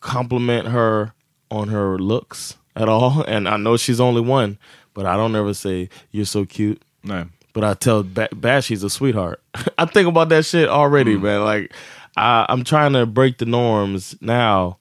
compliment 0.00 0.68
her 0.68 1.12
on 1.50 1.68
her 1.68 1.98
looks 1.98 2.56
at 2.74 2.88
all. 2.88 3.22
And 3.28 3.48
I 3.48 3.56
know 3.56 3.76
she's 3.76 4.00
only 4.00 4.20
one, 4.20 4.58
but 4.94 5.06
I 5.06 5.16
don't 5.16 5.34
ever 5.36 5.54
say, 5.54 5.88
you're 6.10 6.24
so 6.26 6.44
cute. 6.44 6.80
Nej. 7.04 7.28
But 7.52 7.64
I 7.64 7.74
tell 7.74 8.02
ba- 8.02 8.28
Bash 8.34 8.68
he's 8.68 8.84
a 8.84 8.90
sweetheart. 8.90 9.40
I 9.78 9.86
think 9.86 10.08
about 10.08 10.28
that 10.28 10.44
shit 10.44 10.68
already, 10.68 11.16
man. 11.16 11.44
Like 11.44 11.72
I, 12.16 12.44
I'm 12.48 12.64
trying 12.64 12.92
to 12.92 13.06
break 13.06 13.38
the 13.38 13.46
norms 13.46 14.14
now 14.20 14.76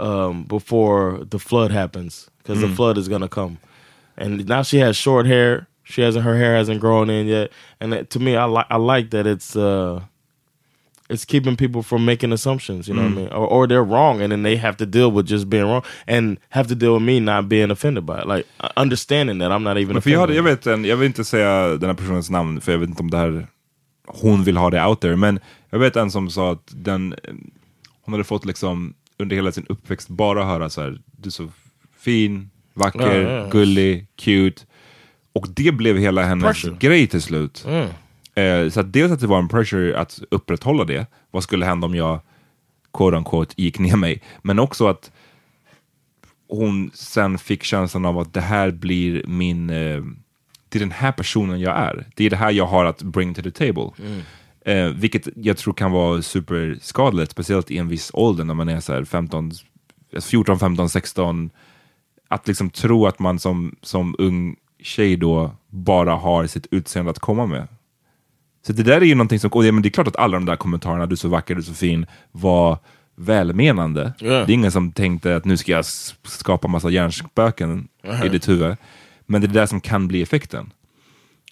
um, 0.00 0.44
before 0.44 1.24
the 1.30 1.38
flood 1.38 1.70
happens 1.72 2.28
because 2.42 2.60
the 2.60 2.74
flood 2.74 2.98
is 2.98 3.08
gonna 3.08 3.28
come. 3.28 3.56
And 4.16 4.46
now 4.48 4.62
she 4.62 4.78
has 4.78 4.96
short 4.96 5.26
hair. 5.26 5.66
She 5.84 6.02
hasn't 6.02 6.24
her 6.24 6.36
hair 6.36 6.56
hasn't 6.56 6.80
grown 6.80 7.10
in 7.10 7.26
yet. 7.26 7.50
And 7.80 7.94
it, 7.94 8.10
to 8.10 8.20
me, 8.20 8.36
I 8.36 8.44
like 8.44 8.66
I 8.70 8.76
like 8.76 9.10
that 9.10 9.26
it's 9.26 9.56
uh, 9.56 10.00
it's 11.10 11.24
keeping 11.24 11.56
people 11.56 11.82
from 11.82 12.04
making 12.04 12.32
assumptions. 12.32 12.88
You 12.88 12.94
know 12.94 13.02
Mm. 13.02 13.14
what 13.14 13.18
I 13.18 13.22
mean? 13.22 13.32
Or, 13.32 13.46
or 13.46 13.66
they're 13.68 13.84
wrong, 13.84 14.22
and 14.22 14.30
then 14.32 14.42
they 14.42 14.56
have 14.56 14.76
to 14.76 14.86
deal 14.86 15.10
with 15.10 15.26
just 15.26 15.48
being 15.50 15.64
wrong, 15.64 15.82
and 16.06 16.38
have 16.50 16.68
to 16.68 16.74
deal 16.74 16.92
with 16.94 17.02
me 17.02 17.20
not 17.20 17.48
being 17.48 17.70
offended 17.70 18.04
by 18.06 18.20
it. 18.20 18.26
Like 18.26 18.46
understanding 18.76 19.38
that 19.40 19.50
I'm 19.50 19.62
not 19.62 19.76
even. 19.76 19.92
Men 19.94 20.02
för 20.02 20.10
jag, 20.10 20.20
hade, 20.20 20.34
jag, 20.34 20.42
vet 20.42 20.66
en, 20.66 20.84
jag 20.84 20.96
vill 20.96 21.06
inte 21.06 21.24
säga 21.24 21.68
den 21.76 21.88
här 21.90 21.94
personens 21.96 22.30
namn, 22.30 22.60
för 22.60 22.72
jag 22.72 22.78
vet 22.78 22.88
inte 22.88 23.02
om 23.02 23.10
det 23.10 23.16
här 23.18 23.46
hon 24.06 24.44
vill 24.44 24.56
ha 24.56 24.70
det 24.70 24.84
out 24.86 25.00
there. 25.00 25.16
Men 25.16 25.40
jag 25.70 25.78
vet 25.78 25.96
en 25.96 26.10
som 26.10 26.30
sa 26.30 26.52
att 26.52 26.66
den, 26.70 27.14
hon 28.04 28.14
hade 28.14 28.24
fått 28.24 28.44
liksom 28.44 28.94
under 29.18 29.36
hela 29.36 29.52
sin 29.52 29.66
uppväxt 29.68 30.08
bara 30.08 30.44
höra 30.44 30.70
så 30.70 30.80
här, 30.80 30.98
du 31.16 31.28
är 31.28 31.30
så 31.30 31.48
fin, 32.04 32.50
vacker, 32.74 33.20
ja. 33.20 33.48
gullig, 33.50 34.06
cute. 34.16 34.62
Och 35.32 35.46
det 35.48 35.72
blev 35.72 35.98
hela 35.98 36.22
hennes 36.22 36.44
Pressure. 36.44 36.76
grej 36.80 37.06
till 37.06 37.22
slut. 37.22 37.66
Mm. 37.68 37.88
Eh, 38.34 38.70
så 38.70 38.80
att 38.80 38.92
dels 38.92 39.12
att 39.12 39.20
det 39.20 39.26
var 39.26 39.38
en 39.38 39.48
pressure 39.48 39.98
att 39.98 40.20
upprätthålla 40.30 40.84
det, 40.84 41.06
vad 41.30 41.42
skulle 41.42 41.66
hända 41.66 41.86
om 41.86 41.94
jag 41.94 42.20
quote 42.92 43.16
unquote 43.16 43.54
gick 43.56 43.78
ner 43.78 43.96
mig, 43.96 44.22
men 44.42 44.58
också 44.58 44.86
att 44.86 45.10
hon 46.48 46.90
sen 46.94 47.38
fick 47.38 47.62
känslan 47.62 48.04
av 48.04 48.18
att 48.18 48.34
det 48.34 48.40
här 48.40 48.70
blir 48.70 49.26
min, 49.26 49.70
eh, 49.70 50.02
det 50.68 50.78
är 50.78 50.80
den 50.80 50.90
här 50.90 51.12
personen 51.12 51.60
jag 51.60 51.76
är. 51.76 52.06
Det 52.14 52.24
är 52.24 52.30
det 52.30 52.36
här 52.36 52.50
jag 52.50 52.66
har 52.66 52.84
att 52.84 53.02
bring 53.02 53.34
to 53.34 53.42
the 53.42 53.50
table. 53.50 53.90
Eh, 54.64 54.86
vilket 54.86 55.28
jag 55.36 55.56
tror 55.56 55.74
kan 55.74 55.92
vara 55.92 56.22
superskadligt, 56.22 57.32
speciellt 57.32 57.70
i 57.70 57.78
en 57.78 57.88
viss 57.88 58.10
ålder 58.14 58.44
när 58.44 58.54
man 58.54 58.68
är 58.68 58.80
så 58.80 58.92
här 58.92 59.04
15, 59.04 59.52
14, 60.20 60.58
15, 60.58 60.88
16. 60.88 61.50
Att 62.32 62.48
liksom 62.48 62.70
tro 62.70 63.06
att 63.06 63.18
man 63.18 63.38
som, 63.38 63.76
som 63.82 64.14
ung 64.18 64.56
tjej 64.82 65.16
då 65.16 65.50
bara 65.68 66.14
har 66.14 66.46
sitt 66.46 66.66
utseende 66.70 67.10
att 67.10 67.18
komma 67.18 67.46
med. 67.46 67.68
Så 68.66 68.72
det 68.72 68.82
där 68.82 69.00
är 69.00 69.04
ju 69.04 69.14
någonting 69.14 69.38
som, 69.38 69.50
och 69.50 69.62
det, 69.62 69.72
men 69.72 69.82
det 69.82 69.88
är 69.88 69.90
klart 69.90 70.08
att 70.08 70.16
alla 70.16 70.36
de 70.36 70.44
där 70.44 70.56
kommentarerna, 70.56 71.06
du 71.06 71.12
är 71.12 71.16
så 71.16 71.28
vacker, 71.28 71.54
du 71.54 71.60
är 71.60 71.64
så 71.64 71.74
fin, 71.74 72.06
var 72.32 72.78
välmenande. 73.16 74.12
Ja. 74.18 74.30
Det 74.30 74.52
är 74.52 74.54
ingen 74.54 74.72
som 74.72 74.92
tänkte 74.92 75.36
att 75.36 75.44
nu 75.44 75.56
ska 75.56 75.72
jag 75.72 75.84
skapa 76.24 76.68
massa 76.68 76.90
hjärnspöken 76.90 77.88
i 78.24 78.28
ditt 78.28 78.48
huvud. 78.48 78.76
Men 79.26 79.40
det 79.40 79.46
är 79.46 79.48
det 79.48 79.60
där 79.60 79.66
som 79.66 79.80
kan 79.80 80.08
bli 80.08 80.22
effekten. 80.22 80.72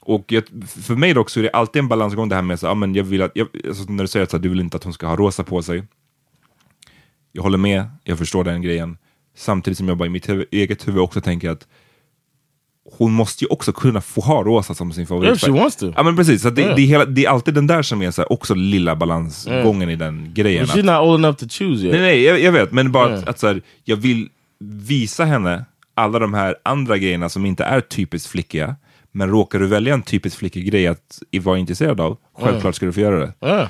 Och 0.01 0.33
jag, 0.33 0.45
för 0.67 0.97
mig 0.97 1.15
dock 1.15 1.31
så 1.31 1.41
är 1.41 1.45
det 1.45 1.51
alltid 1.51 1.81
en 1.81 1.89
balansgång 1.89 2.29
det 2.29 2.35
här 2.35 2.43
med 2.43 2.61
så, 2.61 2.67
ja, 2.67 2.75
men 2.75 2.95
jag 2.95 3.05
vill 3.05 3.23
att, 3.23 3.33
jag, 3.35 3.49
alltså 3.69 3.93
när 3.93 4.05
du 4.05 4.09
säger 4.09 4.37
att 4.37 4.43
du 4.43 4.49
vill 4.49 4.61
inte 4.61 4.77
att 4.77 4.85
hon 4.85 4.93
ska 4.93 5.07
ha 5.07 5.17
rosa 5.17 5.45
på 5.45 5.63
sig. 5.63 5.85
Jag 7.33 7.43
håller 7.43 7.59
med, 7.59 7.85
jag 8.05 8.19
förstår 8.19 8.45
den 8.45 8.63
grejen. 8.63 8.99
Samtidigt 9.41 9.79
som 9.79 9.89
jag 9.89 9.97
bara 9.97 10.07
i 10.07 10.09
mitt 10.09 10.29
huvud, 10.29 10.47
eget 10.51 10.89
huvud 10.89 11.01
också 11.03 11.21
tänker 11.21 11.51
att 11.51 11.67
hon 12.99 13.13
måste 13.13 13.45
ju 13.45 13.49
också 13.49 13.73
kunna 13.73 14.01
få 14.01 14.21
ha 14.21 14.43
rosa 14.43 14.75
som 14.75 14.93
sin 14.93 15.07
favorit. 15.07 15.37
If 15.37 15.41
she 15.41 15.51
wants 15.51 15.77
to. 15.77 15.93
Ja 15.97 16.03
men 16.03 16.17
precis, 16.17 16.43
så 16.43 16.51
det, 16.51 16.61
Yeah. 16.63 16.77
det, 16.77 16.83
är 16.83 16.87
hela, 16.87 17.05
det 17.05 17.25
är 17.25 17.31
alltid 17.31 17.55
den 17.55 17.67
där 17.67 17.83
som 17.83 18.03
är 18.03 18.11
så 18.11 18.23
här, 18.23 18.33
också 18.33 18.55
lilla 18.55 18.97
balansgången 18.97 19.91
i 19.91 19.97
den 19.97 20.31
grejen. 20.35 20.67
But 20.67 20.75
she's 20.77 20.83
not 20.83 21.09
old 21.09 21.25
enough 21.25 21.39
to 21.39 21.47
choose 21.49 21.85
yet. 21.87 21.93
Nej, 21.93 22.01
nej 22.01 22.23
jag, 22.23 22.41
jag 22.41 22.53
vet, 22.53 22.73
men 22.73 22.93
bara 22.93 23.11
Ja. 23.11 23.17
att, 23.17 23.29
att 23.29 23.39
så 23.39 23.47
här, 23.47 23.63
jag 23.85 23.97
vill 23.97 24.29
visa 24.65 25.25
henne 25.25 25.65
alla 25.95 26.19
de 26.19 26.35
här 26.35 26.57
andra 26.63 26.99
grejerna 26.99 27.29
som 27.29 27.47
inte 27.47 27.65
är 27.65 27.81
typiskt 27.81 28.31
flickiga. 28.31 28.77
Men 29.13 29.29
råkar 29.31 29.59
du 29.59 29.67
välja 29.67 29.95
en 29.95 30.03
typiskt 30.03 30.39
flickig 30.39 30.67
grej 30.71 30.87
att 30.87 31.23
vara 31.41 31.59
intresserad 31.59 32.01
av, 32.01 32.17
självklart 32.39 32.75
ska 32.75 32.87
du 32.87 32.93
få 32.93 33.01
göra 33.01 33.19
det. 33.19 33.33
Ja. 33.41 33.69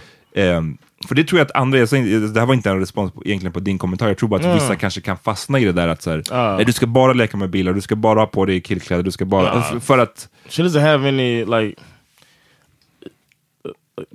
För 1.08 1.14
det 1.14 1.24
tror 1.24 1.38
jag 1.38 1.44
att 1.46 1.56
andra, 1.56 1.78
jag 1.78 1.88
säger, 1.88 2.20
det 2.20 2.40
här 2.40 2.46
var 2.46 2.54
inte 2.54 2.70
en 2.70 2.80
respons 2.80 3.12
på, 3.12 3.22
egentligen 3.24 3.52
på 3.52 3.60
din 3.60 3.78
kommentar, 3.78 4.08
jag 4.08 4.18
tror 4.18 4.28
bara 4.28 4.40
att 4.40 4.46
Ja. 4.46 4.54
vissa 4.54 4.76
kanske 4.76 5.00
kan 5.00 5.16
fastna 5.18 5.58
i 5.58 5.64
det 5.64 5.72
där 5.72 5.88
att 5.88 6.02
så 6.02 6.10
här, 6.10 6.56
nej, 6.56 6.64
du 6.64 6.72
ska 6.72 6.86
bara 6.86 7.12
leka 7.12 7.36
med 7.36 7.50
bilar, 7.50 7.72
du 7.72 7.80
ska 7.80 7.96
bara 7.96 8.20
ha 8.20 8.26
på 8.26 8.44
dig 8.46 8.60
killkläder, 8.60 9.02
du 9.02 9.10
ska 9.10 9.24
bara... 9.24 9.44
Ja. 9.44 9.64
F- 9.76 9.82
För 9.84 9.98
att... 9.98 10.28
She 10.48 10.62
doesn't 10.62 10.80
have 10.80 11.08
any 11.08 11.44
like. 11.44 11.80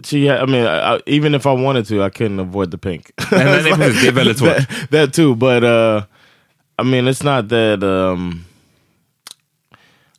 She, 0.04 0.18
ha- 0.30 0.44
I 0.44 0.48
mean, 0.48 0.66
I- 1.08 1.16
even 1.18 1.36
if 1.36 1.46
I 1.46 1.50
wanted 1.64 1.88
to, 1.88 1.96
I 1.96 2.10
couldn't 2.10 2.42
avoid 2.42 2.72
the 2.72 2.78
pink. 2.78 3.04
Nej, 3.32 3.46
nej, 3.46 3.64
nej, 3.64 3.74
precis, 3.74 4.02
det 4.02 4.08
är 4.08 4.12
väldigt 4.12 4.38
svårt. 4.40 4.56
that, 4.58 4.90
that 4.92 5.14
too, 5.14 5.36
but 5.36 5.64
uh, 5.64 6.04
I 6.82 6.84
mean, 6.84 7.08
it's 7.08 7.24
not 7.24 7.50
that 7.50 7.84
um, 7.84 8.44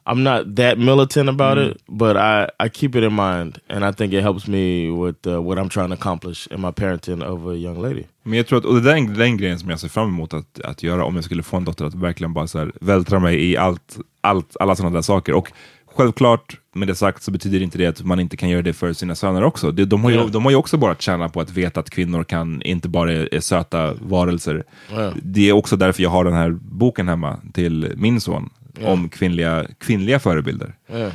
I'm 0.06 0.22
not 0.22 0.56
that 0.56 0.78
militant 0.78 1.28
about 1.28 1.58
Mm. 1.58 1.70
it, 1.70 1.76
but 1.88 2.16
I 2.16 2.66
I 2.66 2.68
keep 2.72 2.88
it 2.88 3.04
in 3.04 3.12
mind, 3.12 3.58
and 3.68 3.84
I 3.84 3.92
think 3.92 4.12
it 4.12 4.22
helps 4.22 4.46
me 4.48 4.90
with 4.90 5.26
uh, 5.26 5.42
what 5.42 5.58
I'm 5.58 5.68
trying 5.68 5.88
to 5.88 5.94
accomplish 5.94 6.48
in 6.52 6.60
my 6.60 6.72
parenting 6.72 7.22
of 7.22 7.46
a 7.46 7.54
young 7.54 7.82
lady. 7.82 8.02
Men 8.22 8.36
jag 8.38 8.46
tror 8.46 8.58
att, 8.58 8.64
och 8.64 8.74
det 8.74 8.80
där 8.80 8.92
är 8.92 8.96
en- 8.96 9.14
den 9.14 9.36
grejen 9.36 9.58
som 9.58 9.70
jag 9.70 9.80
ser 9.80 9.88
fram 9.88 10.08
emot 10.08 10.34
att, 10.34 10.60
att 10.60 10.82
göra 10.82 11.04
om 11.04 11.14
jag 11.14 11.24
skulle 11.24 11.42
få 11.42 11.56
en 11.56 11.64
dotter, 11.64 11.84
att 11.84 11.94
verkligen 11.94 12.32
bara 12.32 12.46
så 12.46 12.58
här, 12.58 12.72
vältra 12.80 13.18
mig 13.18 13.50
i 13.50 13.56
allt, 13.56 13.98
allt, 14.20 14.56
alla 14.60 14.76
sådana 14.76 14.94
där 14.94 15.02
saker. 15.02 15.32
Och 15.34 15.52
självklart, 15.96 16.56
med 16.74 16.88
det 16.88 16.94
sagt, 16.94 17.22
så 17.22 17.30
betyder 17.30 17.62
inte 17.62 17.78
det 17.78 17.86
att 17.86 18.02
man 18.04 18.20
inte 18.20 18.36
kan 18.36 18.48
göra 18.48 18.62
det 18.62 18.72
för 18.72 18.92
sina 18.92 19.14
söner 19.14 19.44
också. 19.44 19.70
Det, 19.72 19.84
de, 19.84 20.04
har 20.04 20.10
ju, 20.10 20.16
Ja. 20.16 20.26
de 20.26 20.44
har 20.44 20.50
ju 20.50 20.56
också 20.56 20.76
bara 20.76 20.92
att 20.92 21.02
tjäna 21.02 21.28
på 21.28 21.40
att 21.40 21.50
veta 21.50 21.80
att 21.80 21.90
kvinnor 21.90 22.24
kan 22.24 22.62
inte 22.62 22.88
bara 22.88 23.12
är, 23.12 23.34
är 23.34 23.40
söta 23.40 23.94
varelser. 23.94 24.64
Ja. 24.92 25.12
Det 25.22 25.48
är 25.48 25.52
också 25.52 25.76
därför 25.76 26.02
jag 26.02 26.10
har 26.10 26.24
den 26.24 26.34
här 26.34 26.50
boken 26.60 27.08
hemma 27.08 27.36
till 27.54 27.92
min 27.96 28.20
son, 28.20 28.50
Ja. 28.80 28.90
om 28.90 29.08
kvinnliga, 29.08 29.66
kvinnliga 29.78 30.18
förebilder. 30.18 30.74
Yeah. 30.90 31.12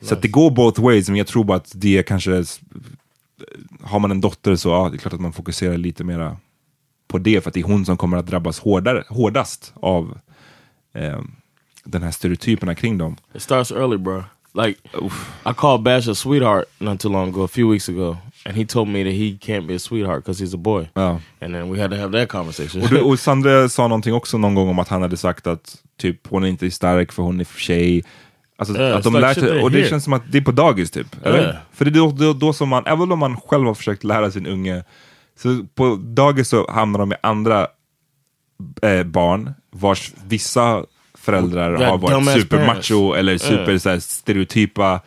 Så 0.00 0.14
att 0.14 0.22
det 0.22 0.28
går 0.28 0.50
both 0.50 0.82
ways, 0.82 1.08
men 1.08 1.18
jag 1.18 1.26
tror 1.26 1.44
bara 1.44 1.56
att 1.56 1.72
det 1.74 2.02
kanske, 2.02 2.44
har 3.82 3.98
man 3.98 4.10
en 4.10 4.20
dotter 4.20 4.56
så 4.56 4.68
ja, 4.68 4.88
det 4.90 4.96
är 4.96 4.98
klart 4.98 5.14
att 5.14 5.20
man 5.20 5.32
fokuserar 5.32 5.76
lite 5.76 6.04
mera 6.04 6.36
på 7.08 7.18
det, 7.18 7.40
för 7.40 7.50
att 7.50 7.54
det 7.54 7.60
är 7.60 7.64
hon 7.64 7.86
som 7.86 7.96
kommer 7.96 8.16
att 8.16 8.26
drabbas 8.26 8.58
hårdare, 8.58 9.04
hårdast 9.08 9.72
av 9.74 10.18
eh, 10.94 11.20
den 11.84 12.02
här 12.02 12.10
stereotyperna 12.10 12.74
kring 12.74 12.98
dem. 12.98 13.16
It 13.34 13.42
starts 13.42 13.72
early, 13.72 13.96
bro. 13.96 14.24
Like 14.54 14.80
I 15.44 15.52
called 15.56 15.82
Bash 15.82 16.08
a 16.08 16.14
sweetheart 16.14 16.64
not 16.78 17.00
too 17.00 17.12
long 17.12 17.28
ago, 17.28 17.44
a 17.44 17.48
few 17.48 17.72
weeks 17.72 17.88
ago, 17.88 18.16
and 18.46 18.56
he 18.56 18.64
told 18.66 18.88
me 18.88 19.04
that 19.04 19.12
he 19.12 19.38
can't 19.52 19.66
be 19.66 19.74
a 19.74 19.78
sweetheart 19.78 20.24
because 20.24 20.44
he's 20.44 20.54
a 20.54 20.58
boy. 20.58 20.88
Ja. 20.94 21.20
And 21.40 21.54
then 21.54 21.72
we 21.72 21.82
had 21.82 21.90
to 21.90 21.96
have 21.96 22.20
that 22.20 22.28
conversation. 22.28 22.82
Och, 22.82 22.88
du, 22.88 23.00
och 23.10 23.18
Sandra 23.18 23.68
sa 23.68 23.88
någonting 23.88 24.14
också 24.14 24.38
någon 24.38 24.54
gång 24.54 24.68
om 24.68 24.78
att 24.78 24.88
han 24.88 25.02
hade 25.02 25.16
sagt 25.16 25.46
att 25.46 25.76
typ 26.00 26.26
hon 26.28 26.44
är 26.44 26.48
inte 26.48 26.70
stark 26.70 27.12
för 27.12 27.22
hon 27.22 27.40
är 27.40 27.44
tjej. 27.56 28.04
Alltså, 28.58 28.82
Ja, 28.82 28.94
att 28.94 29.04
de 29.04 29.12
lär 29.14 29.34
they 29.34 29.60
och 29.62 29.70
det 29.70 29.78
hear. 29.78 29.88
känns 29.90 30.04
som 30.04 30.12
att 30.12 30.22
det 30.32 30.38
är 30.38 30.42
på 30.42 30.52
dagis 30.52 30.90
typ. 30.90 31.16
Ja. 31.24 31.52
För 31.72 31.84
det 31.84 31.88
är 31.88 31.92
då, 31.92 32.10
då, 32.10 32.32
då 32.32 32.52
som 32.52 32.68
man, 32.68 32.82
även 32.86 33.12
om 33.12 33.18
man 33.18 33.36
själv 33.40 33.66
har 33.66 33.74
försökt 33.74 34.04
lära 34.04 34.30
sin 34.30 34.46
unge, 34.46 34.84
så 35.38 35.64
på 35.74 35.96
dagis 35.96 36.48
så 36.48 36.70
hamnar 36.70 36.98
de 36.98 37.08
med 37.08 37.18
andra 37.22 37.66
eh, 38.82 39.02
barn 39.02 39.54
vars 39.70 40.12
vissa 40.28 40.84
föräldrar 41.18 41.78
Ja, 41.80 41.88
har 41.90 41.98
varit 41.98 42.40
supermacho 42.40 43.10
parents. 43.10 43.18
eller 43.18 43.38
super 43.38 43.72
Ja. 43.72 43.78
så 43.78 43.88
här, 43.90 43.98
stereotypa. 43.98 45.00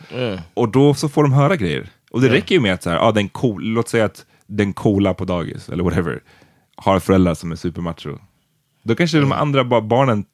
Och 0.53 0.69
då 0.69 0.93
så 0.93 1.09
får 1.09 1.23
de 1.23 1.33
höra 1.33 1.55
grejer. 1.55 1.87
Och 2.11 2.21
det 2.21 2.27
Ja. 2.27 2.33
räcker 2.33 2.55
ju 2.55 2.61
med 2.61 2.73
att, 2.73 2.83
så 2.83 2.89
här, 2.89 2.97
ja, 2.97 3.11
den 3.11 3.29
cool, 3.29 3.63
låt 3.63 3.89
säga 3.89 4.05
att 4.05 4.25
den 4.47 4.73
coola 4.73 5.13
på 5.13 5.25
dagis, 5.25 5.69
eller 5.69 5.83
whatever, 5.83 6.19
har 6.75 6.99
föräldrar 6.99 7.33
som 7.33 7.51
är 7.51 7.55
supermacho. 7.55 8.17
Då 8.83 8.95
kanske 8.95 9.19
de 9.19 9.31
andra 9.31 9.63
ba- 9.63 9.81
barnen 9.81 10.25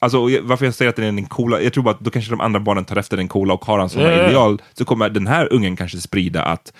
Alltså 0.00 0.28
jag- 0.30 0.42
varför 0.42 0.64
jag 0.64 0.74
säger 0.74 0.88
att 0.88 0.96
den 0.96 1.04
är 1.04 1.12
den 1.12 1.24
coola, 1.26 1.60
jag 1.60 1.72
tror 1.72 1.84
bara 1.84 1.94
att 1.94 2.00
då 2.00 2.10
kanske 2.10 2.30
de 2.30 2.40
andra 2.40 2.60
barnen 2.60 2.84
tar 2.84 2.96
efter 2.96 3.16
den 3.16 3.28
coola 3.28 3.54
och 3.54 3.64
har 3.64 3.78
han 3.78 3.88
ja, 3.94 4.00
ja. 4.00 4.26
ideal, 4.28 4.62
så 4.74 4.84
kommer 4.84 5.08
den 5.08 5.26
här 5.26 5.52
ungen 5.52 5.76
kanske 5.76 5.98
sprida 5.98 6.42
att 6.42 6.72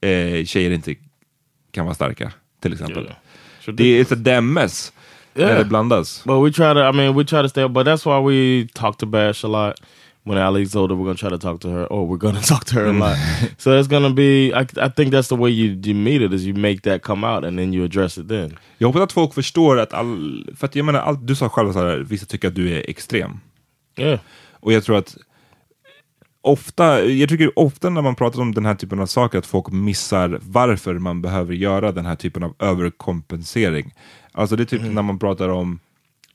eh, 0.00 0.44
tjejer 0.44 0.70
inte 0.70 0.94
kan 1.72 1.84
vara 1.84 1.94
starka, 1.94 2.32
till 2.62 2.72
exempel. 2.72 3.10
Ja. 3.66 3.72
Det 3.72 3.84
är 3.84 4.00
ett 4.00 4.08
damn 4.24 4.52
mess 4.52 4.92
när 5.34 5.44
Yeah. 5.44 5.58
det 5.58 5.64
blandas. 5.64 6.24
But 6.24 6.46
we 6.46 6.52
try 6.52 6.74
to, 6.74 6.80
I 6.80 6.92
mean, 6.92 7.16
we 7.16 7.24
try 7.24 7.42
to 7.42 7.48
stay, 7.48 7.68
but 7.68 7.86
that's 7.86 8.04
why 8.06 8.28
we 8.30 8.68
talk 8.74 8.96
to 8.98 9.06
Bash 9.06 9.44
a 9.44 9.48
lot. 9.48 9.74
When 10.28 10.36
Ali's 10.36 10.76
older, 10.76 10.94
we're 10.94 11.06
gonna 11.06 11.14
try 11.14 11.30
to 11.30 11.38
talk 11.38 11.60
to 11.60 11.70
her, 11.70 11.86
or 11.86 12.06
we're 12.06 12.18
gonna 12.18 12.42
talk 12.52 12.64
to 12.66 12.74
her 12.74 12.86
a 12.86 12.92
lot. 12.92 13.16
so 13.56 13.78
it's 13.78 13.88
gonna 13.88 14.10
be, 14.10 14.52
I, 14.52 14.66
I 14.76 14.88
think 14.90 15.10
that's 15.10 15.28
the 15.28 15.36
way 15.36 15.48
you, 15.48 15.80
you 15.82 15.94
meet 15.94 16.20
it, 16.20 16.34
is 16.34 16.46
you 16.46 16.52
make 16.54 16.82
that 16.82 17.02
come 17.02 17.24
out 17.24 17.44
and 17.44 17.58
then 17.58 17.72
you 17.72 17.84
address 17.84 18.18
it 18.18 18.28
then. 18.28 18.58
Jag 18.78 18.88
hoppas 18.88 19.02
att 19.02 19.12
folk 19.12 19.34
förstår 19.34 19.78
att 19.78 19.92
all, 19.94 20.46
för 20.56 20.66
att 20.66 20.76
jag 20.76 20.84
menar, 20.84 21.00
all, 21.00 21.26
du 21.26 21.34
sa 21.34 21.48
själv 21.48 21.72
så 21.72 21.78
här, 21.78 21.96
vissa 21.96 22.26
tycker 22.26 22.48
att 22.48 22.54
du 22.54 22.70
är 22.74 22.90
extrem. 22.90 23.40
Yeah. 23.96 24.20
Och 24.60 24.72
jag 24.72 24.84
tror 24.84 24.96
att 24.96 25.16
ofta, 26.40 27.04
jag 27.04 27.28
tycker 27.28 27.58
ofta 27.58 27.90
när 27.90 28.02
man 28.02 28.14
pratar 28.14 28.40
om 28.40 28.54
den 28.54 28.66
här 28.66 28.74
typen 28.74 29.00
av 29.00 29.06
saker 29.06 29.38
att 29.38 29.46
folk 29.46 29.70
missar 29.72 30.40
varför 30.42 30.94
man 30.94 31.22
behöver 31.22 31.54
göra 31.54 31.92
den 31.92 32.06
här 32.06 32.16
typen 32.16 32.42
av 32.42 32.54
överkompensering. 32.58 33.94
Alltså 34.32 34.56
det 34.56 34.62
är 34.62 34.64
typ 34.64 34.82
när 34.82 35.02
man 35.02 35.18
pratar 35.18 35.48
om 35.48 35.80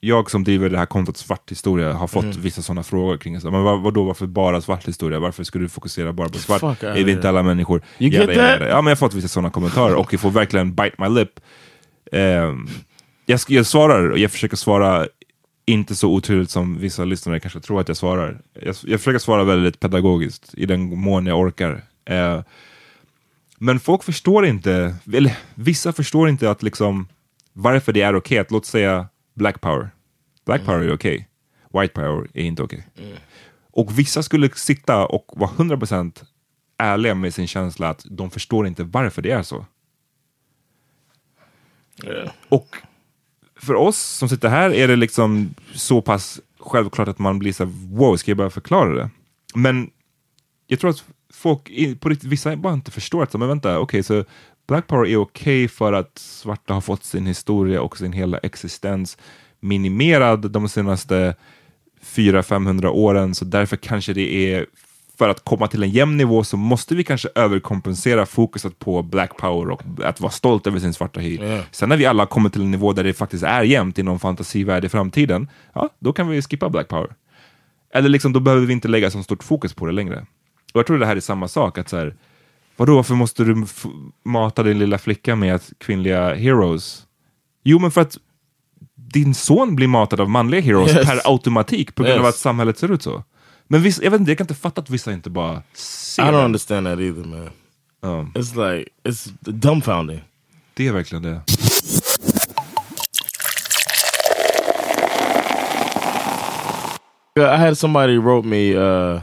jag 0.04 0.30
som 0.30 0.44
driver 0.44 0.70
det 0.70 0.78
här 0.78 0.86
kontot 0.86 1.16
Svart 1.16 1.50
historia 1.50 1.92
har 1.92 2.06
fått 2.06 2.24
Mm. 2.24 2.40
vissa 2.40 2.62
sådana 2.62 2.82
frågor 2.82 3.16
kring 3.16 3.38
det. 3.38 3.50
Men 3.50 3.62
vad, 3.62 3.80
vadå, 3.80 4.04
varför 4.04 4.26
bara 4.26 4.60
svart 4.60 4.88
historia? 4.88 5.18
Varför 5.18 5.44
ska 5.44 5.58
du 5.58 5.68
fokusera 5.68 6.12
bara 6.12 6.28
på 6.28 6.38
svart? 6.38 6.60
fuck 6.60 6.82
är 6.82 6.94
vi 6.94 7.00
inte 7.00 7.12
here. 7.12 7.28
alla 7.28 7.42
människor? 7.42 7.82
You 7.98 8.10
Jada, 8.12 8.32
get 8.32 8.36
jada. 8.36 8.68
Ja, 8.68 8.76
men 8.82 8.86
jag 8.86 8.90
har 8.90 8.96
fått 8.96 9.14
vissa 9.14 9.28
sådana 9.28 9.50
kommentarer 9.50 9.94
och 9.94 10.12
jag 10.12 10.20
får 10.20 10.30
verkligen 10.30 10.74
bite 10.74 10.94
my 10.98 11.08
lip. 11.08 11.40
Ehm, 12.12 12.68
jag, 13.26 13.40
jag 13.48 13.66
svarar 13.66 14.10
och 14.10 14.18
jag 14.18 14.30
försöker 14.30 14.56
svara 14.56 15.06
inte 15.66 15.94
så 15.94 16.10
oturligt 16.10 16.50
som 16.50 16.78
vissa 16.78 17.04
lyssnare 17.04 17.40
kanske 17.40 17.60
tror 17.60 17.80
att 17.80 17.88
jag 17.88 17.96
svarar. 17.96 18.40
Jag, 18.62 18.76
jag 18.82 19.00
försöker 19.00 19.18
svara 19.18 19.44
väldigt 19.44 19.80
pedagogiskt 19.80 20.54
i 20.56 20.66
den 20.66 20.98
mån 20.98 21.26
jag 21.26 21.38
orkar. 21.40 21.82
Eh, 22.04 22.40
men 23.58 23.80
folk 23.80 24.02
förstår 24.04 24.46
inte, 24.46 24.94
eller 25.12 25.36
vissa 25.54 25.92
förstår 25.92 26.28
inte 26.28 26.50
att 26.50 26.62
liksom 26.62 27.08
varför 27.52 27.92
det 27.92 28.02
är 28.02 28.16
okej 28.16 28.38
att 28.38 28.50
låt 28.50 28.66
säga 28.66 29.06
black 29.34 29.60
power. 29.60 29.90
Black 30.46 30.64
power 30.64 30.80
är 30.80 30.94
okej, 30.94 31.28
white 31.72 31.94
power 31.94 32.28
är 32.34 32.42
inte 32.42 32.62
okej. 32.62 32.86
Och 33.70 33.98
vissa 33.98 34.22
skulle 34.22 34.50
sitta 34.50 35.06
och 35.06 35.32
vara 35.36 35.50
100% 35.50 36.24
ärliga 36.78 37.14
med 37.14 37.34
sin 37.34 37.46
känsla 37.46 37.88
att 37.88 38.06
de 38.10 38.30
förstår 38.30 38.66
inte 38.66 38.84
varför 38.84 39.22
det 39.22 39.30
är 39.30 39.42
så. 39.42 39.66
Och 42.48 42.76
för 43.56 43.74
oss 43.74 43.98
som 43.98 44.28
sitter 44.28 44.48
här 44.48 44.70
är 44.70 44.88
det 44.88 44.96
liksom 44.96 45.54
så 45.74 46.02
pass 46.02 46.40
självklart 46.58 47.08
att 47.08 47.18
man 47.18 47.38
blir 47.38 47.52
så 47.52 47.64
här, 47.64 47.72
wow, 47.96 48.16
ska 48.16 48.30
jag 48.30 48.38
bara 48.38 48.50
förklara 48.50 48.94
det? 48.94 49.10
Men 49.54 49.90
jag 50.66 50.80
tror 50.80 50.90
att 50.90 51.04
folk, 51.32 51.70
på 52.00 52.08
riktigt, 52.08 52.28
vissa 52.28 52.56
bara 52.56 52.72
inte 52.72 52.90
förstår 52.90 53.22
att, 53.22 53.34
men 53.34 53.48
vänta, 53.48 53.78
okej, 53.78 54.02
så 54.02 54.24
Black 54.66 54.86
Power 54.86 55.06
är 55.06 55.16
okej 55.16 55.68
för 55.68 55.92
att 55.92 56.18
svarta 56.18 56.74
har 56.74 56.80
fått 56.80 57.04
sin 57.04 57.26
historia 57.26 57.82
och 57.82 57.98
sin 57.98 58.12
hela 58.12 58.38
existens 58.38 59.18
minimerad 59.60 60.50
de 60.50 60.68
senaste 60.68 61.34
400-500 62.02 62.86
åren, 62.86 63.34
så 63.34 63.44
därför 63.44 63.76
kanske 63.76 64.12
det 64.12 64.52
är 64.52 64.66
för 65.18 65.28
att 65.28 65.44
komma 65.44 65.66
till 65.66 65.82
en 65.82 65.90
jämn 65.90 66.16
nivå 66.16 66.44
så 66.44 66.56
måste 66.56 66.94
vi 66.94 67.04
kanske 67.04 67.28
överkompensera 67.34 68.26
fokuset 68.26 68.78
på 68.78 69.02
black 69.02 69.36
power 69.36 69.70
och 69.70 69.82
att 70.04 70.20
vara 70.20 70.32
stolt 70.32 70.66
över 70.66 70.78
sin 70.78 70.94
svarta 70.94 71.20
hy. 71.20 71.38
Sen 71.70 71.88
när 71.88 71.96
vi 71.96 72.06
alla 72.06 72.26
kommer 72.26 72.50
till 72.50 72.62
en 72.62 72.70
nivå 72.70 72.92
där 72.92 73.04
det 73.04 73.12
faktiskt 73.12 73.44
är 73.44 73.62
jämnt 73.62 73.98
i 73.98 74.02
någon 74.02 74.18
fantasivärld 74.18 74.84
i 74.84 74.88
framtiden, 74.88 75.48
ja, 75.72 75.90
då 75.98 76.12
kan 76.12 76.28
vi 76.28 76.42
skippa 76.42 76.68
black 76.68 76.88
power. 76.88 77.14
Eller 77.94 78.08
liksom, 78.08 78.32
då 78.32 78.40
behöver 78.40 78.66
vi 78.66 78.72
inte 78.72 78.88
lägga 78.88 79.10
så 79.10 79.22
stort 79.22 79.44
fokus 79.44 79.74
på 79.74 79.86
det 79.86 79.92
längre. 79.92 80.26
Och 80.72 80.78
jag 80.78 80.86
tror 80.86 80.98
det 80.98 81.06
här 81.06 81.16
är 81.16 81.20
samma 81.20 81.48
sak, 81.48 81.78
att 81.78 81.88
så 81.88 81.96
här, 81.96 82.14
vadå, 82.76 82.94
varför 82.96 83.14
måste 83.14 83.44
du 83.44 83.64
mata 84.24 84.62
din 84.62 84.78
lilla 84.78 84.98
flicka 84.98 85.36
med 85.36 85.60
kvinnliga 85.78 86.34
heroes? 86.34 87.02
Jo, 87.64 87.78
men 87.78 87.90
för 87.90 88.00
att 88.00 88.18
din 88.96 89.34
son 89.34 89.76
blir 89.76 89.88
matad 89.88 90.20
av 90.20 90.30
manliga 90.30 90.60
heroes 90.60 90.94
Yes. 90.94 91.06
per 91.06 91.20
automatik 91.24 91.94
på 91.94 92.02
grund 92.02 92.18
av 92.18 92.24
Yes. 92.24 92.34
att 92.34 92.40
samhället 92.40 92.78
ser 92.78 92.92
ut 92.92 93.02
så. 93.02 93.24
Men 93.68 93.82
vissa, 93.82 94.02
jag 94.04 94.10
vet 94.10 94.20
inte, 94.20 94.30
jag 94.30 94.38
kan 94.38 94.44
inte 94.44 94.54
fatta 94.54 94.80
att 94.80 94.90
vissa 94.90 95.12
inte 95.12 95.30
bara 95.30 95.56
I 95.56 95.62
ser 95.74 96.22
don't 96.22 96.32
det. 96.32 96.44
understand 96.44 96.86
that 96.86 96.98
either, 96.98 97.24
man. 97.24 97.50
Ja, 98.00 98.26
It's 98.34 98.76
like 98.78 98.90
it's 99.04 99.32
dumbfounding. 99.40 100.20
det 100.74 100.86
är 100.86 100.92
verkligen 100.92 101.22
det. 101.22 101.40
I 107.36 107.56
had 107.56 107.76
somebody 107.76 108.16
wrote 108.18 108.46
me 108.46 108.74
uh, 108.76 109.20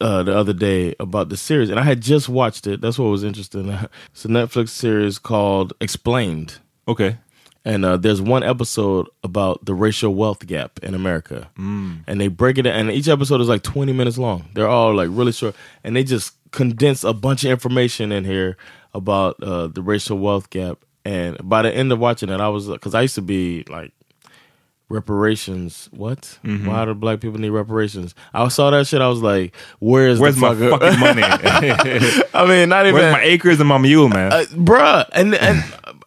uh, 0.00 0.22
the 0.22 0.36
other 0.36 0.52
day 0.52 0.94
about 1.00 1.28
the 1.28 1.36
series, 1.36 1.70
and 1.70 1.78
I 1.78 1.82
had 1.84 2.00
just 2.00 2.28
watched 2.28 2.66
it. 2.66 2.80
That's 2.80 2.98
what 2.98 3.06
was 3.06 3.24
interesting. 3.24 3.68
It's 4.12 4.24
a 4.24 4.28
Netflix 4.28 4.70
series 4.70 5.18
called 5.18 5.72
Explained, 5.80 6.58
Okay. 6.88 7.16
and 7.64 7.84
uh, 7.84 7.96
there's 7.96 8.20
one 8.22 8.42
episode 8.42 9.08
about 9.22 9.64
the 9.64 9.74
racial 9.74 10.14
wealth 10.14 10.46
gap 10.46 10.78
in 10.82 10.94
America, 10.94 11.48
and 11.56 12.20
they 12.20 12.28
break 12.28 12.58
it. 12.58 12.66
And 12.66 12.90
each 12.90 13.08
episode 13.08 13.40
is 13.40 13.48
like 13.48 13.62
20 13.62 13.92
minutes 13.92 14.18
long. 14.18 14.48
They're 14.54 14.68
all 14.68 14.94
like 14.94 15.08
really 15.10 15.32
short, 15.32 15.54
and 15.84 15.94
they 15.96 16.04
just 16.04 16.32
condense 16.52 17.04
a 17.04 17.12
bunch 17.12 17.44
of 17.44 17.50
information 17.50 18.12
in 18.12 18.24
here 18.24 18.56
about 18.94 19.42
uh, 19.42 19.66
the 19.66 19.82
racial 19.82 20.18
wealth 20.18 20.48
gap. 20.50 20.78
And 21.04 21.36
by 21.48 21.62
the 21.62 21.74
end 21.74 21.92
of 21.92 21.98
watching 21.98 22.30
it, 22.30 22.40
I 22.40 22.48
was 22.48 22.66
because 22.68 22.94
I 22.94 23.02
used 23.02 23.14
to 23.16 23.22
be 23.22 23.64
like 23.68 23.92
reparations. 24.88 25.88
What? 25.92 26.38
Mm-hmm. 26.44 26.66
Why 26.66 26.84
do 26.84 26.94
black 26.94 27.20
people 27.20 27.38
need 27.40 27.50
reparations? 27.50 28.14
I 28.34 28.46
saw 28.48 28.70
that 28.70 28.86
shit. 28.86 29.00
I 29.00 29.08
was 29.08 29.22
like, 29.22 29.54
"Where's 29.80 30.18
Where's 30.20 30.36
the 30.36 30.40
my 30.40 30.54
fuck- 30.54 30.80
fucking 30.80 31.00
money? 31.00 31.22
I 32.34 32.46
mean, 32.46 32.68
not 32.68 32.86
even 32.86 32.94
Where's 33.00 33.12
my 33.12 33.22
acres 33.22 33.60
and 33.60 33.68
my 33.68 33.78
mule, 33.78 34.08
man? 34.08 34.32
uh, 34.32 34.44
bruh. 34.52 35.08
And 35.12 35.34
and 35.34 35.64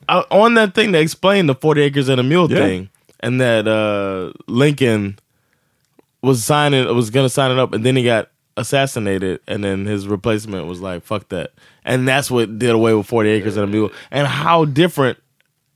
uh, 0.08 0.24
on 0.32 0.54
that 0.56 0.74
thing, 0.76 0.92
they 0.92 1.02
explained 1.02 1.50
the 1.50 1.56
forty 1.56 1.82
acres 1.82 2.10
and 2.10 2.20
a 2.20 2.24
mule 2.24 2.50
Yeah. 2.52 2.58
thing, 2.60 2.90
and 3.20 3.40
that 3.42 3.68
uh, 3.68 4.32
Lincoln 4.48 5.20
was 6.22 6.44
signing 6.44 6.94
was 6.96 7.10
gonna 7.10 7.30
sign 7.30 7.52
it 7.52 7.60
up, 7.60 7.74
and 7.74 7.86
then 7.86 7.96
he 7.96 8.04
got 8.04 8.30
assassinated, 8.58 9.40
and 9.48 9.64
then 9.64 9.86
his 9.86 10.08
replacement 10.08 10.68
was 10.68 10.82
like, 10.82 11.04
"Fuck 11.04 11.30
that," 11.30 11.52
and 11.86 12.08
that's 12.08 12.30
what 12.32 12.60
did 12.60 12.72
away 12.72 12.94
with 12.94 13.08
forty 13.08 13.30
acres 13.30 13.56
and 13.58 13.64
a 13.64 13.68
mule, 13.68 13.92
and 14.12 14.28
how 14.28 14.66
different 14.66 15.18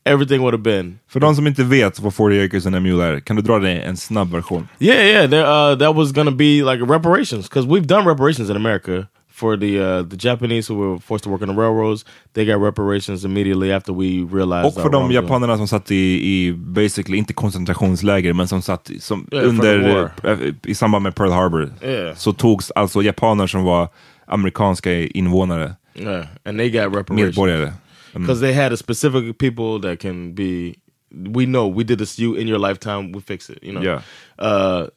everything 0.06 0.42
would 0.42 0.54
have 0.54 0.64
been. 0.64 1.00
För 1.08 1.20
de 1.20 1.36
som 1.36 1.48
inte 1.48 1.64
vet 1.64 2.00
vad 2.00 2.14
40 2.14 2.46
acres 2.46 2.66
and 2.66 2.76
a 2.76 2.80
mule 2.80 3.04
är, 3.04 3.20
kan 3.20 3.36
du 3.36 3.42
dra 3.42 3.60
det 3.60 3.72
i 3.72 3.82
en 3.82 3.98
snabb 3.98 4.32
version? 4.32 4.68
Yeah, 4.80 5.06
yeah, 5.06 5.30
there, 5.30 5.72
uh, 5.72 5.78
that 5.78 5.96
was 5.96 6.12
gonna 6.12 6.32
be 6.32 6.64
like 6.64 6.94
reparations 6.94 7.50
because 7.50 7.68
we've 7.68 7.88
done 7.88 8.10
reparations 8.10 8.50
in 8.50 8.56
America 8.56 9.08
for 9.34 9.58
the 9.58 9.80
uh, 9.80 10.04
the 10.10 10.16
Japanese 10.28 10.74
who 10.74 10.76
were 10.76 11.00
forced 11.00 11.24
to 11.24 11.30
work 11.30 11.42
on 11.42 11.48
the 11.48 11.62
railroads. 11.62 12.06
They 12.34 12.46
got 12.46 12.62
reparations 12.62 13.26
immediately 13.26 13.72
after 13.72 13.94
we 13.94 14.24
realized. 14.38 14.66
Och 14.66 14.74
för 14.74 14.90
de 14.90 15.12
japanerna 15.12 15.58
som 15.58 15.68
satt 15.68 15.92
i, 15.92 15.96
i 15.96 16.54
basically, 16.54 17.18
inte 17.18 17.34
koncentrationsläger, 17.34 18.34
men 18.34 18.48
som 18.48 18.62
satt 18.62 18.92
som 19.00 19.28
Yeah, 19.32 19.50
under, 19.50 20.12
eh, 20.24 20.38
i 20.64 20.76
samband 20.76 21.04
med 21.04 21.16
Pearl 21.16 21.32
Harbor. 21.32 21.74
Yeah. 21.84 22.16
Så 22.16 22.34
togs 22.34 22.72
alltså 22.72 23.02
japaner 23.02 23.48
som 23.48 23.64
var 23.64 23.88
amerikanska 24.26 24.92
invånare, 24.94 25.76
Yeah, 25.96 26.26
and 26.46 26.58
they 26.58 26.70
got 26.70 26.96
reparations 26.96 27.38
medborgare. 27.38 27.74
Mm. 28.16 28.22
because 28.28 28.42
they 28.42 28.54
had 28.54 28.74
a 28.74 28.78
specific 28.78 29.38
people 29.38 29.90
that 29.90 30.00
can 30.00 30.36
be. 30.36 30.74
We 31.16 31.46
know 31.46 31.78
we 31.78 31.84
did 31.84 32.00
this 32.00 32.20
you 32.20 32.38
in 32.38 32.48
your 32.48 32.60
lifetime. 32.60 33.12
We 33.14 33.22
fix 33.22 33.50
it. 33.50 33.60
You 33.62 33.72
know. 33.72 33.84
Yeah. 33.84 34.02
Uh, 34.42 34.88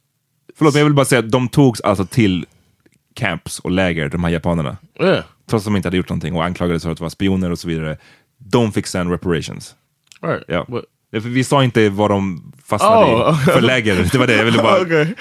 Förlåt, 0.59 0.75
men 0.75 0.79
jag 0.81 0.85
vill 0.85 0.95
bara 0.95 1.07
säga 1.07 1.19
att 1.19 1.31
de 1.31 1.49
togs 1.49 1.81
alltså 1.81 2.07
till 2.07 2.47
camps 3.15 3.59
och 3.59 3.71
läger, 3.71 4.09
de 4.09 4.25
här 4.25 4.31
japanerna. 4.31 4.77
yeah. 5.01 5.25
Trots 5.51 5.63
att 5.63 5.73
de 5.73 5.77
inte 5.77 5.89
hade 5.89 5.97
gjort 5.97 6.09
någonting 6.09 6.35
och 6.35 6.45
anklagades 6.45 6.83
för 6.83 6.91
att 6.91 7.01
vara 7.01 7.11
spioner 7.11 7.51
och 7.51 7.59
så 7.59 7.69
vidare. 7.69 7.97
De 8.39 8.73
fick 8.73 8.87
sen 8.87 9.11
reparations. 9.11 9.75
Right. 10.23 10.45
Ja. 10.49 10.67
But, 10.69 10.85
vi 11.25 11.45
sa 11.45 11.65
inte 11.65 11.89
vad 11.89 12.11
de 12.11 12.53
fastnade 12.65 13.15
Oh. 13.15 13.43
i 13.43 13.45
för 13.45 13.61
läger. 13.61 14.09
Det 14.13 14.19
var 14.19 14.27
det, 14.27 14.37
jag 14.37 14.45
ville 14.45 14.63
bara... 14.63 14.81
okay. 14.83 15.07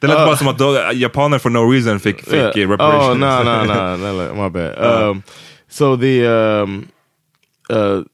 Det 0.00 0.06
lät 0.06 0.16
bara 0.16 0.36
som 0.36 0.48
att 0.48 0.58
då, 0.58 0.90
japaner 0.92 1.38
for 1.38 1.50
no 1.50 1.70
reason 1.72 2.00
fick, 2.00 2.20
fick 2.24 2.34
Yeah. 2.34 2.58
yeah. 2.58 2.70
reparations. 2.70 3.08
Oh 3.08 3.14
no 3.18 3.42
no 3.44 3.64
no 3.64 3.96
no 4.12 4.34
no, 4.34 4.42
my 4.42 4.50
bad. 4.50 5.02
Um, 5.10 5.22
so 5.74 5.96
the 5.96 6.24
um, 6.24 6.88
uh, 7.68 8.04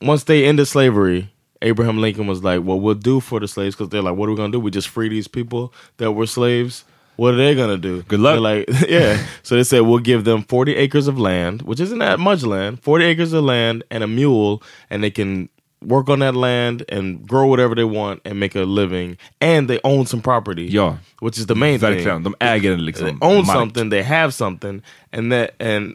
once 0.00 0.24
they 0.24 0.46
ended 0.46 0.66
slavery, 0.66 1.30
Abraham 1.60 2.00
Lincoln 2.00 2.26
was 2.26 2.42
like, 2.42 2.62
"What 2.62 2.80
we'll 2.80 2.94
do 2.94 3.20
for 3.20 3.40
the 3.40 3.46
slaves?" 3.46 3.76
Because 3.76 3.90
they're 3.90 4.00
like, 4.00 4.16
"What 4.16 4.30
are 4.30 4.32
we 4.32 4.38
gonna 4.38 4.52
do? 4.52 4.58
We 4.58 4.70
just 4.70 4.88
free 4.88 5.10
these 5.10 5.28
people 5.28 5.74
that 5.98 6.12
were 6.12 6.26
slaves." 6.26 6.84
What 7.16 7.34
are 7.34 7.36
they 7.36 7.54
gonna 7.54 7.76
do? 7.76 8.02
Good 8.04 8.20
luck. 8.20 8.34
They're 8.34 8.40
like, 8.40 8.68
yeah. 8.88 9.24
So 9.42 9.54
they 9.54 9.64
said 9.64 9.80
we'll 9.80 9.98
give 9.98 10.24
them 10.24 10.44
forty 10.44 10.74
acres 10.76 11.08
of 11.08 11.18
land, 11.18 11.60
which 11.60 11.78
isn't 11.78 11.98
that 11.98 12.18
much 12.18 12.42
land. 12.42 12.82
Forty 12.82 13.04
acres 13.04 13.34
of 13.34 13.44
land 13.44 13.84
and 13.90 14.02
a 14.02 14.06
mule, 14.06 14.62
and 14.88 15.04
they 15.04 15.10
can 15.10 15.50
work 15.86 16.08
on 16.08 16.18
that 16.20 16.34
land 16.34 16.84
and 16.88 17.26
grow 17.28 17.46
whatever 17.46 17.74
they 17.74 17.84
want 17.84 18.20
and 18.24 18.38
make 18.40 18.54
a 18.54 18.62
living. 18.64 19.16
And 19.40 19.68
they 19.68 19.78
own 19.84 20.06
some 20.06 20.20
property. 20.22 20.64
Ja. 20.64 20.96
which 21.20 21.38
is 21.38 21.46
the 21.46 21.54
main 21.54 21.78
thing. 21.78 21.98
Verkligen, 22.04 22.22
de 22.24 22.30
äger 22.40 22.76
liksom 22.78 23.04
They 23.06 23.26
own 23.26 23.46
mark. 23.46 23.58
something, 23.58 23.90
they 23.90 24.02
have 24.02 24.32
something, 24.34 24.82
and 25.12 25.30
that 25.32 25.54
and 25.60 25.94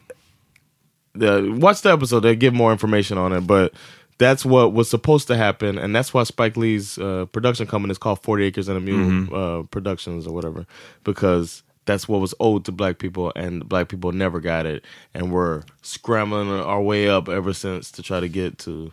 the 1.16 1.56
watch 1.60 1.82
the 1.82 1.92
episode. 1.92 2.22
They 2.22 2.36
give 2.36 2.54
more 2.54 2.72
information 2.72 3.18
on 3.18 3.34
it, 3.34 3.42
but 3.48 3.74
that's 4.18 4.46
what 4.46 4.74
was 4.74 4.90
supposed 4.90 5.28
to 5.28 5.36
happen, 5.38 5.78
and 5.78 5.96
that's 5.96 6.14
why 6.14 6.24
Spike 6.24 6.58
Lee's 6.58 6.98
uh, 6.98 7.26
production 7.32 7.68
company 7.68 7.92
is 7.92 7.98
called 7.98 8.22
Forty 8.24 8.44
Acres 8.46 8.68
and 8.68 8.78
a 8.78 8.82
Mule 8.82 9.00
Mm-hmm. 9.10 9.34
uh, 9.34 9.64
Productions 9.72 10.28
or 10.28 10.34
whatever, 10.34 10.66
because 11.04 11.64
that's 11.86 12.08
what 12.08 12.22
was 12.22 12.34
owed 12.40 12.66
to 12.66 12.72
black 12.72 12.98
people, 13.00 13.32
and 13.36 13.68
black 13.68 13.88
people 13.88 14.12
never 14.12 14.40
got 14.40 14.66
it, 14.66 14.84
and 15.14 15.32
we're 15.32 15.64
scrambling 15.82 16.50
our 16.50 16.82
way 16.82 17.10
up 17.10 17.30
ever 17.30 17.54
since 17.54 17.92
to 17.92 18.04
try 18.04 18.20
to 18.20 18.28
get 18.30 18.58
to. 18.60 18.92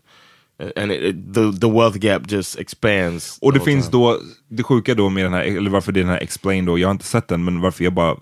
And 0.76 0.92
it, 0.92 1.34
the 1.34 1.52
the 1.60 1.70
wealth 1.70 1.96
gap 1.98 2.22
just 2.32 2.58
expands. 2.58 3.38
Och 3.42 3.52
det 3.52 3.60
finns 3.60 3.90
time. 3.90 4.02
då, 4.02 4.18
det 4.48 4.62
sjuka 4.62 4.94
då 4.94 5.08
med 5.08 5.24
den 5.24 5.32
här, 5.32 5.42
eller 5.42 5.70
varför 5.70 5.92
det 5.92 6.00
är 6.00 6.04
den 6.04 6.12
här 6.12 6.20
explain 6.20 6.64
då, 6.64 6.78
jag 6.78 6.88
har 6.88 6.92
inte 6.92 7.04
sett 7.04 7.28
den, 7.28 7.44
men 7.44 7.60
varför 7.60 7.84
jag 7.84 7.92
bara, 7.92 8.16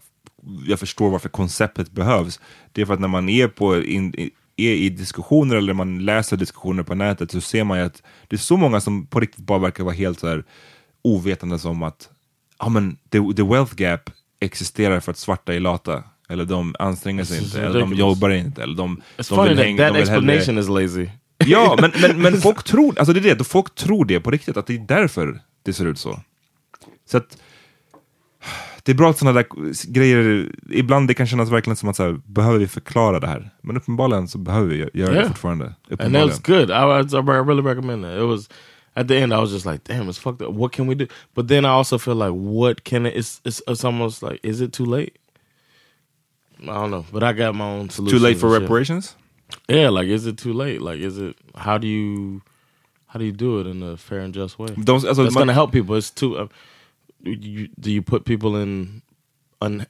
jag 0.66 0.78
förstår 0.80 1.10
varför 1.10 1.28
konceptet 1.28 1.90
behövs. 1.92 2.40
Det 2.72 2.80
är 2.82 2.86
för 2.86 2.94
att 2.94 3.00
när 3.00 3.08
man 3.08 3.28
är 3.28 3.48
på, 3.48 3.82
in, 3.82 4.14
är 4.56 4.72
i 4.74 4.88
diskussioner 4.88 5.56
eller 5.56 5.72
man 5.72 5.98
läser 6.04 6.36
diskussioner 6.36 6.82
på 6.82 6.94
nätet 6.94 7.30
så 7.30 7.40
ser 7.40 7.64
man 7.64 7.78
ju 7.78 7.84
att 7.84 8.02
det 8.28 8.36
är 8.36 8.38
så 8.40 8.56
många 8.56 8.80
som 8.80 9.06
på 9.06 9.20
riktigt 9.20 9.44
bara 9.46 9.58
verkar 9.58 9.84
vara 9.84 9.94
helt 9.94 10.20
så 10.20 10.28
här 10.28 10.44
ovetande 11.02 11.58
som 11.58 11.82
att, 11.82 12.08
ja 12.58 12.68
men 12.68 12.96
the, 13.10 13.18
the 13.36 13.42
wealth 13.42 13.74
gap 13.76 14.10
existerar 14.40 15.00
för 15.00 15.10
att 15.10 15.18
svarta 15.18 15.54
är 15.54 15.60
lata. 15.60 16.02
Eller 16.28 16.44
de 16.44 16.74
anstränger 16.78 17.24
sig 17.24 17.44
inte, 17.44 17.62
eller 17.62 17.80
de 17.80 17.92
jobbar 17.94 18.30
inte, 18.30 18.62
eller 18.62 18.76
de, 18.76 19.02
It's 19.18 19.34
de 19.36 19.48
vill 19.48 19.56
that 19.56 19.64
hänga- 19.66 19.78
that 19.88 19.94
de 19.94 20.00
vill 20.00 20.08
hellre- 20.08 20.34
explanation 20.36 20.58
is 20.58 20.68
lazy. 20.68 21.08
Ja, 21.50 21.76
men, 21.80 21.92
men, 22.00 22.22
men 22.22 22.40
folk 22.40 22.62
tror, 22.64 22.98
alltså 22.98 23.12
det 23.12 23.30
är 23.30 23.34
det, 23.34 23.44
folk 23.44 23.74
tror 23.74 24.04
det 24.04 24.20
på 24.20 24.30
riktigt, 24.30 24.56
att 24.56 24.66
det 24.66 24.74
är 24.74 24.78
därför 24.78 25.40
det 25.62 25.72
ser 25.72 25.86
ut 25.86 25.98
så. 25.98 26.20
Så 27.06 27.16
att 27.16 27.38
det 28.82 28.92
är 28.92 28.96
bra 28.96 29.10
att 29.10 29.18
sådana 29.18 29.42
där 29.42 29.46
grejer, 29.92 30.50
ibland 30.70 31.08
det 31.08 31.14
kan 31.14 31.26
kännas 31.26 31.50
verkligen 31.50 31.76
som 31.76 31.88
att 31.88 31.96
så 31.96 32.02
här, 32.02 32.20
behöver 32.26 32.58
vi 32.58 32.66
förklara 32.68 33.20
det 33.20 33.26
här? 33.26 33.50
Men 33.62 33.76
uppenbarligen 33.76 34.28
så 34.28 34.38
behöver 34.38 34.68
vi 34.68 34.76
göra 34.76 35.10
det 35.10 35.16
Yeah. 35.16 35.28
fortfarande. 35.28 35.74
and 35.98 36.14
that 36.14 36.28
was 36.28 36.38
good. 36.42 36.70
I, 36.70 36.74
I, 36.74 37.16
I 37.16 37.40
really 37.42 37.62
recommend 37.62 38.04
that. 38.04 38.12
It 38.16 38.26
was 38.28 38.48
at 38.94 39.08
the 39.08 39.18
end. 39.20 39.32
I 39.32 39.36
was 39.36 39.52
just 39.52 39.66
like, 39.66 39.84
damn, 39.92 40.08
it's 40.08 40.18
fucked 40.20 40.42
up. 40.48 40.54
What 40.54 40.72
can 40.72 40.86
we 40.88 40.94
do? 40.94 41.06
But 41.34 41.48
then 41.48 41.64
I 41.64 41.68
also 41.68 41.98
feel 41.98 42.14
like, 42.14 42.32
what 42.32 42.84
can 42.84 43.06
it? 43.06 43.14
It's 43.16 43.40
it's, 43.44 43.62
it's 43.66 43.84
almost 43.84 44.22
like, 44.22 44.40
is 44.42 44.60
it 44.60 44.72
too 44.72 44.84
late? 44.86 45.12
I 46.62 46.66
don't 46.66 46.90
know, 46.90 47.04
but 47.12 47.22
I 47.22 47.32
got 47.32 47.54
my 47.54 47.64
own 47.64 47.88
Too 47.88 47.94
solution. 47.94 48.22
late 48.22 48.38
for 48.38 48.48
reparations? 48.60 49.16
Yeah, 49.68 49.90
like, 49.90 50.08
is 50.14 50.26
it 50.26 50.36
too 50.38 50.52
late? 50.52 50.80
Like, 50.80 51.00
is 51.00 51.18
it? 51.18 51.36
How 51.54 51.78
do 51.78 51.86
you? 51.86 52.40
How 53.06 53.18
do 53.18 53.24
you 53.24 53.32
do 53.32 53.60
it 53.60 53.66
in 53.66 53.82
a 53.82 53.96
fair 53.96 54.20
and 54.20 54.34
just 54.34 54.58
way? 54.58 54.68
De, 54.76 54.92
alltså, 54.92 55.14
That's 55.14 55.34
gonna 55.34 55.52
help 55.52 55.72
people. 55.72 55.96
It's 55.96 56.10
too. 56.10 56.36
Uh, 56.36 56.48
you, 57.24 57.68
do 57.80 57.90
you 57.90 58.02
put 58.02 58.24
people 58.24 58.56
in 58.62 59.02
un, 59.60 59.86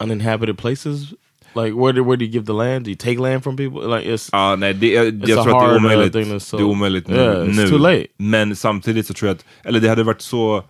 uninhabited 0.00 0.58
places? 0.58 1.14
Like 1.54 1.74
where 1.74 1.92
do 1.92 2.02
where 2.04 2.16
do 2.16 2.24
you 2.24 2.30
give 2.32 2.46
the 2.46 2.54
land? 2.54 2.84
Do 2.84 2.90
you 2.90 2.96
take 2.96 3.18
land 3.18 3.42
from 3.42 3.56
people? 3.56 3.80
Like 3.86 4.06
it's 4.06 4.28
Ja, 4.32 4.56
nej, 4.56 4.74
det, 4.74 4.92
jag, 4.92 5.06
It's 5.06 5.28
jag 5.28 5.44
tror 5.44 5.56
att 5.56 5.68
det 5.68 5.74
är 5.74 5.76
omöjligt. 5.76 6.14
so- 6.14 6.56
Det 6.56 6.62
är 6.62 6.66
omöjligt 6.66 7.08
nu. 7.08 7.14
Yeah, 7.16 7.46
it's 7.46 7.56
nu. 7.56 7.68
too 7.68 7.78
late. 7.78 8.06
Men 8.16 8.56
samtidigt 8.56 9.06
så 9.06 9.14
tror 9.14 9.28
jag 9.28 9.34
att, 9.34 9.44
eller 9.64 9.80
det 9.80 9.88
hade 9.88 10.02
varit 10.02 10.20
så, 10.20 10.64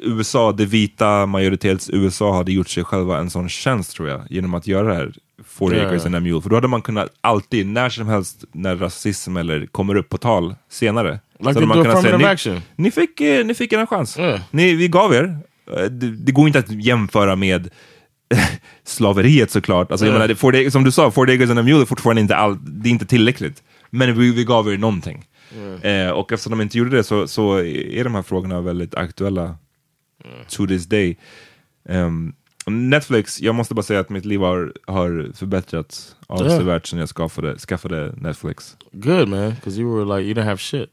USA, 0.00 0.52
det 0.52 0.66
vita 0.66 1.26
majoritets 1.26 1.90
USA 1.92 2.36
hade 2.36 2.52
gjort 2.52 2.68
sig 2.68 2.84
själva 2.84 3.18
en 3.18 3.30
sån 3.30 3.48
tjänst 3.48 3.96
tror 3.96 4.08
jag, 4.08 4.22
genom 4.30 4.54
att 4.54 4.66
göra 4.66 4.88
det 4.88 4.94
här 4.94 5.12
40 5.44 5.74
Yeah. 5.76 5.86
acres 5.88 6.06
and 6.06 6.16
a 6.16 6.20
mule. 6.20 6.40
För 6.40 6.50
då 6.50 6.56
hade 6.56 6.68
man 6.68 6.82
kunnat 6.82 7.08
alltid, 7.20 7.66
när 7.66 7.88
som 7.88 8.08
helst, 8.08 8.44
när 8.52 8.76
rasism 8.76 9.36
eller 9.36 9.66
kommer 9.66 9.94
upp 9.94 10.08
på 10.08 10.18
tal 10.18 10.54
senare. 10.68 11.10
Like 11.38 11.52
så 11.52 11.58
hade 11.60 11.66
man 11.66 11.82
kunnat 11.82 12.02
säga, 12.02 12.18
ni, 12.18 12.24
action. 12.24 12.60
ni, 12.76 12.90
fick, 12.90 13.20
eh, 13.20 13.44
ni 13.46 13.54
fick 13.54 13.72
en 13.72 13.86
chans. 13.86 14.18
Yeah. 14.18 14.40
Ni, 14.50 14.74
vi 14.74 14.88
gav 14.88 15.14
er. 15.14 15.38
Eh, 15.76 15.82
Det, 15.84 16.10
det 16.10 16.32
går 16.32 16.46
inte 16.46 16.58
att 16.58 16.70
jämföra 16.84 17.36
med 17.36 17.70
slaveriet 18.84 19.50
såklart. 19.50 19.90
Alltså, 19.90 20.06
jag 20.06 20.10
Ja. 20.12 20.14
menar, 20.18 20.28
det, 20.28 20.34
40, 20.36 20.70
som 20.70 20.84
du 20.84 20.90
sa, 20.92 21.10
40 21.10 21.32
acres 21.32 21.50
and 21.50 21.58
a 21.58 21.62
mule 21.62 21.80
är 21.80 21.84
fortfarande 21.84 22.20
inte, 22.22 22.36
all, 22.36 22.58
det 22.80 22.88
är 22.88 22.90
inte 22.90 23.06
tillräckligt. 23.06 23.62
Men 23.90 24.18
vi, 24.18 24.32
vi 24.32 24.44
gav 24.44 24.72
er 24.72 24.78
någonting. 24.78 25.24
Eh, 25.82 26.10
och 26.10 26.32
eftersom 26.32 26.50
de 26.50 26.60
inte 26.60 26.78
gjorde 26.78 26.96
det 26.96 27.04
så, 27.04 27.28
så 27.28 27.58
är 27.64 28.04
de 28.04 28.14
här 28.14 28.22
frågorna 28.22 28.60
väldigt 28.60 28.94
aktuella 28.94 29.56
to 30.48 30.66
this 30.66 30.86
day. 30.86 31.16
Ehm, 31.88 32.32
Netflix, 32.70 33.40
jag 33.40 33.54
måste 33.54 33.74
bara 33.74 33.82
säga 33.82 34.00
att 34.00 34.10
mitt 34.10 34.24
liv 34.24 34.40
har, 34.40 34.72
har 34.86 35.30
förbättrats 35.34 36.16
avsevärt 36.26 36.86
sen 36.86 36.98
jag 36.98 37.08
skaffade, 37.08 37.58
skaffade 37.58 38.14
Netflix. 38.16 38.76
good 38.92 39.28
man, 39.28 39.50
because 39.50 39.80
you 39.80 39.96
were 40.04 40.16
like 40.18 40.26
you 40.28 40.34
didn't 40.34 40.44
have 40.48 40.58
shit. 40.58 40.90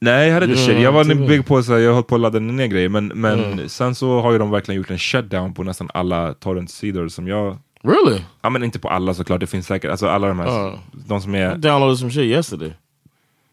Nej, 0.00 0.26
jag 0.26 0.34
hade 0.34 0.46
inte 0.46 0.58
shit. 0.58 0.78
Jag 0.80 0.92
var 0.92 1.04
TV. 1.04 1.26
big 1.26 1.46
på 1.46 1.62
så 1.62 1.78
jag 1.78 1.94
höll 1.94 2.02
på 2.02 2.14
att 2.14 2.20
ladda 2.20 2.38
ner 2.38 2.66
grejer, 2.66 2.88
men, 2.88 3.06
men 3.06 3.44
Mm. 3.44 3.68
sen 3.68 3.94
så 3.94 4.20
har 4.20 4.32
ju 4.32 4.38
de 4.38 4.50
verkligen 4.50 4.76
gjort 4.78 4.90
en 4.90 4.98
shutdown 4.98 5.54
på 5.54 5.62
nästan 5.62 5.90
alla 5.94 6.34
torrent-sidor 6.34 7.08
som 7.08 7.28
jag... 7.28 7.58
Really? 7.82 8.20
Ja 8.42 8.50
men 8.50 8.64
inte 8.64 8.78
på 8.78 8.88
alla 8.88 9.14
såklart, 9.14 9.40
det 9.40 9.46
finns 9.46 9.66
säkert, 9.66 9.90
alltså 9.90 10.06
alla 10.06 10.28
de 10.28 10.38
här, 10.38 10.46
Ja. 10.46 10.78
de 10.92 11.20
som 11.22 11.34
I 11.34 11.38
är... 11.40 11.56
downloaded 11.56 11.98
some 11.98 12.10
shit 12.10 12.24
yesterday. 12.24 12.72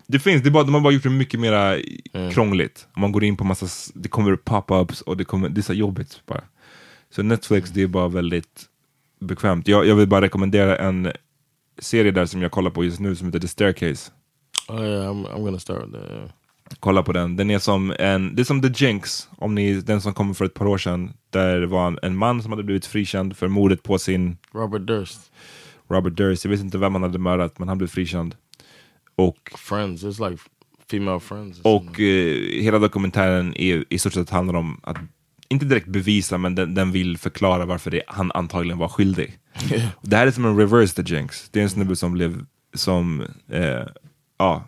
Det 0.07 0.19
finns, 0.19 0.43
det 0.43 0.51
bara, 0.51 0.63
de 0.63 0.73
har 0.73 0.81
bara 0.81 0.93
gjort 0.93 1.03
det 1.03 1.09
mycket 1.09 1.39
mer 1.39 1.81
Mm. 2.13 2.31
krångligt. 2.31 2.87
Man 2.97 3.11
går 3.11 3.23
in 3.23 3.37
på 3.37 3.43
massa, 3.43 3.65
det 3.93 4.09
kommer 4.09 4.35
pop-ups 4.35 5.01
och 5.01 5.17
det, 5.17 5.23
kommer, 5.25 5.49
det 5.49 5.61
är 5.61 5.63
så 5.63 5.73
jobbigt 5.73 6.21
bara. 6.25 6.41
Så 7.09 7.23
Netflix, 7.23 7.69
det 7.69 7.81
är 7.81 7.87
bara 7.87 8.07
väldigt 8.07 8.65
bekvämt. 9.19 9.67
Jag, 9.67 9.85
jag 9.85 9.95
vill 9.95 10.07
bara 10.07 10.21
rekommendera 10.21 10.77
en 10.77 11.11
serie 11.79 12.11
där 12.11 12.25
som 12.25 12.41
jag 12.41 12.51
kollar 12.51 12.71
på 12.71 12.83
just 12.83 12.99
nu 12.99 13.15
som 13.15 13.27
heter 13.27 13.39
The 13.39 13.47
Staircase. 13.47 14.11
Oh 14.67 14.85
yeah, 14.85 15.11
I'm 15.11 15.27
I'm 15.27 15.43
gonna 15.43 15.59
start 15.59 15.83
with 15.83 15.91
that. 15.91 16.11
Yeah. 16.11 16.29
Kolla 16.79 17.03
på 17.03 17.13
den. 17.13 17.35
Den 17.35 17.49
är 17.49 17.59
som 17.59 17.93
en, 17.99 18.35
det 18.35 18.41
är 18.41 18.43
som 18.43 18.61
The 18.61 18.85
Jinx, 18.85 19.29
om 19.37 19.55
ni, 19.55 19.73
den 19.73 20.01
som 20.01 20.13
kom 20.13 20.35
för 20.35 20.45
ett 20.45 20.53
par 20.53 20.65
år 20.65 20.77
sedan. 20.77 21.13
Där 21.29 21.59
det 21.59 21.67
var 21.67 21.87
en, 21.87 21.99
en 22.01 22.17
man 22.17 22.41
som 22.41 22.51
hade 22.51 22.63
blivit 22.63 22.85
frikänd 22.85 23.37
för 23.37 23.47
mordet 23.47 23.83
på 23.83 23.99
sin 23.99 24.37
Robert 24.53 24.87
Durst. 24.87 25.19
Robert 25.89 26.17
Durst. 26.17 26.45
Jag 26.45 26.51
vet 26.51 26.59
inte 26.59 26.77
vem 26.77 26.93
han 26.93 27.03
hade 27.03 27.19
mördat, 27.19 27.59
men 27.59 27.67
han 27.67 27.77
blev 27.77 27.87
frikänd. 27.87 28.35
Och, 29.15 29.51
Friends. 29.55 30.03
It's 30.03 30.29
like 30.29 30.41
female 30.91 31.19
friends. 31.19 31.61
och 31.61 31.99
eh, 31.99 32.61
hela 32.61 32.79
dokumentären 32.79 33.53
är, 33.57 33.85
i 33.89 33.99
stort 33.99 34.13
sett 34.13 34.29
handlar 34.29 34.55
om 34.55 34.79
att, 34.83 34.97
inte 35.49 35.65
direkt 35.65 35.87
bevisa, 35.87 36.37
men 36.37 36.55
den, 36.55 36.73
den 36.73 36.91
vill 36.91 37.17
förklara 37.17 37.65
varför 37.65 37.91
det, 37.91 38.01
han 38.07 38.31
antagligen 38.31 38.77
var 38.77 38.87
skyldig. 38.87 39.39
Det 40.01 40.15
här 40.15 40.27
är 40.27 40.31
som 40.31 40.45
en 40.45 40.57
reverse 40.57 41.03
The 41.03 41.15
Jinx. 41.15 41.49
Det 41.49 41.59
är 41.59 41.63
en 41.63 41.69
snubbe 41.69 41.95
som 41.95 42.13
blev, 42.13 42.45
som, 42.73 43.21
eh, 43.51 43.87
ja, 44.37 44.67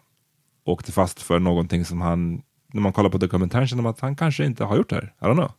åkte 0.65 0.91
fast 0.91 1.21
för 1.21 1.39
någonting 1.39 1.85
som 1.85 2.01
han, 2.01 2.41
när 2.73 2.81
man 2.81 2.93
kollar 2.93 3.09
på 3.09 3.17
dokumentären 3.17 3.67
känner 3.67 3.83
man 3.83 3.89
att 3.89 3.99
han 3.99 4.15
kanske 4.15 4.45
inte 4.45 4.63
har 4.63 4.77
gjort 4.77 4.89
det 4.89 4.95
här. 4.95 5.13
I 5.21 5.25
don't 5.25 5.33
know. 5.33 5.51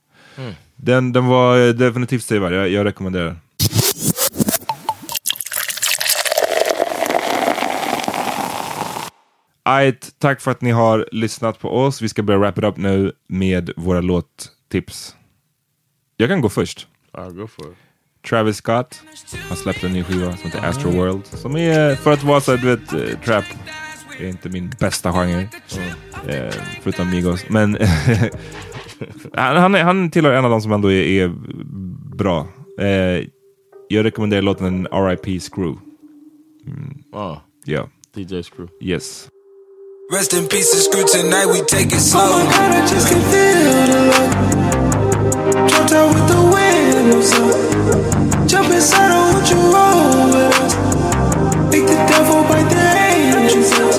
Den, 0.77 1.13
den 1.13 1.27
var 1.27 1.69
eh, 1.69 1.75
definitivt 1.75 2.23
sevärd, 2.23 2.53
jag, 2.53 2.69
jag 2.69 2.85
rekommenderar. 2.85 3.37
Ajt, 9.63 10.15
tack 10.19 10.41
för 10.41 10.51
att 10.51 10.61
ni 10.61 10.71
har 10.71 11.09
lyssnat 11.13 11.59
på 11.59 11.71
oss. 11.71 12.03
Vi 12.03 12.09
ska 12.09 12.23
börja 12.23 12.39
wrap 12.39 12.59
it 12.59 12.65
up 12.65 12.77
nu 12.77 13.13
med 13.29 13.71
våra 13.77 14.01
låttips. 14.75 15.17
Jag 16.17 16.29
kan 16.29 16.41
gå 16.41 16.49
först. 16.49 16.89
I'll 17.13 17.33
go 17.33 17.47
for 17.47 17.67
it. 17.73 17.77
Travis 18.29 18.57
Scott 18.57 19.03
har 19.49 19.57
släppt 19.57 19.85
en 19.85 19.93
ny 19.93 20.05
skiva 20.05 20.37
som 20.37 20.51
heter 20.51 20.69
Astro 20.69 20.91
World. 20.91 21.27
Som 21.27 21.57
är, 21.57 21.95
för 21.95 22.13
att 22.13 22.23
vara 22.23 22.41
så 22.41 22.57
du 22.57 22.77
vet, 22.77 22.93
eh, 22.93 23.21
trap 23.25 23.45
är 24.19 24.29
inte 24.29 24.49
min 24.49 24.71
bästa 24.81 25.13
genre. 25.13 25.49
Eh, 26.29 26.55
förutom 26.83 27.11
Migos. 27.11 27.49
Men 27.49 27.79
han, 29.35 29.57
han, 29.57 29.75
är, 29.75 29.83
han 29.85 30.11
tillhör 30.11 30.33
en 30.33 30.45
av 30.45 30.51
de 30.51 30.61
som 30.63 30.73
ändå 30.73 30.93
är, 30.93 31.03
är 31.25 31.29
bra. 32.17 32.49
Eh, 32.79 33.27
jag 33.89 34.05
rekommenderar 34.05 34.43
låten 34.43 34.87
R.I.P. 34.91 35.41
Screw. 35.41 35.79
Oh, 37.13 37.39
Ja, 37.65 37.89
DJ 38.15 38.43
Screw. 38.43 38.69
yes. 38.81 39.29
Rest 40.11 40.35
in 40.35 40.49
peace, 40.49 40.73
and 40.73 40.83
screw 40.83 41.07
tonight, 41.07 41.47
we 41.47 41.63
take 41.63 41.93
it 41.93 42.01
slow. 42.01 42.21
Oh 42.21 42.45
my 42.45 42.51
god, 42.51 42.73
I 42.75 42.81
just 42.85 43.07
can 43.07 43.23
feel 43.31 43.63
the 43.87 44.01
love. 44.11 45.71
Jumped 45.71 45.93
out 45.93 46.13
with 46.13 46.27
the 46.27 46.41
windows 46.51 47.33
up. 47.39 48.49
Jump 48.49 48.75
inside, 48.75 49.13
I 49.13 49.19
want 49.31 49.49
you 49.49 49.59
roll 49.71 50.35
with 50.35 50.59
us. 50.59 50.75
Make 51.71 51.87
the 51.87 51.95
devil 52.11 52.43
bite 52.43 52.69
the 52.75 52.83
angels 53.07 53.71
up. 53.79 53.90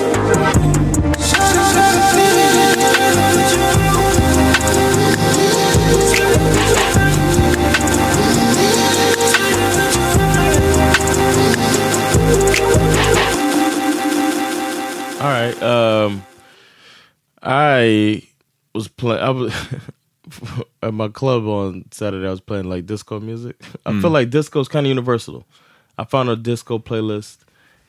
at 20.82 20.94
my 20.94 21.08
club 21.08 21.46
on 21.46 21.84
Saturday. 21.90 22.26
I 22.26 22.30
was 22.30 22.40
playing 22.40 22.64
like 22.68 22.86
disco 22.86 23.20
music. 23.20 23.56
I 23.86 24.00
feel 24.00 24.10
like 24.10 24.30
disco 24.30 24.60
is 24.60 24.68
kind 24.68 24.86
of 24.86 24.88
universal. 24.88 25.44
I 25.98 26.04
found 26.04 26.28
a 26.28 26.36
disco 26.36 26.78
playlist. 26.78 27.38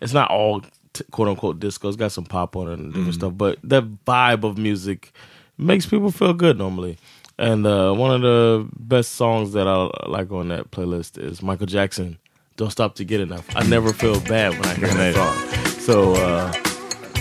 It's 0.01 0.13
not 0.13 0.29
all 0.29 0.61
t- 0.93 1.03
quote 1.11 1.27
unquote 1.27 1.59
disco. 1.59 1.87
It's 1.87 1.97
got 1.97 2.11
some 2.11 2.25
pop 2.25 2.55
on 2.55 2.67
it 2.69 2.79
and 2.79 2.93
different 2.93 3.13
stuff, 3.15 3.33
but 3.35 3.59
that 3.63 3.83
vibe 4.05 4.43
of 4.43 4.57
music 4.57 5.13
makes 5.57 5.85
people 5.85 6.11
feel 6.11 6.33
good 6.33 6.57
normally. 6.57 6.97
And 7.37 7.65
uh, 7.65 7.93
one 7.93 8.13
of 8.13 8.21
the 8.21 8.67
best 8.77 9.13
songs 9.13 9.53
that 9.53 9.67
I 9.67 9.89
like 10.07 10.31
on 10.31 10.49
that 10.49 10.71
playlist 10.71 11.17
is 11.17 11.41
Michael 11.41 11.65
Jackson. 11.65 12.17
Don't 12.57 12.69
stop 12.69 12.95
to 12.95 13.03
get 13.03 13.19
enough. 13.19 13.47
I 13.55 13.65
never 13.65 13.91
feel 13.91 14.19
bad 14.21 14.51
when 14.53 14.65
I 14.65 14.75
hear 14.75 14.87
that 14.89 15.15
song. 15.15 15.79
So 15.79 16.13
uh, 16.13 16.53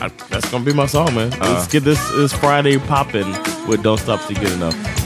I, 0.03 0.09
that's 0.30 0.50
gonna 0.50 0.64
be 0.64 0.72
my 0.72 0.86
song, 0.86 1.14
man. 1.14 1.30
Let's 1.30 1.42
uh. 1.42 1.68
get 1.70 1.84
this 1.84 2.11
this 2.11 2.32
Friday 2.32 2.76
popping 2.78 3.30
with 3.68 3.84
"Don't 3.84 3.98
Stop 3.98 4.26
to 4.26 4.34
Get 4.34 4.50
Enough." 4.53 5.01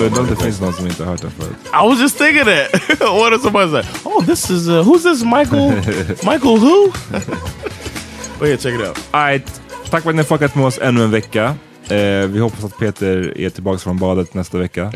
Undrar 0.00 0.20
om 0.20 0.26
det 0.26 0.36
finns 0.36 0.60
någon 0.60 0.72
som 0.72 0.86
inte 0.86 1.04
har 1.04 1.10
hört 1.10 1.22
den 1.22 1.30
förut. 1.30 1.56
I 1.66 1.88
was 1.88 2.00
just 2.00 2.18
thinking 2.18 2.44
that. 2.44 3.00
what 3.00 3.32
if 3.32 3.42
somebody 3.42 3.70
say, 3.70 3.82
"Oh, 4.04 4.24
this 4.26 4.50
is 4.50 4.68
uh, 4.68 4.82
who's 4.82 5.02
this 5.02 5.24
Michael? 5.24 5.70
Michael 6.32 6.58
who?" 6.58 6.92
but 8.38 8.48
yeah, 8.48 8.58
check 8.58 8.74
it 8.74 8.88
out. 8.88 8.98
Alright, 9.10 9.60
tack 9.90 10.02
för 10.02 10.10
att 10.10 10.16
ni 10.16 10.22
har 10.22 10.26
fuckat 10.26 10.54
med 10.54 10.66
oss 10.66 10.78
ännu 10.82 11.04
en 11.04 11.10
vecka. 11.10 11.54
Eh, 11.88 12.26
vi 12.26 12.38
hoppas 12.40 12.64
att 12.64 12.78
Peter 12.78 13.38
är 13.38 13.50
tillbaka 13.50 13.78
från 13.78 13.98
badet 13.98 14.34
nästa 14.34 14.58
vecka. 14.58 14.92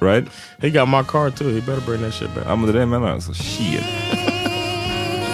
right? 0.00 0.24
He 0.58 0.70
got 0.70 0.88
my 0.88 1.02
car 1.04 1.30
too. 1.30 1.50
He 1.54 1.60
better 1.60 1.80
bring 1.86 2.02
that 2.02 2.14
shit 2.14 2.34
back. 2.34 2.44
Ja 2.46 2.56
men 2.56 2.66
det 2.66 2.70
är 2.70 2.74
det 2.74 2.80
jag 2.80 2.88
menar 2.88 3.08
alltså. 3.08 3.34
Shit. 3.34 3.84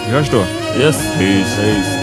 Vi 0.05 0.11
hörs 0.11 0.29
då. 0.31 0.45
Yes. 0.81 0.97
Peace. 1.17 1.55
Peace. 1.61 2.02